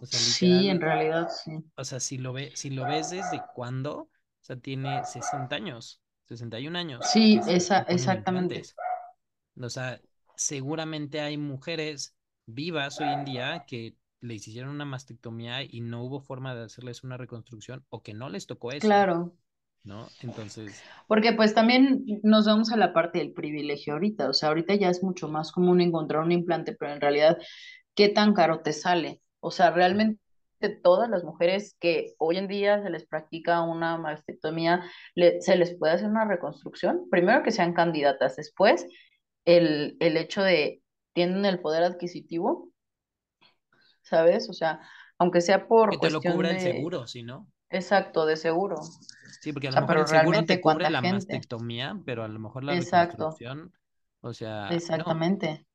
O 0.00 0.06
sea, 0.06 0.18
Sí, 0.18 0.68
en 0.68 0.80
realidad 0.80 1.28
sí. 1.28 1.64
o 1.76 1.84
sea, 1.84 2.00
si 2.00 2.18
lo 2.18 2.32
ve, 2.32 2.50
si 2.56 2.70
lo 2.70 2.84
ves 2.84 3.10
desde 3.10 3.40
cuándo, 3.54 3.92
o 4.00 4.10
sea, 4.40 4.56
tiene 4.56 5.04
60 5.04 5.54
años, 5.54 6.00
61 6.24 6.76
años 6.76 7.04
Sí, 7.06 7.40
esa, 7.46 7.82
exactamente. 7.82 8.62
O 9.60 9.70
sea, 9.70 10.00
seguramente 10.34 11.20
hay 11.20 11.36
mujeres 11.36 12.16
vivas 12.46 13.00
hoy 13.00 13.12
en 13.12 13.24
día 13.24 13.64
que 13.66 13.96
les 14.20 14.46
hicieron 14.48 14.70
una 14.70 14.84
mastectomía 14.84 15.62
y 15.62 15.80
no 15.80 16.02
hubo 16.04 16.20
forma 16.20 16.54
de 16.54 16.64
hacerles 16.64 17.04
una 17.04 17.16
reconstrucción 17.16 17.84
o 17.90 18.02
que 18.02 18.14
no 18.14 18.28
les 18.30 18.46
tocó 18.46 18.72
eso, 18.72 19.00
Claro. 19.00 19.36
¿no? 19.84 20.14
Entonces, 20.20 20.86
Porque 21.06 21.32
pues 21.32 21.54
también 21.54 22.04
nos 22.22 22.46
vamos 22.46 22.72
a 22.72 22.76
la 22.76 22.92
parte 22.92 23.18
del 23.18 23.32
privilegio 23.32 23.94
ahorita. 23.94 24.28
O 24.28 24.32
sea, 24.32 24.48
ahorita 24.50 24.74
ya 24.74 24.90
es 24.90 25.02
mucho 25.02 25.28
más 25.28 25.52
común 25.52 25.80
encontrar 25.80 26.22
un 26.22 26.32
implante, 26.32 26.74
pero 26.78 26.92
en 26.92 27.00
realidad, 27.00 27.38
¿qué 27.94 28.08
tan 28.08 28.34
caro 28.34 28.60
te 28.62 28.72
sale? 28.72 29.22
O 29.40 29.50
sea, 29.50 29.70
realmente 29.70 30.20
todas 30.82 31.08
las 31.08 31.24
mujeres 31.24 31.76
que 31.80 32.14
hoy 32.18 32.36
en 32.38 32.48
día 32.48 32.82
se 32.82 32.90
les 32.90 33.06
practica 33.06 33.62
una 33.62 33.96
mastectomía, 33.98 34.84
le- 35.14 35.40
se 35.42 35.56
les 35.56 35.76
puede 35.78 35.94
hacer 35.94 36.08
una 36.08 36.24
reconstrucción. 36.26 37.08
Primero 37.10 37.42
que 37.42 37.52
sean 37.52 37.72
candidatas, 37.74 38.36
después 38.36 38.86
el, 39.48 39.96
el 40.00 40.16
hecho 40.16 40.42
de 40.42 40.82
tienen 41.14 41.44
el 41.46 41.60
poder 41.60 41.82
adquisitivo, 41.84 42.72
¿sabes? 44.02 44.48
O 44.50 44.52
sea, 44.52 44.80
aunque 45.18 45.40
sea 45.40 45.66
por 45.68 45.90
que 45.90 45.98
te 45.98 46.08
lo 46.10 46.22
cuestión 46.22 46.22
cubra 46.22 46.50
el 46.50 46.60
de, 46.60 46.60
seguro, 46.60 47.06
¿sí, 47.06 47.22
no? 47.22 47.46
exacto, 47.70 48.26
de 48.26 48.36
seguro. 48.36 48.76
Sí, 49.40 49.52
porque 49.52 49.68
a 49.68 49.70
lo 49.70 49.76
sea, 49.76 49.80
mejor 49.80 49.98
pero 49.98 50.02
el 50.02 50.06
seguro 50.08 50.44
te 50.44 50.60
cubre 50.60 50.88
la 50.88 51.00
gente. 51.00 51.02
mastectomía, 51.02 52.00
pero 52.04 52.24
a 52.24 52.28
lo 52.28 52.38
mejor 52.38 52.64
la 52.64 52.74
Exacto, 52.74 52.76
reconstrucción, 52.76 53.72
o 54.20 54.32
sea, 54.34 54.80
no. 54.88 55.04
exactamente. 55.04 55.66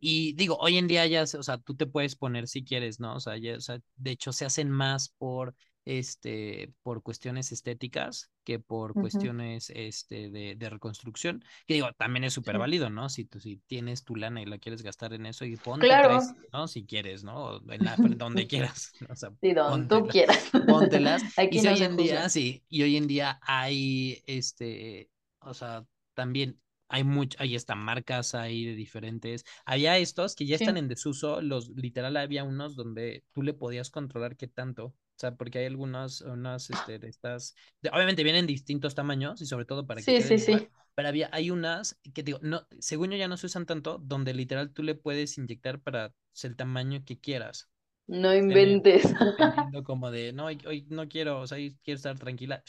Y 0.00 0.34
digo, 0.34 0.56
hoy 0.60 0.76
en 0.78 0.86
día 0.86 1.06
ya, 1.06 1.22
o 1.22 1.26
sea, 1.26 1.58
tú 1.58 1.74
te 1.76 1.86
puedes 1.86 2.14
poner 2.16 2.46
si 2.48 2.64
quieres, 2.64 3.00
¿no? 3.00 3.14
O 3.16 3.20
sea, 3.20 3.36
ya, 3.38 3.56
o 3.56 3.60
sea, 3.60 3.78
de 3.96 4.10
hecho 4.10 4.32
se 4.32 4.44
hacen 4.44 4.70
más 4.70 5.08
por, 5.18 5.54
este, 5.84 6.72
por 6.82 7.02
cuestiones 7.02 7.52
estéticas 7.52 8.30
que 8.44 8.58
por 8.58 8.96
Ujú. 8.96 8.98
cuestiones, 8.98 9.70
este, 9.74 10.30
de, 10.30 10.54
de 10.56 10.70
reconstrucción. 10.70 11.42
Que 11.66 11.74
digo, 11.74 11.92
también 11.92 12.24
es 12.24 12.32
súper 12.34 12.58
válido, 12.58 12.90
¿no? 12.90 13.08
Si 13.08 13.24
tú 13.24 13.40
si 13.40 13.58
tienes 13.66 14.04
tu 14.04 14.16
lana 14.16 14.42
y 14.42 14.46
la 14.46 14.58
quieres 14.58 14.82
gastar 14.82 15.12
en 15.14 15.26
eso 15.26 15.44
y 15.44 15.56
ponte 15.56 15.96
Claro, 15.96 15.98
tres, 15.98 16.36
¿no? 16.52 16.68
Si 16.68 16.86
quieres, 16.86 17.24
¿no? 17.24 17.60
En 17.72 17.84
la, 17.84 17.98
donde 18.02 18.46
quieras, 18.46 18.92
o 19.10 19.16
sea, 19.16 19.30
sí, 19.40 19.52
donde 19.64 19.88
tú 19.88 20.06
quieras. 20.06 20.50
póntelas. 20.66 21.24
Y 21.48 21.58
Aquí 21.58 21.60
si 21.60 21.68
no 21.68 21.70
hoy 21.70 21.82
en 21.82 21.96
día, 21.96 22.28
sí, 22.28 22.64
y 22.68 22.82
hoy 22.82 22.96
en 22.96 23.06
día 23.06 23.38
hay, 23.42 24.22
este, 24.26 25.10
o 25.40 25.54
sea, 25.54 25.86
también 26.14 26.60
hay 26.88 27.04
much, 27.04 27.34
hay 27.38 27.56
hasta 27.56 27.74
marcas 27.74 28.34
ahí 28.34 28.64
de 28.66 28.74
diferentes. 28.74 29.44
Había 29.64 29.98
estos 29.98 30.34
que 30.36 30.46
ya 30.46 30.56
están 30.56 30.76
en 30.76 30.88
desuso, 30.88 31.40
los 31.40 31.68
literal 31.70 32.16
había 32.16 32.44
unos 32.44 32.76
donde 32.76 33.24
tú 33.32 33.42
le 33.42 33.54
podías 33.54 33.90
controlar 33.90 34.36
qué 34.36 34.48
tanto. 34.48 34.94
O 35.16 35.18
sea, 35.20 35.36
porque 35.36 35.60
hay 35.60 35.66
algunos, 35.66 36.20
unas, 36.22 36.70
este, 36.70 36.98
de 36.98 37.08
estas, 37.08 37.54
de- 37.82 37.90
obviamente 37.90 38.24
vienen 38.24 38.46
distintos 38.46 38.94
tamaños 38.94 39.40
y 39.40 39.46
sobre 39.46 39.64
todo 39.64 39.86
para 39.86 40.02
que 40.04 40.12
sí, 40.12 40.20
sí, 40.22 40.38
igual, 40.38 40.66
sí. 40.66 40.70
pero 40.94 41.08
había, 41.08 41.28
hay 41.32 41.50
unas 41.50 41.98
que 42.14 42.22
digo, 42.22 42.38
no, 42.42 42.66
según 42.80 43.10
yo 43.12 43.16
ya 43.16 43.28
no 43.28 43.36
se 43.36 43.46
usan 43.46 43.66
tanto, 43.66 43.98
donde 43.98 44.34
literal 44.34 44.72
tú 44.72 44.82
le 44.82 44.94
puedes 44.96 45.38
inyectar 45.38 45.80
para 45.80 46.12
el 46.42 46.56
tamaño 46.56 47.04
que 47.04 47.18
quieras. 47.20 47.70
No 48.08 48.32
inventes. 48.34 49.04
Como 49.84 50.10
de, 50.10 50.32
no, 50.32 50.46
hoy, 50.46 50.58
hoy 50.66 50.86
no 50.90 51.08
quiero, 51.08 51.40
o 51.40 51.46
sea, 51.46 51.56
hoy 51.56 51.78
quiero 51.82 51.96
estar 51.96 52.18
tranquila, 52.18 52.62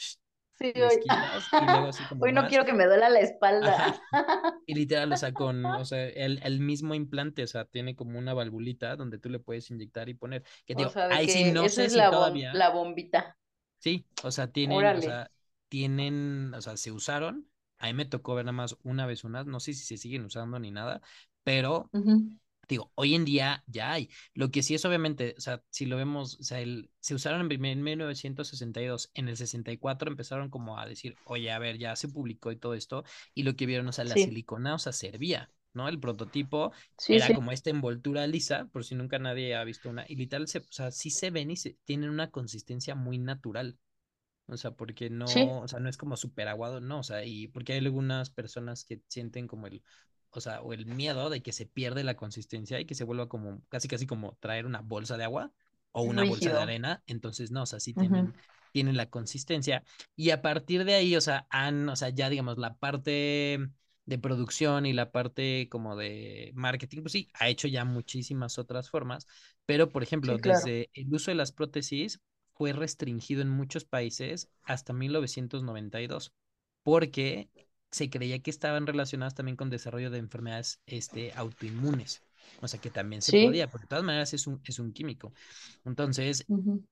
Sí, 0.58 0.72
hoy. 0.82 1.00
Hoy 2.18 2.32
no 2.32 2.42
más. 2.42 2.48
quiero 2.48 2.64
que 2.64 2.72
me 2.72 2.86
duela 2.86 3.08
la 3.10 3.20
espalda. 3.20 3.76
Ajá. 3.76 4.02
Y 4.66 4.74
literal, 4.74 5.12
o 5.12 5.16
sea, 5.16 5.34
con, 5.34 5.74
o 5.76 5.84
sea, 5.84 6.08
el, 6.08 6.40
el 6.44 6.60
mismo 6.60 6.94
implante, 6.94 7.42
o 7.44 7.46
sea, 7.46 7.66
tiene 7.66 7.96
como 7.96 8.18
una 8.18 8.34
valvulita 8.34 8.96
donde 8.96 9.18
tú 9.18 9.28
le 9.30 9.38
puedes 9.40 9.70
inyectar 9.70 10.08
y 10.08 10.14
poner. 10.14 10.44
Que 10.66 10.74
O 10.74 10.76
digo, 10.76 10.92
ahí 11.08 11.28
sí 11.28 11.44
no 11.44 11.68
sé 11.68 11.84
es 11.84 11.92
si 11.92 11.96
la 11.96 12.10
bom- 12.10 12.10
todavía, 12.10 12.52
la 12.52 12.70
bombita. 12.70 13.36
sí, 13.78 14.06
o 14.22 14.30
sea, 14.30 14.48
tienen, 14.52 14.94
o 14.94 15.00
sea, 15.02 15.30
tienen, 15.68 16.52
o 16.54 16.60
sea, 16.62 16.76
se 16.76 16.92
usaron. 16.92 17.50
A 17.78 17.86
mí 17.88 17.94
me 17.94 18.06
tocó 18.06 18.34
ver 18.34 18.44
nada 18.46 18.52
más 18.52 18.76
una 18.82 19.06
vez 19.06 19.24
unas, 19.24 19.46
no 19.46 19.60
sé 19.60 19.74
si 19.74 19.84
se 19.84 19.96
siguen 19.98 20.24
usando 20.24 20.58
ni 20.58 20.70
nada, 20.70 21.00
pero. 21.42 21.92
Digo, 22.68 22.90
hoy 22.94 23.14
en 23.14 23.24
día 23.24 23.62
ya 23.66 23.92
hay. 23.92 24.10
Lo 24.34 24.50
que 24.50 24.62
sí 24.62 24.74
es 24.74 24.84
obviamente, 24.84 25.34
o 25.36 25.40
sea, 25.40 25.62
si 25.70 25.86
lo 25.86 25.96
vemos, 25.96 26.38
o 26.40 26.42
sea, 26.42 26.60
el, 26.60 26.90
se 27.00 27.14
usaron 27.14 27.50
en 27.50 27.82
1962, 27.82 29.10
en 29.14 29.28
el 29.28 29.36
64 29.36 30.10
empezaron 30.10 30.50
como 30.50 30.78
a 30.78 30.86
decir, 30.86 31.16
oye, 31.24 31.50
a 31.50 31.58
ver, 31.58 31.78
ya 31.78 31.94
se 31.96 32.08
publicó 32.08 32.52
y 32.52 32.56
todo 32.56 32.74
esto, 32.74 33.04
y 33.34 33.42
lo 33.44 33.54
que 33.56 33.66
vieron, 33.66 33.88
o 33.88 33.92
sea, 33.92 34.04
la 34.04 34.14
silicona, 34.14 34.74
o 34.74 34.78
sea, 34.78 34.92
servía, 34.92 35.50
¿no? 35.72 35.88
El 35.88 36.00
prototipo 36.00 36.72
era 37.08 37.34
como 37.34 37.52
esta 37.52 37.70
envoltura 37.70 38.26
lisa, 38.26 38.66
por 38.72 38.84
si 38.84 38.94
nunca 38.94 39.18
nadie 39.18 39.54
ha 39.54 39.64
visto 39.64 39.88
una, 39.88 40.04
y 40.08 40.16
literal, 40.16 40.48
se, 40.48 40.58
o 40.58 40.64
sea, 40.70 40.90
sí 40.90 41.10
se 41.10 41.30
ven 41.30 41.50
y 41.50 41.56
se, 41.56 41.78
tienen 41.84 42.10
una 42.10 42.30
consistencia 42.30 42.94
muy 42.94 43.18
natural. 43.18 43.78
O 44.48 44.56
sea, 44.56 44.70
porque 44.70 45.10
no, 45.10 45.24
o 45.24 45.66
sea, 45.66 45.80
no 45.80 45.88
es 45.88 45.96
como 45.96 46.16
súper 46.16 46.46
aguado, 46.46 46.80
no, 46.80 47.00
o 47.00 47.02
sea, 47.02 47.24
y 47.24 47.48
porque 47.48 47.72
hay 47.72 47.80
algunas 47.80 48.30
personas 48.30 48.84
que 48.84 49.02
sienten 49.08 49.48
como 49.48 49.66
el, 49.66 49.82
o 50.30 50.40
sea, 50.40 50.60
o 50.60 50.72
el 50.72 50.86
miedo 50.86 51.30
de 51.30 51.42
que 51.42 51.52
se 51.52 51.66
pierde 51.66 52.04
la 52.04 52.16
consistencia 52.16 52.80
y 52.80 52.84
que 52.84 52.94
se 52.94 53.04
vuelva 53.04 53.28
como, 53.28 53.62
casi 53.68 53.88
casi 53.88 54.06
como 54.06 54.36
traer 54.40 54.66
una 54.66 54.80
bolsa 54.80 55.16
de 55.16 55.24
agua 55.24 55.52
o 55.92 56.02
una 56.02 56.24
bolsa 56.24 56.52
de 56.52 56.58
arena, 56.58 57.02
entonces 57.06 57.50
no, 57.50 57.62
o 57.62 57.66
sea, 57.66 57.80
sí 57.80 57.94
tienen, 57.94 58.34
tienen 58.72 58.96
la 58.96 59.08
consistencia. 59.08 59.82
Y 60.14 60.30
a 60.30 60.42
partir 60.42 60.84
de 60.84 60.94
ahí, 60.94 61.16
o 61.16 61.20
sea, 61.20 61.46
han, 61.50 61.88
o 61.88 61.96
sea, 61.96 62.10
ya 62.10 62.28
digamos, 62.28 62.58
la 62.58 62.76
parte 62.76 63.58
de 64.06 64.18
producción 64.18 64.86
y 64.86 64.92
la 64.92 65.10
parte 65.10 65.68
como 65.68 65.96
de 65.96 66.52
marketing, 66.54 67.02
pues 67.02 67.12
sí, 67.12 67.28
ha 67.34 67.48
hecho 67.48 67.68
ya 67.68 67.84
muchísimas 67.84 68.58
otras 68.58 68.88
formas, 68.88 69.26
pero 69.66 69.88
por 69.90 70.02
ejemplo, 70.02 70.38
desde 70.38 70.90
el 70.94 71.12
uso 71.12 71.30
de 71.30 71.34
las 71.34 71.52
prótesis 71.52 72.20
fue 72.54 72.72
restringido 72.72 73.42
en 73.42 73.50
muchos 73.50 73.84
países 73.84 74.48
hasta 74.62 74.92
1992, 74.92 76.32
porque 76.82 77.50
se 77.90 78.10
creía 78.10 78.40
que 78.40 78.50
estaban 78.50 78.86
relacionadas 78.86 79.34
también 79.34 79.56
con 79.56 79.70
desarrollo 79.70 80.10
de 80.10 80.18
enfermedades 80.18 80.80
este, 80.86 81.32
autoinmunes. 81.34 82.22
O 82.60 82.68
sea 82.68 82.80
que 82.80 82.90
también 82.90 83.22
se 83.22 83.44
podía, 83.44 83.68
porque 83.68 83.84
de 83.84 83.88
todas 83.88 84.04
maneras 84.04 84.32
es 84.32 84.46
un, 84.46 84.60
es 84.64 84.78
un 84.78 84.92
químico. 84.92 85.32
Entonces, 85.84 86.46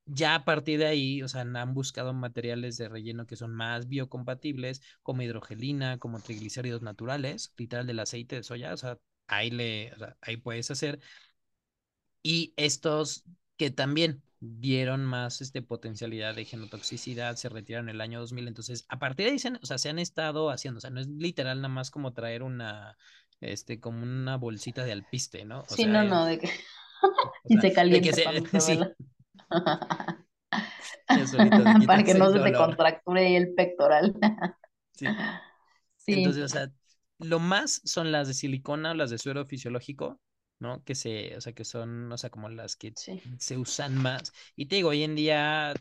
ya 0.05 0.35
a 0.35 0.45
partir 0.45 0.79
de 0.79 0.87
ahí, 0.87 1.23
o 1.23 1.29
sea, 1.29 1.43
han 1.43 1.75
buscado 1.75 2.13
materiales 2.13 2.77
de 2.77 2.89
relleno 2.89 3.27
que 3.27 3.37
son 3.37 3.55
más 3.55 3.89
biocompatibles, 3.89 4.83
como 5.03 5.23
hidrogelina, 5.23 5.99
como 5.99 6.21
triglicéridos 6.21 6.83
naturales, 6.83 7.53
literal 7.57 7.87
del 7.87 8.01
aceite 8.01 8.37
de 8.37 8.43
soya, 8.43 8.75
o 8.75 8.77
sea, 8.77 8.99
ahí, 9.27 9.51
le, 9.51 9.93
ahí 10.21 10.37
puedes 10.37 10.71
hacer. 10.71 11.01
Y 12.23 12.53
estos 12.57 13.25
que 13.57 13.71
también 13.71 14.23
dieron 14.45 15.05
más 15.05 15.41
este, 15.41 15.63
potencialidad 15.63 16.35
de 16.35 16.45
genotoxicidad, 16.45 17.37
se 17.37 17.49
retiraron 17.49 17.89
en 17.89 17.97
el 17.97 18.01
año 18.01 18.21
2000, 18.21 18.49
entonces 18.49 18.85
a 18.89 18.99
partir 18.99 19.27
de 19.27 19.33
ahí, 19.33 19.39
se, 19.39 19.51
o 19.51 19.67
sea, 19.67 19.79
se 19.79 19.89
han 19.89 19.99
estado 19.99 20.51
haciendo, 20.51 20.79
o 20.79 20.81
sea, 20.81 20.91
no 20.91 21.01
es 21.01 21.09
literal 21.09 21.59
nada 21.59 21.73
más 21.73 21.91
como 21.91 22.13
traer 22.13 22.43
una, 22.43 22.97
este, 23.41 23.81
como 23.81 24.03
una 24.03 24.37
bolsita 24.37 24.85
de 24.85 24.93
alpiste, 24.93 25.45
¿no? 25.45 25.65
sí, 25.69 25.87
no, 25.87 26.05
no, 26.05 26.27
de 26.27 26.39
que... 26.39 26.51
y 27.49 27.59
se 27.59 27.73
calienta. 27.73 28.13
sí. 28.61 28.79
para 31.87 32.03
que 32.03 32.15
no 32.15 32.33
se 32.33 32.41
te 32.41 32.53
contracture 32.53 33.37
el 33.37 33.55
pectoral. 33.55 34.15
sí. 34.93 35.07
sí. 35.97 36.13
Entonces, 36.13 36.45
o 36.45 36.49
sea, 36.49 36.71
lo 37.19 37.39
más 37.39 37.81
son 37.85 38.13
las 38.13 38.29
de 38.29 38.35
silicona 38.35 38.93
o 38.93 38.95
las 38.95 39.11
de 39.11 39.19
suero 39.19 39.45
fisiológico, 39.47 40.21
¿no? 40.59 40.83
Que 40.85 40.95
se, 40.95 41.37
o 41.37 41.41
sea, 41.41 41.53
que 41.55 41.65
son, 41.65 42.11
o 42.13 42.19
sea, 42.19 42.31
como 42.31 42.49
las 42.49 42.77
que 42.77 42.97
se 43.39 43.59
usan 43.59 43.97
más. 43.97 44.33
Y 44.57 44.67
te 44.67 44.77
digo, 44.77 44.91
hoy 44.91 45.03
en 45.03 45.15
día 45.15 45.75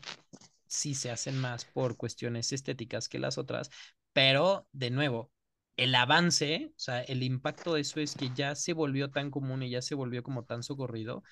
sí 0.66 0.94
se 0.94 1.10
hacen 1.10 1.38
más 1.38 1.64
por 1.64 1.96
cuestiones 1.96 2.52
estéticas 2.52 3.08
que 3.08 3.18
las 3.18 3.38
otras, 3.38 3.70
pero 4.12 4.68
de 4.72 4.90
nuevo, 4.90 5.32
el 5.76 5.94
avance, 5.94 6.72
o 6.76 6.78
sea, 6.80 7.02
el 7.02 7.22
impacto 7.22 7.74
de 7.74 7.80
eso 7.82 8.00
es 8.00 8.14
que 8.16 8.30
ya 8.32 8.54
se 8.54 8.72
volvió 8.72 9.10
tan 9.10 9.30
común 9.30 9.62
y 9.62 9.70
ya 9.70 9.82
se 9.82 9.94
volvió 9.94 10.22
como 10.22 10.44
tan 10.44 10.62
socorrido 10.62 11.22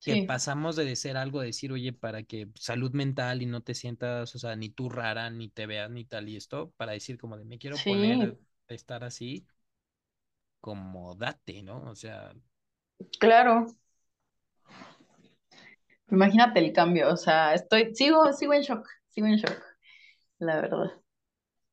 que 0.00 0.16
pasamos 0.18 0.76
de 0.76 0.94
ser 0.96 1.16
algo 1.16 1.40
de 1.40 1.46
decir, 1.48 1.72
oye, 1.72 1.92
para 1.92 2.22
que 2.24 2.48
salud 2.56 2.92
mental 2.92 3.42
y 3.42 3.46
no 3.46 3.62
te 3.62 3.74
sientas, 3.74 4.34
o 4.34 4.38
sea, 4.38 4.54
ni 4.56 4.68
tú 4.70 4.90
rara, 4.90 5.30
ni 5.30 5.48
te 5.48 5.66
veas, 5.66 5.90
ni 5.90 6.04
tal 6.04 6.28
y 6.28 6.36
esto, 6.36 6.72
para 6.76 6.92
decir 6.92 7.16
como 7.18 7.36
de 7.38 7.44
me 7.46 7.58
quiero 7.58 7.82
poner, 7.82 8.38
estar 8.68 9.02
así, 9.04 9.46
como 10.64 11.14
date, 11.14 11.62
¿no? 11.62 11.82
O 11.90 11.94
sea, 11.94 12.32
Claro. 13.20 13.66
Imagínate 16.10 16.58
el 16.60 16.72
cambio, 16.72 17.12
o 17.12 17.18
sea, 17.18 17.52
estoy, 17.52 17.94
sigo, 17.94 18.32
sigo 18.32 18.54
en 18.54 18.62
shock, 18.62 18.88
sigo 19.10 19.26
en 19.26 19.36
shock, 19.36 19.62
la 20.38 20.56
verdad. 20.56 20.92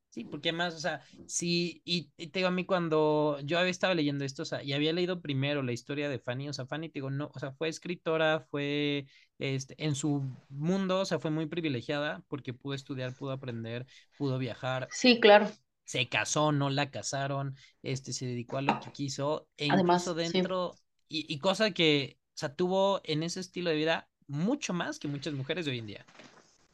Sí, 0.09 0.25
porque 0.25 0.51
más, 0.51 0.75
o 0.75 0.79
sea, 0.79 0.99
sí, 1.25 1.81
y, 1.85 2.09
te 2.17 2.39
digo 2.39 2.49
a 2.49 2.51
mí 2.51 2.65
cuando 2.65 3.39
yo 3.45 3.59
había 3.59 3.71
estado 3.71 3.93
leyendo 3.93 4.25
esto, 4.25 4.41
o 4.41 4.45
sea, 4.45 4.61
y 4.61 4.73
había 4.73 4.91
leído 4.91 5.21
primero 5.21 5.63
la 5.63 5.71
historia 5.71 6.09
de 6.09 6.19
Fanny, 6.19 6.49
o 6.49 6.53
sea, 6.53 6.65
Fanny, 6.65 6.89
te 6.89 6.95
digo, 6.95 7.09
no, 7.09 7.31
o 7.33 7.39
sea, 7.39 7.53
fue 7.53 7.69
escritora, 7.69 8.41
fue, 8.41 9.05
este, 9.39 9.73
en 9.77 9.95
su 9.95 10.21
mundo, 10.49 10.99
o 10.99 11.05
sea, 11.05 11.19
fue 11.19 11.31
muy 11.31 11.45
privilegiada 11.45 12.25
porque 12.27 12.53
pudo 12.53 12.73
estudiar, 12.73 13.13
pudo 13.15 13.31
aprender, 13.31 13.85
pudo 14.17 14.37
viajar. 14.37 14.89
Sí, 14.91 15.21
claro. 15.21 15.49
Se 15.83 16.07
casó, 16.07 16.51
no 16.51 16.69
la 16.69 16.89
casaron, 16.89 17.55
este, 17.81 18.13
se 18.13 18.25
dedicó 18.25 18.57
a 18.57 18.61
lo 18.61 18.79
que 18.79 18.91
quiso, 18.91 19.47
e 19.57 19.69
Además, 19.69 20.03
incluso 20.03 20.13
dentro, 20.15 20.75
y, 21.09 21.37
cosa 21.39 21.71
que, 21.71 22.17
o 22.29 22.37
sea, 22.37 22.55
tuvo 22.55 23.01
en 23.03 23.23
ese 23.23 23.41
estilo 23.41 23.69
de 23.69 23.75
vida 23.75 24.09
mucho 24.27 24.73
más 24.73 24.97
que 24.97 25.09
muchas 25.09 25.33
mujeres 25.33 25.65
de 25.65 25.71
hoy 25.71 25.79
en 25.79 25.87
día. 25.87 26.05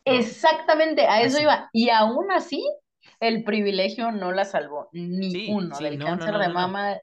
Exactamente, 0.06 1.08
a 1.08 1.22
eso 1.22 1.42
iba. 1.42 1.70
Y 1.74 1.90
aún 1.90 2.32
así, 2.32 2.64
el 3.20 3.44
privilegio 3.44 4.12
no 4.12 4.32
la 4.32 4.46
salvó, 4.46 4.90
ni 4.92 5.52
uno, 5.52 5.78
del 5.80 5.98
cáncer 5.98 6.38
de 6.38 6.50
mama, 6.50 6.98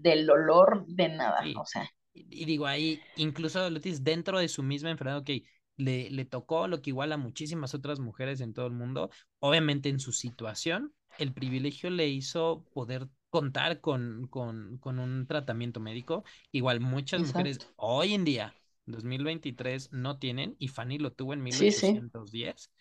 del 0.00 0.26
dolor, 0.26 0.84
de 0.86 1.08
nada, 1.08 1.42
o 1.56 1.64
sea. 1.64 1.88
Y, 2.12 2.44
digo, 2.44 2.66
ahí, 2.66 3.00
incluso 3.16 3.70
dentro 3.70 4.38
de 4.38 4.48
su 4.48 4.62
misma 4.62 4.90
enfermedad, 4.90 5.18
ok, 5.18 5.30
le, 5.76 6.10
le 6.10 6.24
tocó 6.26 6.68
lo 6.68 6.82
que 6.82 6.90
igual 6.90 7.12
a 7.12 7.16
muchísimas 7.16 7.72
otras 7.74 8.00
mujeres 8.00 8.40
en 8.40 8.52
todo 8.52 8.66
el 8.66 8.72
mundo, 8.72 9.10
obviamente 9.38 9.88
en 9.88 9.98
su 9.98 10.12
situación, 10.12 10.92
el 11.20 11.32
privilegio 11.32 11.90
le 11.90 12.08
hizo 12.08 12.64
poder 12.72 13.08
contar 13.30 13.80
con, 13.80 14.26
con, 14.28 14.78
con 14.78 14.98
un 14.98 15.26
tratamiento 15.26 15.80
médico. 15.80 16.24
Igual 16.52 16.80
muchas 16.80 17.22
mujeres 17.22 17.60
hoy 17.76 18.14
en 18.14 18.24
día, 18.24 18.54
2023, 18.86 19.92
no 19.92 20.18
tienen 20.18 20.56
y 20.58 20.68
Fanny 20.68 20.98
lo 20.98 21.12
tuvo 21.12 21.32
en 21.34 21.42
1810. 21.42 22.72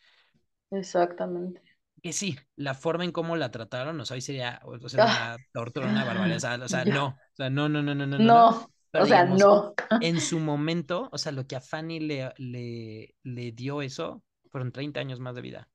Exactamente. 0.71 1.61
Que 2.01 2.13
sí, 2.13 2.37
la 2.55 2.75
forma 2.75 3.03
en 3.03 3.11
cómo 3.11 3.35
la 3.35 3.51
trataron, 3.51 3.99
o 3.99 4.05
sea, 4.05 4.15
hoy 4.15 4.21
sería 4.21 4.61
o 4.63 4.87
sea, 4.87 5.03
una 5.03 5.37
tortura, 5.51 5.87
una 5.87 6.05
barbaridad, 6.05 6.61
o 6.61 6.67
sea, 6.69 6.85
no, 6.85 7.07
o 7.07 7.35
sea, 7.35 7.49
no, 7.49 7.67
no, 7.67 7.83
no, 7.83 7.93
no, 7.93 8.05
no. 8.05 8.17
No, 8.17 8.71
o 8.93 9.05
sea, 9.05 9.25
no. 9.25 9.73
En 9.99 10.21
su 10.21 10.39
momento, 10.39 11.09
o 11.11 11.17
sea, 11.17 11.33
lo 11.33 11.45
que 11.45 11.57
a 11.57 11.61
Fanny 11.61 11.99
le, 11.99 12.31
le, 12.37 13.15
le 13.23 13.51
dio 13.51 13.81
eso 13.81 14.23
fueron 14.49 14.71
30 14.71 15.01
años 15.01 15.19
más 15.19 15.35
de 15.35 15.41
vida 15.41 15.69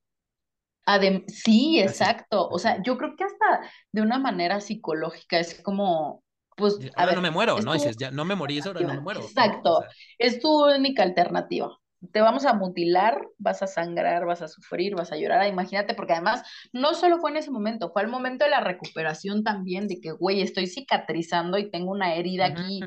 sí, 1.28 1.80
exacto. 1.80 2.48
O 2.48 2.58
sea, 2.58 2.82
yo 2.82 2.96
creo 2.98 3.16
que 3.16 3.24
hasta 3.24 3.70
de 3.92 4.02
una 4.02 4.18
manera 4.18 4.60
psicológica 4.60 5.38
es 5.38 5.60
como, 5.62 6.22
pues, 6.56 6.78
a 6.96 7.06
ver, 7.06 7.16
no 7.16 7.22
me 7.22 7.30
muero, 7.30 7.60
¿no? 7.60 7.72
Dices, 7.72 7.96
ya 7.96 8.10
no 8.10 8.24
me 8.24 8.34
morí, 8.34 8.58
eso 8.58 8.70
ahora 8.70 8.80
no 8.80 8.94
me 8.94 9.00
muero. 9.00 9.20
Exacto. 9.20 9.82
Es 10.18 10.40
tu 10.40 10.66
única 10.66 11.02
alternativa. 11.02 11.76
Te 12.12 12.20
vamos 12.20 12.44
a 12.44 12.52
mutilar, 12.52 13.26
vas 13.38 13.62
a 13.62 13.66
sangrar, 13.66 14.26
vas 14.26 14.42
a 14.42 14.48
sufrir, 14.48 14.94
vas 14.94 15.10
a 15.10 15.16
llorar. 15.16 15.48
Imagínate, 15.48 15.94
porque 15.94 16.12
además 16.12 16.42
no 16.72 16.92
solo 16.92 17.18
fue 17.18 17.30
en 17.30 17.38
ese 17.38 17.50
momento, 17.50 17.90
fue 17.92 18.02
el 18.02 18.08
momento 18.08 18.44
de 18.44 18.50
la 18.50 18.60
recuperación 18.60 19.42
también, 19.42 19.88
de 19.88 20.00
que, 20.00 20.12
güey, 20.12 20.42
estoy 20.42 20.66
cicatrizando 20.66 21.56
y 21.56 21.70
tengo 21.70 21.90
una 21.90 22.14
herida 22.14 22.46
aquí 22.46 22.80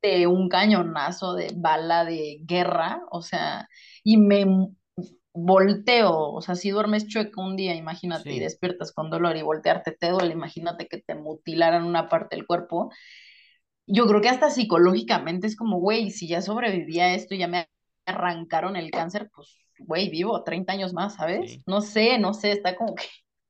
de 0.00 0.26
un 0.26 0.48
cañonazo 0.48 1.34
de 1.34 1.52
bala 1.54 2.04
de 2.04 2.38
guerra, 2.42 3.02
o 3.10 3.22
sea, 3.22 3.68
y 4.02 4.16
me 4.16 4.46
volteo, 5.34 6.30
o 6.32 6.40
sea, 6.40 6.54
si 6.54 6.70
duermes 6.70 7.08
chueco 7.08 7.42
un 7.42 7.56
día, 7.56 7.74
imagínate, 7.74 8.32
y 8.32 8.38
despiertas 8.38 8.92
con 8.92 9.10
dolor 9.10 9.36
y 9.36 9.42
voltearte 9.42 9.92
te 9.92 10.10
duele, 10.10 10.32
imagínate 10.32 10.86
que 10.86 10.98
te 10.98 11.16
mutilaran 11.16 11.84
una 11.84 12.08
parte 12.08 12.36
del 12.36 12.46
cuerpo. 12.46 12.90
Yo 13.86 14.06
creo 14.06 14.20
que 14.20 14.28
hasta 14.28 14.48
psicológicamente 14.48 15.46
es 15.48 15.56
como, 15.56 15.78
güey, 15.80 16.10
si 16.10 16.28
ya 16.28 16.40
sobreviví 16.40 17.00
a 17.00 17.14
esto 17.14 17.34
y 17.34 17.38
ya 17.38 17.48
me 17.48 17.68
arrancaron 18.06 18.76
el 18.76 18.90
cáncer, 18.92 19.28
pues, 19.34 19.58
güey, 19.78 20.08
vivo 20.08 20.44
30 20.44 20.72
años 20.72 20.92
más, 20.92 21.16
¿sabes? 21.16 21.58
No 21.66 21.80
sé, 21.80 22.18
no 22.18 22.32
sé, 22.32 22.52
está 22.52 22.76
como 22.76 22.94
que 22.94 23.04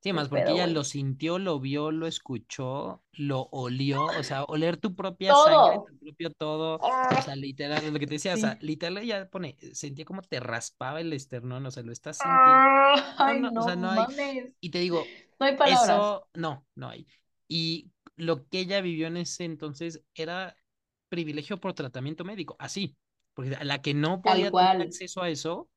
Sí, 0.04 0.12
más 0.12 0.28
porque 0.28 0.50
ella 0.50 0.66
lo 0.66 0.84
sintió, 0.84 1.38
lo 1.38 1.58
vio, 1.60 1.90
lo 1.90 2.06
escuchó, 2.06 3.02
lo 3.12 3.48
olió, 3.52 4.04
o 4.04 4.22
sea, 4.22 4.44
oler 4.44 4.76
tu 4.76 4.94
propia 4.94 5.32
sangre, 5.34 5.80
tu 5.88 5.98
propio 5.98 6.30
todo, 6.30 6.76
o 6.76 7.22
sea, 7.22 7.34
literal, 7.34 7.90
lo 7.90 7.98
que 7.98 8.06
te 8.06 8.16
decía, 8.16 8.34
o 8.34 8.36
sea, 8.36 8.58
literal 8.60 8.98
ella 8.98 9.30
pone, 9.30 9.56
sentía 9.72 10.04
como 10.04 10.20
te 10.20 10.40
raspaba 10.40 11.00
el 11.00 11.10
esternón, 11.14 11.64
o 11.64 11.70
sea, 11.70 11.82
lo 11.84 11.90
estás 11.90 12.18
sintiendo. 12.18 13.02
Ay, 13.16 13.40
no, 13.40 13.58
o 13.58 13.64
sea, 13.64 13.76
no 13.76 13.92
hay. 13.92 14.52
Y 14.60 14.68
te 14.68 14.80
digo, 14.80 15.02
no 15.40 15.46
hay 15.46 15.56
palabras. 15.56 15.84
Eso, 15.84 16.28
no, 16.34 16.66
no 16.74 16.90
hay. 16.90 17.06
Y 17.48 17.90
lo 18.16 18.46
que 18.46 18.60
ella 18.60 18.82
vivió 18.82 19.06
en 19.06 19.16
ese 19.16 19.44
entonces 19.44 20.04
era 20.14 20.54
privilegio 21.08 21.58
por 21.58 21.72
tratamiento 21.72 22.26
médico, 22.26 22.56
así, 22.58 22.94
porque 23.32 23.56
a 23.56 23.64
la 23.64 23.80
que 23.80 23.94
no 23.94 24.20
podía 24.20 24.50
tener 24.50 24.82
acceso 24.82 25.22
a 25.22 25.30
eso, 25.30 25.70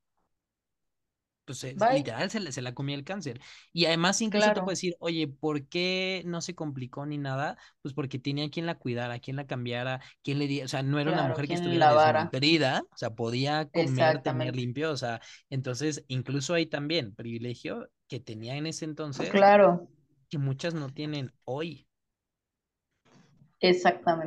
pues 1.48 1.64
eh, 1.64 1.76
Bye. 1.76 1.88
literal 1.88 2.30
se, 2.30 2.52
se 2.52 2.62
la 2.62 2.74
comía 2.74 2.96
el 2.96 3.04
cáncer. 3.04 3.40
Y 3.72 3.86
además 3.86 4.20
incluso 4.22 4.52
te 4.52 4.62
puede 4.62 4.72
Claro, 4.72 4.74
decir, 4.74 4.96
oye, 5.00 5.28
¿por 5.28 5.66
qué 5.68 6.22
no 6.26 6.40
se 6.42 6.54
complicó 6.54 7.06
ni 7.06 7.18
nada? 7.18 7.56
Pues 7.82 7.94
porque 7.94 8.18
tenía 8.18 8.50
quien 8.50 8.66
la 8.66 8.76
cuidara, 8.78 9.18
quien 9.20 9.36
la 9.36 9.46
cambiara, 9.46 10.00
quien 10.22 10.38
le 10.38 10.46
diera, 10.46 10.66
o 10.66 10.68
sea, 10.68 10.82
no 10.82 11.00
era 11.00 11.10
una 11.10 11.24
mujer 11.24 11.48
que 11.48 11.54
¿quién 11.54 11.54
estuviera 11.54 11.88
desnutrida, 11.88 12.82
o 12.92 12.96
sea, 12.96 13.14
podía 13.14 13.70
comer, 13.70 14.20
tener 14.20 14.54
limpio, 14.56 14.90
o 14.92 14.96
sea, 14.96 15.20
entonces 15.50 16.04
incluso 16.08 16.54
hay 16.54 16.66
también 16.66 17.14
privilegio 17.14 17.90
que 18.08 18.20
tenía 18.20 18.56
en 18.56 18.66
ese 18.66 18.84
entonces 18.84 19.32
Claro, 19.32 19.88
que 20.30 20.38
muchas 20.38 20.74
no 20.74 20.90
tienen 20.90 21.32
hoy. 21.44 21.88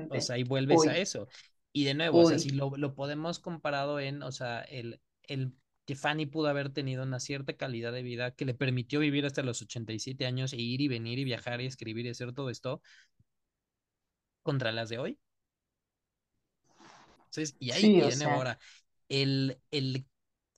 O 0.09 0.19
exactamente. 0.19 0.21
sea, 0.21 0.37
y 0.37 0.43
vuelves 0.43 0.85
a 0.87 0.97
eso. 0.97 1.27
Y 1.73 1.85
de 1.85 1.93
nuevo, 1.93 2.19
o 2.19 2.25
sea, 2.25 2.37
si 2.39 2.49
lo, 2.51 2.71
lo 2.77 2.95
podemos 2.95 3.39
comparado 3.39 3.99
en, 3.99 4.23
o 4.23 4.31
sea, 4.31 4.61
el, 4.61 5.01
el 5.23 5.53
que 5.85 5.95
Fanny 5.95 6.25
pudo 6.25 6.47
haber 6.47 6.69
tenido 6.71 7.03
una 7.03 7.19
cierta 7.19 7.53
calidad 7.53 7.91
de 7.93 8.03
vida 8.03 8.31
que 8.31 8.45
le 8.45 8.53
permitió 8.53 8.99
vivir 8.99 9.25
hasta 9.25 9.43
los 9.43 9.61
87 9.61 10.25
años 10.25 10.53
e 10.53 10.57
ir 10.57 10.81
y 10.81 10.87
venir 10.87 11.19
y 11.19 11.23
viajar 11.23 11.61
y 11.61 11.65
escribir 11.65 12.05
y 12.05 12.09
hacer 12.09 12.33
todo 12.33 12.49
esto 12.49 12.81
contra 14.43 14.71
las 14.71 14.89
de 14.89 14.99
hoy. 14.99 15.19
Entonces, 17.29 17.55
y 17.59 17.71
ahí, 17.71 17.81
Sí, 17.81 18.01
o 18.01 18.11
sea, 18.11 18.33
ahora, 18.33 18.59
el, 19.09 19.59
el, 19.71 20.05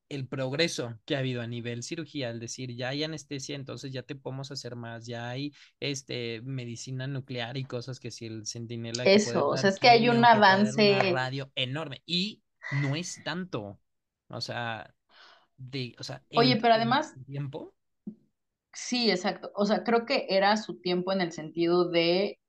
el 0.09 0.27
progreso 0.27 0.99
que 1.05 1.15
ha 1.15 1.19
habido 1.19 1.41
a 1.41 1.47
nivel 1.47 1.83
cirugía, 1.83 2.29
al 2.29 2.39
decir, 2.39 2.75
ya 2.75 2.89
hay 2.89 3.03
anestesia, 3.03 3.55
entonces 3.55 3.91
ya 3.91 4.03
te 4.03 4.15
podemos 4.15 4.51
hacer 4.51 4.75
más, 4.75 5.05
ya 5.05 5.29
hay 5.29 5.53
este, 5.79 6.41
medicina 6.43 7.07
nuclear 7.07 7.57
y 7.57 7.65
cosas 7.65 7.99
que 7.99 8.11
si 8.11 8.25
el 8.27 8.45
centinela 8.47 9.03
puede 9.03 9.15
eso, 9.15 9.47
o 9.47 9.57
sea, 9.57 9.69
es 9.69 9.79
que 9.79 9.89
hay 9.89 10.09
un 10.09 10.25
avance, 10.25 11.03
radio 11.03 11.51
enorme, 11.55 12.01
y 12.05 12.41
no 12.69 12.95
es 12.95 13.21
tanto, 13.23 13.79
o 14.29 14.41
sea, 14.41 14.93
de, 15.57 15.95
o 15.99 16.03
sea, 16.03 16.23
oye, 16.35 16.57
pero 16.61 16.73
además, 16.73 17.13
tiempo, 17.25 17.73
sí, 18.73 19.09
exacto, 19.09 19.51
o 19.55 19.65
sea, 19.65 19.83
creo 19.83 20.05
que 20.05 20.27
era 20.29 20.57
su 20.57 20.79
tiempo 20.79 21.11
en 21.11 21.21
el 21.21 21.31
sentido 21.31 21.89
de 21.89 22.39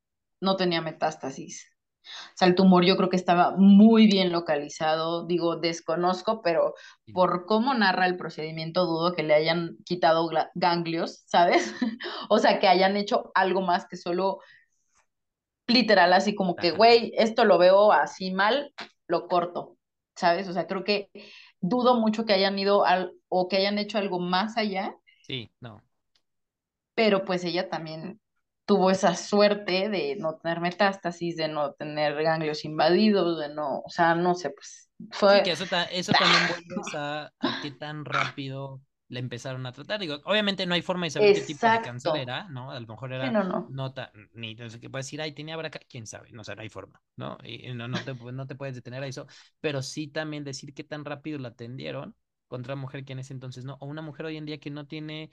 no 0.41 0.57
tenía 0.57 0.81
metástasis. 0.81 1.71
O 2.05 2.37
sea, 2.37 2.49
el 2.49 2.55
tumor 2.55 2.85
yo 2.85 2.97
creo 2.97 3.09
que 3.09 3.17
estaba 3.17 3.55
muy 3.57 4.07
bien 4.07 4.31
localizado, 4.31 5.27
digo, 5.27 5.57
desconozco, 5.57 6.43
pero 6.43 6.75
por 7.15 7.47
cómo 7.47 7.73
narra 7.73 8.07
el 8.07 8.19
procedimiento, 8.19 8.85
dudo 8.85 9.15
que 9.15 9.23
le 9.23 9.35
hayan 9.35 9.79
quitado 9.85 10.29
ganglios, 10.55 11.23
¿sabes? 11.27 11.75
O 12.29 12.39
sea, 12.39 12.59
que 12.61 12.69
hayan 12.69 12.97
hecho 12.97 13.31
algo 13.35 13.63
más 13.63 13.87
que 13.87 13.97
solo 13.97 14.41
literal, 15.67 16.13
así 16.13 16.35
como 16.35 16.57
que, 16.57 16.73
güey, 16.73 17.13
esto 17.17 17.45
lo 17.45 17.59
veo 17.59 17.93
así 17.93 18.33
mal, 18.33 18.75
lo 19.09 19.27
corto, 19.29 19.79
¿sabes? 20.15 20.49
O 20.49 20.53
sea, 20.53 20.67
creo 20.67 20.85
que 20.85 21.11
dudo 21.69 21.97
mucho 22.01 22.25
que 22.27 22.33
hayan 22.35 22.59
ido 22.59 22.85
al, 22.85 23.15
o 23.29 23.49
que 23.49 23.57
hayan 23.59 23.79
hecho 23.79 23.99
algo 23.99 24.21
más 24.21 24.57
allá, 24.57 24.97
sí, 25.21 25.51
no. 25.61 25.83
pero 26.95 27.25
pues 27.25 27.45
ella 27.45 27.69
también 27.69 28.21
tuvo 28.67 28.91
esa 28.91 29.15
suerte 29.17 29.89
de 29.89 30.17
no 30.17 30.37
tener 30.39 30.61
metástasis, 30.61 31.37
de 31.37 31.49
no 31.49 31.73
tener 31.75 32.15
ganglios 32.23 32.65
invadidos, 32.65 33.39
de 33.41 33.55
no, 33.55 33.81
o 33.81 33.91
sea, 33.91 34.15
no 34.15 34.35
sé, 34.35 34.51
pues 34.51 34.91
Sí, 35.27 35.41
fue, 35.41 35.43
que 35.43 35.53
eso, 35.53 35.67
ta- 35.69 35.85
eso 35.85 36.17
también 36.17 36.47
vuelves 36.47 36.93
a, 36.95 37.33
a 37.39 37.59
qué 37.59 37.71
tan 37.71 38.05
rápido 38.05 38.81
le 39.15 39.21
empezaron 39.21 39.65
a 39.67 39.73
tratar. 39.73 40.01
Digo, 40.01 40.21
obviamente 40.25 40.67
no 40.67 40.75
hay 40.75 40.83
forma 40.83 41.07
de 41.07 41.11
saber 41.11 41.33
qué 41.33 41.43
tipo 41.43 41.71
de 41.71 41.81
cáncer 41.81 42.17
exacto. 42.17 42.17
era, 42.17 42.49
¿no? 42.51 42.71
A 42.73 42.81
lo 42.81 42.87
mejor 42.87 43.13
Sí, 43.21 43.29
era 43.29 43.37
no, 43.37 43.43
no. 43.45 43.61
nota, 43.67 44.13
ni 44.35 44.55
no 44.55 44.69
sé 44.71 44.81
qué 44.81 44.91
puedes 44.91 45.07
decir, 45.07 45.23
ay, 45.23 45.33
tenía 45.33 45.57
braca, 45.57 45.81
quién 45.89 46.07
sabe, 46.07 46.31
no, 46.33 46.43
o 46.43 46.45
sea, 46.45 46.55
no 46.55 46.63
hay 46.63 46.69
forma, 46.69 47.03
¿no? 47.17 47.39
Y, 47.45 47.73
no, 47.75 47.89
no 47.89 48.03
te, 48.05 48.15
no 48.15 48.47
te 48.47 48.55
puedes 48.57 48.75
detener 48.75 49.03
a 49.03 49.07
eso, 49.07 49.27
pero 49.61 49.83
sí 49.83 50.09
también 50.09 50.45
decir 50.45 50.75
qué 50.75 50.85
tan 50.85 51.05
rápido 51.05 51.39
la 51.39 51.49
atendieron 51.49 52.15
contra 52.49 52.75
una 52.75 52.83
mujer 52.83 53.05
que 53.05 53.15
en 53.15 53.21
ese 53.21 53.33
entonces 53.33 53.65
no, 53.65 53.77
o 53.81 53.87
una 53.87 54.03
mujer 54.03 54.27
hoy 54.27 54.37
en 54.37 54.45
día 54.47 54.61
que 54.61 54.71
no 54.71 54.87
tiene 54.87 55.31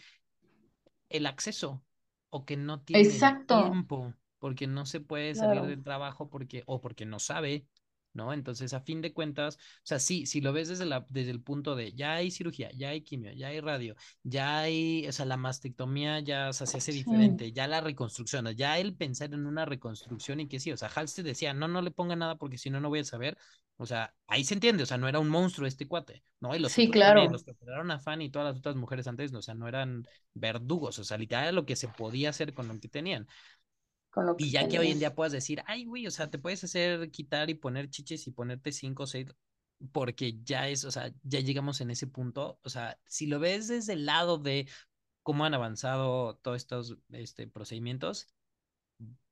el 1.10 1.26
acceso 1.26 1.84
o 2.30 2.46
que 2.46 2.58
no 2.58 2.82
tiene 2.82 3.16
el 3.18 3.30
Exacto. 3.30 3.46
tiempo 3.46 4.14
porque 4.40 4.68
no 4.68 4.86
se 4.86 5.00
puede 5.02 5.36
salir 5.36 5.64
Claro. 5.64 5.68
del 5.68 5.84
trabajo 5.84 6.30
porque 6.30 6.64
o 6.66 6.82
porque 6.82 7.06
no 7.06 7.20
sabe, 7.20 7.68
¿no? 8.14 8.34
Entonces, 8.34 8.74
a 8.74 8.82
fin 8.82 9.02
de 9.02 9.14
cuentas, 9.14 9.56
o 9.58 9.60
sea, 9.84 10.00
sí, 10.00 10.26
si 10.26 10.42
lo 10.42 10.54
ves 10.54 10.70
desde 10.70 10.86
la 10.86 11.06
desde 11.10 11.32
el 11.32 11.42
punto 11.42 11.76
de 11.76 11.94
ya 11.94 12.14
hay 12.16 12.32
cirugía, 12.32 12.72
ya 12.76 12.90
hay 12.90 13.02
quimio, 13.02 13.32
ya 13.34 13.48
hay 13.48 13.60
radio, 13.62 13.96
ya 14.24 14.60
hay, 14.60 15.08
o 15.08 15.12
sea, 15.12 15.26
la 15.26 15.38
mastectomía 15.38 16.20
ya 16.20 16.50
o 16.50 16.54
sea, 16.54 16.68
se 16.68 16.78
hace 16.78 16.92
Sí, 16.92 16.92
diferente, 16.94 17.52
ya 17.52 17.68
la 17.68 17.82
reconstrucción, 17.82 18.48
ya 18.56 18.78
el 18.80 18.96
pensar 18.96 19.34
en 19.34 19.46
una 19.46 19.66
reconstrucción 19.66 20.40
y 20.40 20.48
que 20.48 20.60
sí, 20.60 20.72
o 20.72 20.78
sea, 20.78 20.90
Halsted 20.90 21.24
decía, 21.26 21.54
"No, 21.54 21.68
no 21.68 21.82
le 21.82 21.92
ponga 21.92 22.16
nada 22.16 22.36
porque 22.38 22.58
si 22.58 22.70
no 22.70 22.80
no 22.82 22.90
voy 22.90 23.00
a 23.00 23.04
saber." 23.04 23.38
O 23.78 23.86
sea, 23.86 24.14
ahí 24.28 24.44
se 24.44 24.54
entiende, 24.54 24.84
o 24.84 24.86
sea, 24.86 24.98
no 24.98 25.08
era 25.08 25.20
un 25.20 25.30
monstruo 25.30 25.68
este 25.68 25.88
cuate, 25.88 26.24
¿no? 26.40 26.56
Y 26.56 26.60
los 26.60 26.76
sí, 26.76 26.90
claro, 26.90 27.32
los 27.32 27.44
que 27.44 27.52
operaron 27.52 27.90
a 27.92 28.00
Fanny 28.00 28.26
y 28.26 28.30
todas 28.30 28.48
las 28.50 28.58
otras 28.60 28.76
mujeres 28.76 29.08
antes, 29.08 29.32
no, 29.32 29.40
o 29.40 29.42
sea, 29.42 29.56
no 29.56 29.68
eran 29.68 30.08
verdugos, 30.34 31.00
o 31.00 31.04
sea, 31.04 31.18
literal 31.18 31.56
lo 31.56 31.66
que 31.66 31.76
se 31.76 31.88
podía 31.90 32.30
hacer 32.30 32.54
con 32.54 32.68
lo 32.68 32.80
que 32.80 32.88
tenían. 32.90 33.28
Con 34.12 34.26
lo 34.26 34.36
que 34.36 34.46
Y 34.46 34.52
ya 34.52 34.68
que 34.68 34.78
hoy 34.78 34.92
en 34.92 35.00
día 35.00 35.16
puedas 35.16 35.32
decir, 35.32 35.64
ay, 35.66 35.86
güey, 35.86 36.06
o 36.06 36.12
sea, 36.12 36.30
te 36.30 36.38
puedes 36.38 36.64
hacer 36.64 37.10
quitar 37.12 37.50
y 37.50 37.56
poner 37.56 37.90
chiches 37.90 38.28
y 38.28 38.32
ponerte 38.32 38.72
cinco 38.72 39.04
o 39.04 39.08
seis, 39.08 39.28
porque 39.92 40.40
ya 40.44 40.68
es, 40.68 40.86
o 40.86 40.92
sea, 40.92 41.12
ya 41.24 41.40
llegamos 41.40 41.82
en 41.82 41.92
ese 41.92 42.08
punto. 42.08 42.60
O 42.64 42.70
sea, 42.70 43.00
si 43.08 43.26
lo 43.26 43.40
ves 43.40 43.68
desde 43.68 43.94
el 43.94 44.06
lado 44.06 44.38
de 44.38 44.68
cómo 45.24 45.46
han 45.46 45.54
avanzado 45.54 46.36
todos 46.38 46.58
estos 46.58 46.98
este, 47.10 47.48
procedimientos, 47.48 48.28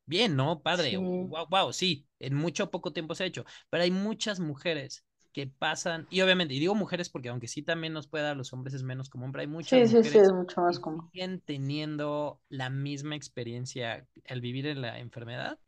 bien, 0.06 0.36
¿no? 0.36 0.62
Padre, 0.62 0.90
Sí, 0.90 0.96
wow, 0.96 1.48
wow, 1.50 1.74
sí, 1.74 2.08
en 2.20 2.36
mucho 2.36 2.72
poco 2.72 2.94
tiempo 2.94 3.16
se 3.16 3.24
ha 3.24 3.28
hecho, 3.28 3.46
pero 3.70 3.84
hay 3.84 3.92
muchas 3.92 4.40
mujeres 4.40 5.06
que 5.34 5.48
pasan, 5.48 6.08
y 6.10 6.22
obviamente, 6.22 6.54
y 6.54 6.60
digo 6.60 6.76
mujeres 6.76 7.10
porque 7.10 7.30
aunque 7.30 7.48
sí 7.48 7.62
también 7.64 7.94
nos 7.94 8.08
puede 8.08 8.24
dar 8.26 8.38
los 8.38 8.54
hombres 8.54 8.74
es 8.76 8.84
menos 8.84 9.10
común, 9.10 9.32
pero 9.32 9.42
hay 9.42 9.48
muchas 9.48 9.84
sí, 9.84 9.88
sí, 9.88 10.04
sí, 10.04 10.18
es 10.20 10.32
mujeres 10.32 10.34
mucho 10.34 10.62
que 10.68 10.76
más 10.76 10.80
común. 10.80 11.10
siguen 11.12 11.42
teniendo 11.42 12.42
la 12.50 12.70
misma 12.70 13.16
experiencia 13.16 14.08
al 14.28 14.42
vivir 14.42 14.68
en 14.68 14.82
la 14.82 15.00
enfermedad 15.00 15.60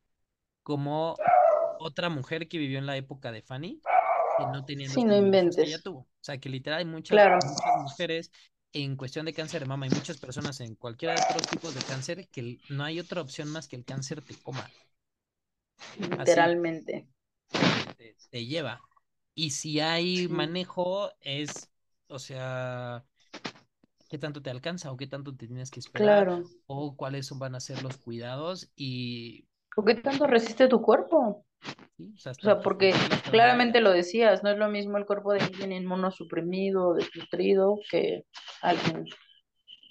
como 0.64 1.24
otra 1.78 2.10
mujer 2.10 2.48
que 2.48 2.58
vivió 2.58 2.80
en 2.80 2.86
la 2.86 2.98
época 2.98 3.32
de 3.32 3.42
Fanny, 3.42 3.84
que 4.36 4.46
no 4.48 4.66
tenía 4.66 4.90
Sí, 4.94 5.04
no 5.06 5.16
privilegios 5.16 5.58
que 5.60 5.68
ella 5.68 5.80
inventes. 5.80 5.82
tuvo. 5.82 6.02
O 6.02 6.08
sea, 6.22 6.40
que 6.40 6.50
literal 6.50 6.80
hay 6.80 6.86
muchas, 6.86 7.30
Claro, 7.30 7.40
muchas 7.42 7.76
mujeres 7.76 8.32
en 8.74 8.96
cuestión 8.98 9.26
de 9.26 9.34
cáncer 9.34 9.62
de 9.62 9.68
mama 9.68 9.88
y 9.88 9.90
muchas 9.92 10.18
personas 10.18 10.60
en 10.62 10.76
cualquiera 10.76 11.16
de 11.16 11.22
otros 11.22 11.48
tipos 11.50 11.74
de 11.76 11.84
cáncer 11.84 12.30
que 12.30 12.60
no 12.70 12.84
hay 12.84 13.00
otra 13.00 13.22
opción 13.22 13.50
más 13.50 13.68
que 13.68 13.76
el 13.78 13.86
cáncer 13.86 14.22
te 14.24 14.36
coma. 14.38 14.74
Así, 16.16 16.56
literalmente. 16.56 17.08
te, 17.52 17.90
te, 17.98 18.18
te 18.30 18.46
lleva. 18.46 18.82
Y 19.36 19.52
si 19.52 19.80
hay 19.80 20.28
Sí, 20.28 20.30
manejo, 20.30 21.12
es, 21.22 21.72
o 22.08 22.20
sea, 22.20 23.06
qué 24.10 24.18
tanto 24.20 24.42
te 24.42 24.50
alcanza 24.52 24.92
o 24.92 24.98
qué 24.98 25.08
tanto 25.08 25.36
te 25.36 25.48
tienes 25.48 25.72
que 25.72 25.80
esperar 25.80 26.28
claro. 26.28 26.50
o 26.68 26.96
cuáles 26.96 27.30
van 27.38 27.56
a 27.56 27.60
ser 27.60 27.82
los 27.84 27.98
cuidados 27.98 28.72
y, 28.76 29.48
¿Por 29.76 29.86
qué 29.86 29.96
tanto 29.96 30.28
resiste 30.28 30.68
tu 30.68 30.82
cuerpo? 30.82 31.46
¿sí? 31.98 32.14
o 32.16 32.20
sea, 32.20 32.34
O 32.44 32.62
porque 32.62 32.94
claramente 33.32 33.82
lo 33.82 33.92
decías, 33.92 34.44
no 34.44 34.50
es 34.52 34.58
lo 34.58 34.70
mismo 34.70 34.98
el 34.98 35.06
cuerpo 35.06 35.34
de 35.34 35.42
alguien 35.42 35.72
inmunosuprimido, 35.74 36.94
desnutrido, 36.96 37.80
que 37.90 38.26
alguien 38.62 39.06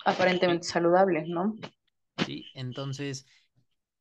aparentemente 0.07 0.67
saludable, 0.69 1.25
¿no? 1.29 1.57
sí. 2.17 2.51
Entonces, 2.55 3.27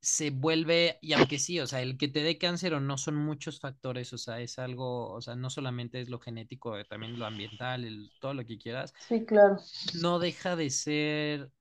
se 0.02 0.30
vuelve, 0.32 0.98
y 1.02 1.14
aunque 1.14 1.40
sí, 1.40 1.60
o 1.60 1.68
sea, 1.68 1.82
el 1.82 1.98
que 1.98 2.08
te 2.08 2.24
dé 2.24 2.38
cáncer 2.38 2.74
o 2.74 2.80
no 2.80 2.98
son 2.98 3.16
muchos 3.16 3.60
factores, 3.60 4.14
o 4.14 4.18
sea, 4.18 4.40
es 4.42 4.58
algo, 4.60 5.12
o 5.12 5.22
sea, 5.22 5.36
no 5.36 5.50
solamente 5.50 6.00
es 6.02 6.10
lo 6.10 6.20
genético, 6.20 6.78
eh, 6.78 6.86
también 6.86 7.20
lo 7.20 7.26
ambiental, 7.26 7.84
el, 7.86 8.12
todo 8.20 8.34
lo 8.34 8.46
que 8.46 8.58
quieras, 8.58 8.94
Sí, 9.08 9.26
claro, 9.26 9.58
no 9.94 10.20
deja 10.20 10.56
de 10.56 10.70
ser 10.70 11.52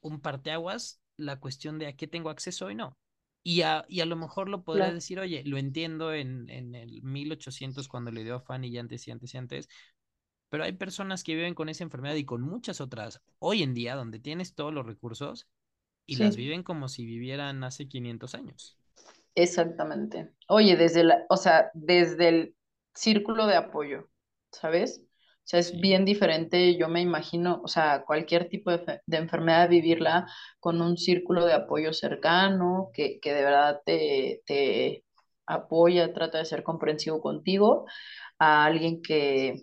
un 0.00 0.20
parteaguas 0.20 1.00
la 1.16 1.40
cuestión 1.40 1.78
de 1.78 1.86
a 1.86 1.96
qué 1.96 2.06
tengo 2.06 2.30
acceso 2.30 2.70
y 2.70 2.74
no. 2.74 2.98
Y 3.42 3.62
a, 3.62 3.84
y 3.88 4.00
a 4.00 4.06
lo 4.06 4.16
mejor 4.16 4.48
lo 4.48 4.64
claro. 4.70 4.94
decir, 4.94 5.20
oye, 5.20 5.42
lo 5.44 5.58
entiendo 5.58 6.12
en, 6.14 6.48
en 6.50 6.74
el 6.74 7.02
1800 7.02 7.88
cuando 7.88 8.10
le 8.10 8.24
dio 8.24 8.36
a 8.36 8.40
Fanny 8.40 8.68
y 8.68 8.78
antes 8.78 9.06
y 9.06 9.10
antes 9.10 9.34
y 9.34 9.38
antes, 9.38 9.68
pero 10.50 10.64
hay 10.64 10.72
personas 10.72 11.24
que 11.24 11.34
viven 11.34 11.54
con 11.54 11.68
esa 11.68 11.84
enfermedad 11.84 12.14
y 12.16 12.24
con 12.26 12.42
muchas 12.42 12.80
otras 12.80 13.22
hoy 13.40 13.62
en 13.62 13.74
día 13.74 13.96
donde 13.96 14.20
tienes 14.20 14.54
todos 14.54 14.74
los 14.74 14.86
recursos 14.86 15.48
y 16.06 16.16
las 16.16 16.36
viven 16.36 16.62
como 16.62 16.88
si 16.88 17.04
vivieran 17.06 17.64
hace 17.64 17.88
500 17.88 18.34
años. 18.34 18.78
exactamente. 19.34 20.30
Oye, 20.48 20.76
desde 20.76 21.04
la, 21.04 21.24
o 21.28 21.36
sea, 21.36 21.70
desde 21.74 22.28
el 22.28 22.56
círculo 22.94 23.46
de 23.46 23.56
apoyo, 23.56 24.08
¿sabes? 24.52 25.00
O 25.44 25.46
sea, 25.46 25.60
es 25.60 25.78
Sí, 25.78 25.80
bien 25.80 26.04
diferente, 26.06 26.76
yo 26.78 26.88
me 26.88 27.00
imagino, 27.02 27.60
o 27.62 27.68
sea, 27.68 28.04
cualquier 28.06 28.48
tipo 28.48 28.70
de, 28.70 29.00
de 29.06 29.16
enfermedad, 29.18 29.68
vivirla 29.68 30.26
con 30.58 30.80
un 30.80 30.96
círculo 30.96 31.44
de 31.44 31.52
apoyo 31.54 31.92
cercano, 31.92 32.90
que, 32.94 33.20
que 33.20 33.34
de 33.34 33.42
verdad 33.44 33.82
te, 33.84 34.42
te 34.46 35.04
apoya, 35.46 36.12
trata 36.14 36.38
de 36.38 36.44
ser 36.46 36.62
comprensivo 36.62 37.20
contigo, 37.20 37.84
a 38.38 38.64
alguien 38.64 39.02
que 39.02 39.62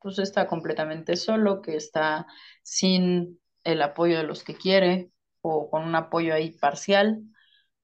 pues 0.00 0.18
está 0.18 0.46
completamente 0.48 1.16
solo, 1.16 1.62
que 1.62 1.76
está 1.76 2.26
sin 2.62 3.40
el 3.64 3.82
apoyo 3.82 4.18
de 4.18 4.24
los 4.24 4.42
que 4.44 4.56
quiere 4.56 5.12
o 5.42 5.70
con 5.70 5.84
un 5.84 5.94
apoyo 5.96 6.34
ahí 6.34 6.52
parcial, 6.52 7.22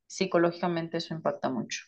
psicológicamente 0.06 0.98
eso 0.98 1.14
impacta 1.14 1.50
mucho. 1.50 1.84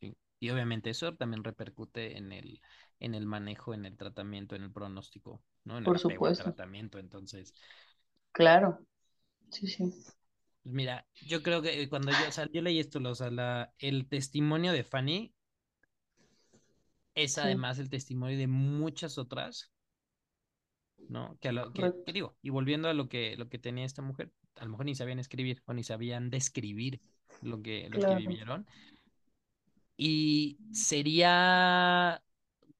sí. 0.00 0.16
Y 0.40 0.50
obviamente 0.50 0.90
eso 0.90 1.14
también 1.16 1.44
repercute 1.44 2.16
en 2.18 2.32
el, 2.32 2.60
en 3.00 3.14
el 3.14 3.26
manejo, 3.26 3.74
en 3.74 3.84
el 3.86 3.96
tratamiento, 3.96 4.56
en 4.56 4.62
el 4.64 4.72
pronóstico, 4.72 5.42
¿no? 5.64 5.78
En 5.78 5.84
el 5.84 5.88
Por 5.88 5.98
supuesto. 5.98 6.44
tratamiento. 6.44 6.98
Entonces, 6.98 7.54
Claro. 8.32 8.84
Sí, 9.50 9.66
sí. 9.68 9.92
pues 10.62 10.74
mira, 10.74 11.06
yo 11.20 11.42
creo 11.42 11.62
que 11.62 11.88
cuando 11.88 12.12
yo, 12.12 12.28
o 12.28 12.32
sea, 12.32 12.46
yo 12.52 12.62
leí 12.62 12.78
esto, 12.80 12.98
o 13.04 13.14
sea, 13.14 13.30
la, 13.30 13.72
el 13.78 14.08
testimonio 14.08 14.72
de 14.72 14.84
Fanny 14.84 15.34
es 17.16 17.38
Sí, 17.38 17.38
además 17.38 17.78
el 17.80 17.90
testimonio 17.90 18.38
de 18.38 18.46
muchas 18.46 19.18
otras, 19.18 19.72
¿no? 21.08 21.36
Que, 21.40 21.48
a 21.48 21.52
lo, 21.52 21.72
que, 21.72 21.92
digo, 22.12 22.36
y 22.42 22.50
volviendo 22.50 22.88
a 22.88 22.94
lo 22.94 23.08
que, 23.08 23.36
lo 23.36 23.48
que 23.48 23.58
tenía 23.58 23.84
esta 23.84 24.02
mujer, 24.02 24.32
a 24.56 24.64
lo 24.64 24.70
mejor 24.72 24.86
ni 24.86 24.94
sabían 24.94 25.18
escribir 25.18 25.62
o 25.66 25.74
ni 25.74 25.82
sabían 25.84 26.30
describir 26.30 27.02
lo 27.40 27.62
que, 27.62 27.88
lo 27.90 28.02
que 28.04 28.14
Claro. 28.14 28.16
vivieron. 28.16 28.68
Y 29.96 30.60
sería 30.70 32.22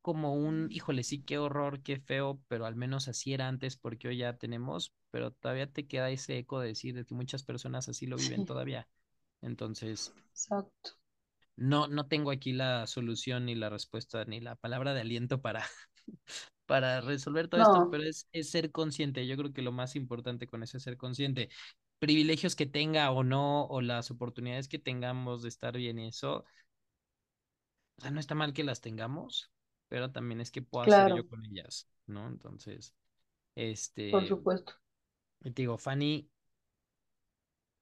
como 0.03 0.35
un, 0.35 0.68
híjole, 0.72 1.05
sí, 1.05 1.25
qué 1.25 1.39
horror, 1.39 1.83
qué 1.83 1.99
feo, 2.01 2.43
pero 2.49 2.66
al 2.66 2.77
menos 2.77 3.09
así 3.09 3.33
era 3.35 3.49
antes 3.49 3.77
porque 3.77 4.09
hoy 4.09 4.18
ya 4.18 4.37
tenemos, 4.39 4.95
pero 5.11 5.33
todavía 5.33 5.72
te 5.72 5.87
queda 5.89 6.11
ese 6.11 6.39
eco 6.39 6.61
de 6.61 6.68
decir 6.68 6.95
de 6.95 7.05
que 7.07 7.14
muchas 7.14 7.45
personas 7.45 7.89
así 7.89 8.07
lo 8.07 8.18
viven 8.18 8.45
Sí, 8.45 8.47
todavía. 8.47 8.89
Entonces, 9.43 10.16
exacto. 10.33 10.99
no, 11.57 11.89
no 11.89 12.07
tengo 12.09 12.31
aquí 12.31 12.53
la 12.53 12.87
solución 12.87 13.47
ni 13.47 13.55
la 13.55 13.70
respuesta 13.70 14.25
ni 14.25 14.41
la 14.41 14.57
palabra 14.57 14.95
de 14.95 15.01
aliento 15.03 15.41
para, 15.41 15.64
para 16.67 17.01
resolver 17.01 17.49
todo 17.49 17.61
esto, 17.61 17.87
pero 17.91 18.05
es, 18.05 18.29
es 18.33 18.51
ser 18.51 18.71
consciente. 18.73 19.27
Yo 19.27 19.37
creo 19.37 19.53
que 19.53 19.62
lo 19.62 19.73
más 19.73 19.97
importante 19.97 20.47
con 20.47 20.62
eso 20.62 20.77
es 20.79 20.83
ser 20.85 20.97
consciente. 20.97 21.49
Privilegios 21.99 22.57
que 22.57 22.67
tenga 22.67 23.11
o 23.12 23.23
no, 23.25 23.67
o 23.67 23.81
las 23.81 24.11
oportunidades 24.11 24.69
que 24.69 24.79
tengamos 24.79 25.43
de 25.43 25.49
estar 25.49 25.77
bien, 25.77 25.99
eso, 25.99 26.45
o 27.99 28.01
sea, 28.01 28.11
no 28.11 28.21
está 28.21 28.35
mal 28.35 28.53
que 28.53 28.65
las 28.65 28.81
tengamos, 28.81 29.51
pero 29.89 30.11
también 30.12 30.41
es 30.41 30.51
que 30.51 30.62
puedo 30.62 30.85
hacer 30.85 31.11
yo 31.12 31.23
claro, 31.23 31.29
con 31.29 31.45
ellas, 31.45 31.89
¿no? 32.07 32.27
Entonces, 32.29 32.95
por 34.09 34.25
este, 34.25 34.27
supuesto. 34.27 34.73
te 35.43 35.51
digo, 35.53 35.79
Fanny 35.79 36.29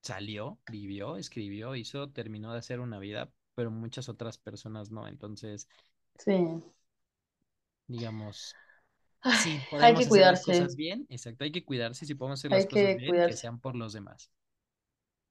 salió, 0.00 0.58
vivió, 0.66 1.16
escribió, 1.16 1.74
hizo, 1.76 2.10
terminó 2.10 2.52
de 2.52 2.58
hacer 2.58 2.80
una 2.80 2.98
vida, 2.98 3.32
pero 3.54 3.70
muchas 3.70 4.08
otras 4.08 4.38
personas 4.38 4.90
no. 4.90 5.08
Entonces, 5.08 5.68
Sí. 6.18 6.62
digamos, 7.86 8.56
Ay, 9.22 9.32
si 9.38 9.60
hay 9.78 9.94
podemos 9.94 9.96
que 9.96 10.06
hacer 10.06 10.26
las 10.26 10.42
cuidarse, 10.42 10.42
cosas 10.42 10.76
bien, 10.76 11.06
exacto, 11.10 11.44
hay 11.44 11.52
que 11.52 11.64
cuidarse, 11.64 12.06
si 12.06 12.14
podemos 12.14 12.40
hacer 12.40 12.52
las 12.52 12.66
hay 12.66 12.68
cosas 12.68 12.94
que 12.94 12.96
bien, 12.96 13.20
que 13.24 13.32
sean 13.36 13.60
por 13.60 13.74
los 13.76 13.92
demás. 13.92 14.30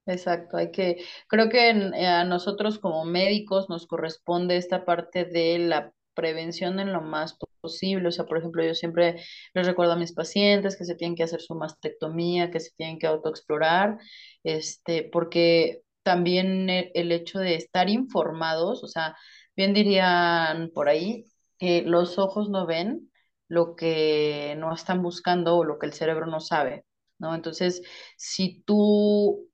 Exacto, 0.08 0.58
hay 0.58 0.72
que, 0.72 0.98
creo 1.28 1.50
que 1.50 1.70
eh, 1.70 2.08
a 2.08 2.24
nosotros 2.26 2.80
como 2.80 3.06
médicos 3.06 3.70
nos 3.70 3.86
corresponde 3.88 4.58
esta 4.58 4.84
parte 4.84 5.26
de 5.26 5.60
la 5.60 5.94
prevención 6.16 6.80
en 6.80 6.92
lo 6.92 7.02
más 7.02 7.38
posible. 7.62 8.08
O 8.10 8.12
sea, 8.12 8.26
por 8.26 8.38
ejemplo, 8.40 8.64
yo 8.64 8.74
siempre 8.74 9.22
les 9.54 9.68
recuerdo 9.68 9.94
a 9.94 9.96
mis 9.96 10.12
pacientes 10.14 10.76
que 10.76 10.86
se 10.86 10.96
tienen 10.96 11.16
que 11.16 11.24
hacer 11.24 11.40
su 11.42 11.54
mastectomía, 11.56 12.50
que 12.52 12.60
se 12.60 12.72
tienen 12.76 12.98
que 13.00 13.06
autoexplorar, 13.08 14.00
este, 14.44 15.04
porque 15.12 15.84
también 16.04 16.70
e- 16.70 16.92
el 16.96 17.12
hecho 17.12 17.40
de 17.40 17.56
estar 17.56 17.88
informados, 17.90 18.84
o 18.84 18.88
sea, 18.88 19.16
bien 19.56 19.74
dirían 19.74 20.72
por 20.74 20.90
ahí 20.90 21.28
que 21.60 21.84
los 21.84 22.18
ojos 22.18 22.50
no 22.50 22.66
ven 22.66 23.11
lo 23.52 23.76
que 23.76 24.56
no 24.60 24.74
están 24.74 25.04
buscando 25.04 25.58
o 25.58 25.66
lo 25.66 25.78
que 25.78 25.86
el 25.88 25.94
cerebro 25.94 26.26
no 26.26 26.40
sabe, 26.40 26.86
¿no? 27.20 27.36
Entonces, 27.36 27.82
si 28.18 28.64
tú 28.66 29.50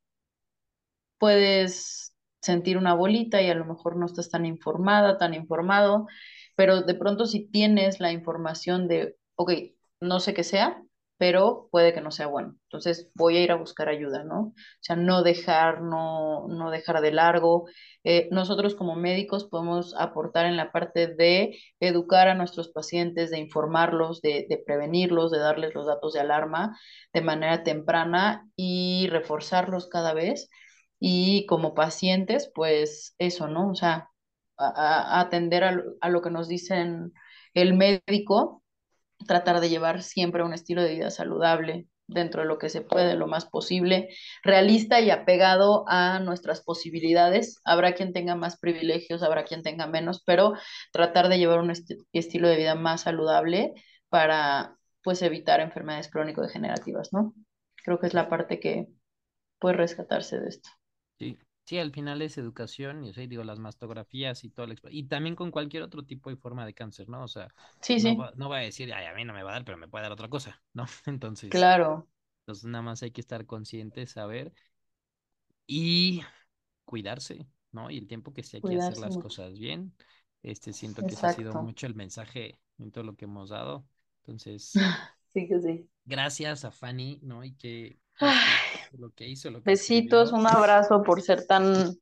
puedes 1.18 2.16
sentir 2.42 2.78
una 2.78 2.94
bolita 2.94 3.42
y 3.42 3.50
a 3.50 3.56
lo 3.56 3.66
mejor 3.66 3.96
no 3.98 4.06
estás 4.06 4.30
tan 4.30 4.46
informada, 4.46 5.18
tan 5.18 5.34
informado, 5.34 6.08
pero 6.56 6.82
de 6.84 6.96
pronto 6.96 7.26
si 7.26 7.48
tienes 7.50 8.00
la 8.00 8.12
información 8.12 8.88
de, 8.88 9.18
ok, 9.36 9.52
no 10.02 10.20
sé 10.20 10.34
qué 10.34 10.44
sea, 10.44 10.82
pero 11.18 11.68
puede 11.72 11.94
que 11.94 12.02
no 12.02 12.12
sea 12.12 12.28
bueno. 12.28 12.56
Entonces 12.64 13.10
voy 13.16 13.38
a 13.38 13.42
ir 13.44 13.52
a 13.52 13.56
buscar 13.56 13.90
ayuda, 13.90 14.24
¿no? 14.24 14.40
O 14.42 14.54
sea, 14.82 14.96
no 14.96 15.24
dejar, 15.24 15.82
no, 15.82 16.48
no 16.48 16.72
dejar 16.72 17.02
de 17.02 17.12
largo. 17.12 17.66
Eh, 18.04 18.28
nosotros 18.32 18.76
como 18.76 18.96
médicos 18.96 19.46
podemos 19.46 19.96
aportar 19.98 20.46
en 20.46 20.58
la 20.58 20.72
parte 20.72 21.08
de 21.08 21.58
educar 21.80 22.28
a 22.28 22.36
nuestros 22.36 22.70
pacientes, 22.70 23.32
de 23.32 23.40
informarlos, 23.40 24.22
de, 24.22 24.46
de 24.50 24.58
prevenirlos, 24.58 25.32
de 25.32 25.40
darles 25.40 25.74
los 25.76 25.88
datos 25.88 26.14
de 26.14 26.20
alarma 26.22 26.78
de 27.14 27.22
manera 27.22 27.64
temprana 27.64 28.48
y 28.56 29.08
reforzarlos 29.10 29.88
cada 29.88 30.14
vez 30.14 30.50
y 31.00 31.46
como 31.48 31.76
pacientes, 31.76 32.52
pues 32.54 33.16
eso, 33.20 33.48
¿no? 33.48 33.70
O 33.72 33.76
sea, 33.76 34.10
a, 34.58 35.20
atender 35.22 35.64
a, 35.64 35.84
a 36.02 36.10
lo 36.10 36.22
que 36.22 36.32
nos 36.32 36.48
dicen 36.48 37.14
el 37.54 37.74
médico, 37.76 38.64
tratar 39.26 39.60
de 39.60 39.70
llevar 39.70 40.04
siempre 40.04 40.44
un 40.44 40.54
estilo 40.54 40.82
de 40.84 40.94
vida 40.96 41.10
saludable 41.10 41.88
dentro 42.08 42.42
de 42.42 42.48
lo 42.48 42.58
que 42.58 42.70
se 42.70 42.82
puede, 42.82 43.16
lo 43.16 43.28
más 43.28 43.46
posible, 43.46 44.10
realista 44.44 45.02
y 45.02 45.10
apegado 45.10 45.84
a 45.88 46.20
nuestras 46.20 46.62
posibilidades. 46.64 47.60
Habrá 47.66 47.94
quien 47.96 48.14
tenga 48.14 48.36
más 48.36 48.58
privilegios, 48.60 49.24
habrá 49.24 49.44
quien 49.44 49.62
tenga 49.64 49.88
menos, 49.88 50.24
pero 50.26 50.54
tratar 50.94 51.28
de 51.30 51.38
llevar 51.40 51.60
un 51.60 51.70
esti- 51.72 52.06
estilo 52.14 52.48
de 52.48 52.56
vida 52.58 52.76
más 52.76 53.02
saludable 53.02 53.74
para, 54.10 54.78
pues, 55.04 55.22
evitar 55.22 55.60
enfermedades 55.60 56.10
crónico-degenerativas, 56.10 57.12
¿no? 57.12 57.34
Creo 57.84 58.00
que 58.00 58.08
es 58.08 58.14
la 58.14 58.30
parte 58.30 58.60
que 58.60 58.88
puede 59.60 59.76
rescatarse 59.78 60.40
de 60.40 60.50
esto. 60.50 60.70
Sí, 61.20 61.38
sí, 61.68 61.80
al 61.80 61.94
final 61.94 62.24
es 62.24 62.40
educación, 62.40 63.06
y 63.06 63.12
o 63.12 63.14
sea, 63.14 63.28
digo, 63.28 63.46
las 63.46 63.60
mastografías 63.60 64.44
y 64.46 64.52
todo, 64.52 64.68
y 64.92 65.06
también 65.06 65.36
con 65.36 65.52
cualquier 65.52 65.84
otro 65.84 66.04
tipo 66.06 66.32
y 66.32 66.38
forma 66.38 66.66
de 66.66 66.74
cáncer, 66.76 67.10
¿no? 67.10 67.24
O 67.24 67.30
sea, 67.30 67.54
Sí, 67.82 68.00
no 68.00 68.16
sí. 68.16 68.18
va, 68.18 68.34
no 68.38 68.50
va 68.50 68.58
a 68.60 68.62
decir, 68.62 68.94
ay, 68.94 69.08
a 69.08 69.14
mí 69.16 69.26
no 69.26 69.34
me 69.34 69.44
va 69.44 69.52
a 69.52 69.54
dar, 69.56 69.66
pero 69.66 69.78
me 69.78 69.90
puede 69.90 70.04
dar 70.04 70.14
otra 70.14 70.30
cosa, 70.30 70.64
¿no? 70.74 70.86
Entonces, 71.08 71.70
Claro, 71.70 72.08
entonces 72.42 72.66
nada 72.66 72.84
más 72.84 73.04
hay 73.04 73.12
que 73.12 73.22
estar 73.22 73.46
conscientes, 73.48 74.12
saber 74.14 74.54
y 75.68 76.22
cuidarse, 76.86 77.48
¿no? 77.72 77.90
Y 77.92 77.98
el 77.98 78.08
tiempo 78.08 78.34
que 78.34 78.44
sí 78.44 78.58
hay 78.58 78.64
que 78.64 78.76
hacer 78.78 78.98
cuidarse 78.98 79.00
las 79.00 79.18
cosas 79.18 79.58
bien, 79.60 79.96
este, 80.44 80.74
siento 80.74 81.06
que 81.06 81.16
ese 81.16 81.28
ha 81.28 81.30
sido 81.30 81.56
mucho 81.56 81.88
el 81.88 81.96
mensaje 81.96 82.60
en 82.80 82.92
todo 82.92 83.04
lo 83.04 83.16
que 83.16 83.26
hemos 83.26 83.50
dado. 83.50 83.88
Entonces, 84.22 84.86
Sí 85.34 85.48
que 85.48 85.60
sí. 85.62 85.90
gracias 86.06 86.66
a 86.66 86.72
Fanny, 86.72 87.20
¿no? 87.24 87.44
Y 87.44 87.54
que, 87.56 88.00
este, 88.20 88.60
lo 88.94 89.12
que 89.12 89.28
hizo, 89.28 89.50
lo 89.52 89.64
que 89.64 89.72
besitos, 89.72 90.32
escribió, 90.32 90.34
un 90.34 90.48
abrazo 90.48 91.04
por 91.04 91.22
ser 91.22 91.46
tan, 91.46 92.00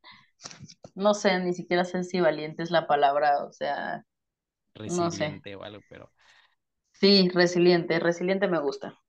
no 0.95 1.13
sé, 1.13 1.39
ni 1.39 1.53
siquiera 1.53 1.85
sé 1.85 2.03
si 2.03 2.19
valiente 2.19 2.63
es 2.63 2.71
la 2.71 2.87
palabra, 2.87 3.43
o 3.45 3.51
sea, 3.53 4.03
no 4.87 5.11
sé. 5.11 5.35
resiliente 5.35 5.55
o 5.55 5.63
algo, 5.63 5.81
pero 5.87 6.11
Sí, 6.93 7.29
resiliente, 7.29 7.99
resiliente 7.99 8.47
me 8.47 8.59
gusta, 8.59 8.99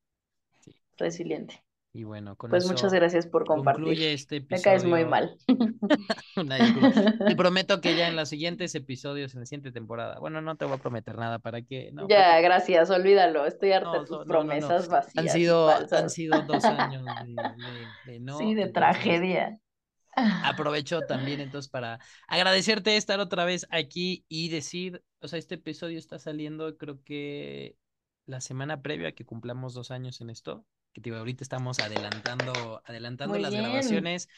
sí. 0.60 0.72
resiliente. 0.98 1.64
Y 1.96 2.04
bueno, 2.04 2.36
con 2.36 2.50
Pues 2.50 2.64
muchas 2.66 2.92
eso 2.92 2.92
gracias 2.92 3.26
por 3.26 3.44
compartir. 3.46 3.84
concluye 3.84 4.12
este 4.12 4.36
Me 4.48 4.60
caes 4.60 4.84
muy 4.84 5.04
episodio. 5.04 5.06
mal. 5.06 5.36
Te 7.26 7.36
prometo 7.36 7.80
que 7.80 7.94
ya 7.96 8.08
en 8.08 8.16
los 8.16 8.28
siguientes 8.28 8.74
episodios, 8.74 9.34
en 9.34 9.40
la 9.40 9.46
siguiente 9.46 9.72
temporada, 9.72 10.18
bueno, 10.20 10.40
no 10.42 10.56
te 10.56 10.64
voy 10.64 10.74
a 10.74 10.78
prometer 10.78 11.16
nada 11.18 11.38
para 11.38 11.62
que, 11.62 11.90
no, 11.92 12.08
Ya, 12.08 12.12
porque, 12.12 12.40
gracias, 12.40 12.90
olvídalo. 12.90 13.46
Estoy 13.46 13.72
harta 13.72 13.98
no, 13.98 14.00
de 14.00 14.06
tus 14.06 14.20
no, 14.24 14.24
no, 14.24 14.54
no. 14.54 14.74
promesas 14.74 14.88
Han 15.16 15.28
vacías 15.28 15.48
y 15.48 15.56
sido, 15.68 15.86
han 15.90 16.10
sido 16.10 16.42
dos 16.42 16.68
años 16.70 17.16
de, 17.18 17.50
de, 17.54 17.94
de 18.02 18.20
Sí, 18.28 18.54
no, 18.54 18.54
de 18.54 18.68
entonces 18.68 18.68
tragedia. 18.68 19.58
aprovecho 20.40 21.04
también 21.04 21.40
entonces 21.40 21.70
para 21.70 21.98
agradecerte 22.28 22.96
estar 22.96 23.20
otra 23.20 23.44
vez 23.44 23.66
aquí 23.70 24.24
y 24.28 24.48
decir, 24.50 25.02
o 25.20 25.28
sea, 25.28 25.38
este 25.38 25.56
episodio 25.56 25.98
está 25.98 26.18
saliendo 26.18 26.76
creo 26.76 27.02
que 27.04 27.76
la 28.26 28.40
semana 28.40 28.82
previa 28.82 29.08
a 29.08 29.12
que 29.12 29.24
cumplamos 29.26 29.74
dos 29.74 29.90
años 29.90 30.20
en 30.20 30.30
esto, 30.30 30.66
que 31.02 31.10
digo, 31.10 31.16
ahorita 31.18 31.44
estamos 31.44 31.80
adelantando, 31.80 32.82
adelantando 32.86 33.38
Muy 33.38 33.40
las 33.40 33.50
bien. 33.50 33.56
grabaciones, 33.56 34.28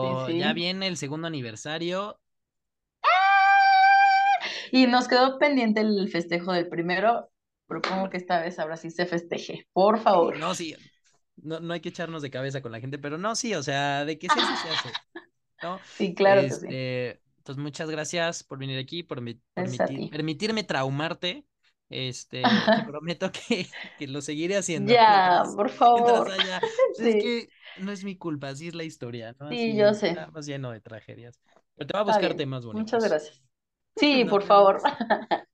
Sí, 0.00 0.16
pero 0.16 0.30
ya 0.30 0.52
viene 0.52 0.86
el 0.88 0.96
segundo 0.96 1.26
aniversario 1.28 2.20
Y 4.72 4.86
nos 4.86 5.08
quedó 5.08 5.38
pendiente 5.38 5.80
el 5.80 6.08
festejo 6.10 6.52
del 6.52 6.68
primero. 6.68 7.30
Propongo 7.66 8.10
que 8.10 8.16
esta 8.16 8.40
vez 8.40 8.58
ahora 8.58 8.76
sí 8.76 8.90
se 8.90 9.06
festeje. 9.06 9.66
Por 9.72 9.98
favor. 9.98 10.34
no, 10.34 10.54
sí, 10.54 10.76
no, 11.36 11.60
no 11.60 11.72
hay 11.74 11.80
que 11.80 11.90
echarnos 11.90 12.22
de 12.22 12.30
cabeza 12.30 12.62
con 12.62 12.72
la 12.72 12.80
gente, 12.80 12.98
pero 12.98 13.18
no, 13.18 13.34
sí, 13.36 13.54
o 13.54 13.62
sea, 13.62 14.04
de 14.04 14.18
que 14.18 14.30
se 14.30 14.40
hace, 14.40 14.56
se 14.56 14.70
hace, 14.70 15.00
¿no? 15.62 15.82
Sí, 15.92 16.14
claro 16.14 16.48
que 16.48 16.56
sí. 16.56 16.66
Este, 16.66 17.22
entonces, 17.38 17.62
muchas 17.62 17.90
gracias 17.90 18.44
por 18.44 18.58
venir 18.58 18.78
aquí, 18.80 19.04
por 19.04 19.20
mi- 19.22 19.40
a 19.58 19.64
permitir, 19.64 19.94
ti. 19.94 20.10
permitirme 20.10 20.64
traumarte. 20.64 21.46
Este, 21.90 22.64
te 22.72 22.82
prometo 22.82 23.30
que, 23.48 23.68
que 23.98 24.08
lo 24.08 24.22
seguiré 24.22 24.56
haciendo 24.56 24.92
Ya, 24.92 25.42
por 25.56 25.70
favor. 25.70 26.30
haya. 26.30 26.60
pues 26.96 27.00
es 27.00 27.16
que 27.16 27.48
no 27.76 27.92
es 27.92 28.04
mi 28.04 28.16
culpa, 28.16 28.48
así 28.48 28.68
es 28.68 28.74
la 28.74 28.84
historia, 28.84 29.36
¿no? 29.40 29.48
sí, 29.50 29.76
yo 29.76 29.94
sé. 29.94 30.08
estamos 30.08 30.46
lleno 30.46 30.70
de 30.70 30.80
tragedias. 30.80 31.40
Pero 31.76 31.86
te 31.88 31.92
va 31.94 32.00
a 32.00 32.04
buscar 32.04 32.34
temas 32.34 32.64
Muchas 32.72 33.02
bonitos. 33.02 33.04
gracias. 33.04 33.42
Sí, 33.96 34.24
por 34.24 34.42
favor. 34.42 34.80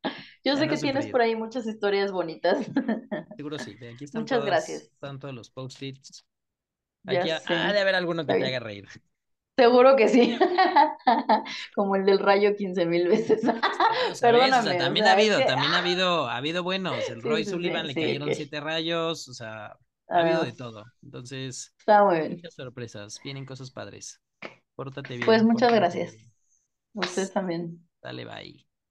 Yo 0.45 0.55
Ya 0.55 0.57
sé 0.57 0.67
no 0.67 0.69
que 0.69 0.79
tienes 0.79 1.09
por 1.09 1.21
ahí 1.23 1.35
muchas 1.37 1.67
historias 1.67 2.13
bonitas. 2.13 2.59
Seguro 3.37 3.59
sí. 3.59 3.79
Aquí 3.93 4.05
están 4.05 4.23
Muchas 4.23 4.39
todas, 4.39 4.47
gracias. 4.47 4.91
están 4.95 5.19
todos 5.19 5.35
los 5.35 5.51
post-its. 5.51 6.25
Ya 7.05 7.23
Aquí 7.23 7.31
ha, 7.31 7.43
ha 7.49 7.73
de 7.73 7.81
haber 7.81 7.95
alguno 7.97 8.27
que 8.27 8.35
te 8.35 8.47
haga 8.47 8.61
reír. 8.61 8.89
Seguro 9.57 9.97
que 9.97 10.09
sí. 10.09 10.39
Como 11.75 11.97
el 11.97 12.05
del 12.05 12.19
rayo 12.19 12.55
15 12.55 12.85
mil 12.87 13.09
veces. 13.09 13.41
Perdóname. 14.21 14.77
también 14.77 15.07
ha 15.07 15.13
habido, 15.13 15.39
también 15.45 15.73
ha 15.73 15.79
habido, 15.79 16.29
ha 16.29 16.37
habido 16.37 16.63
buenos. 16.63 17.09
El 17.09 17.23
Roy 17.23 17.45
Sullivan 17.45 17.87
le 17.87 17.95
cayeron 17.95 18.35
siete 18.35 18.61
rayos, 18.61 19.29
o 19.29 19.33
sea, 19.35 19.77
ha 20.09 20.21
habido 20.21 20.45
de 20.45 20.53
todo. 20.53 20.85
Entonces, 21.03 21.75
está 21.79 22.05
muy 22.05 22.19
bien. 22.19 22.33
muchas 22.33 22.55
sorpresas, 22.55 23.19
vienen 23.25 23.47
cosas 23.47 23.71
padres. 23.71 24.21
Pórtate 24.75 25.15
bien. 25.15 25.25
Pues 25.25 25.43
muchas 25.43 25.73
gracias. 25.73 26.15
Ustedes 26.93 27.33
también. 27.33 27.81
Dale, 28.03 28.25
bye. 28.27 28.66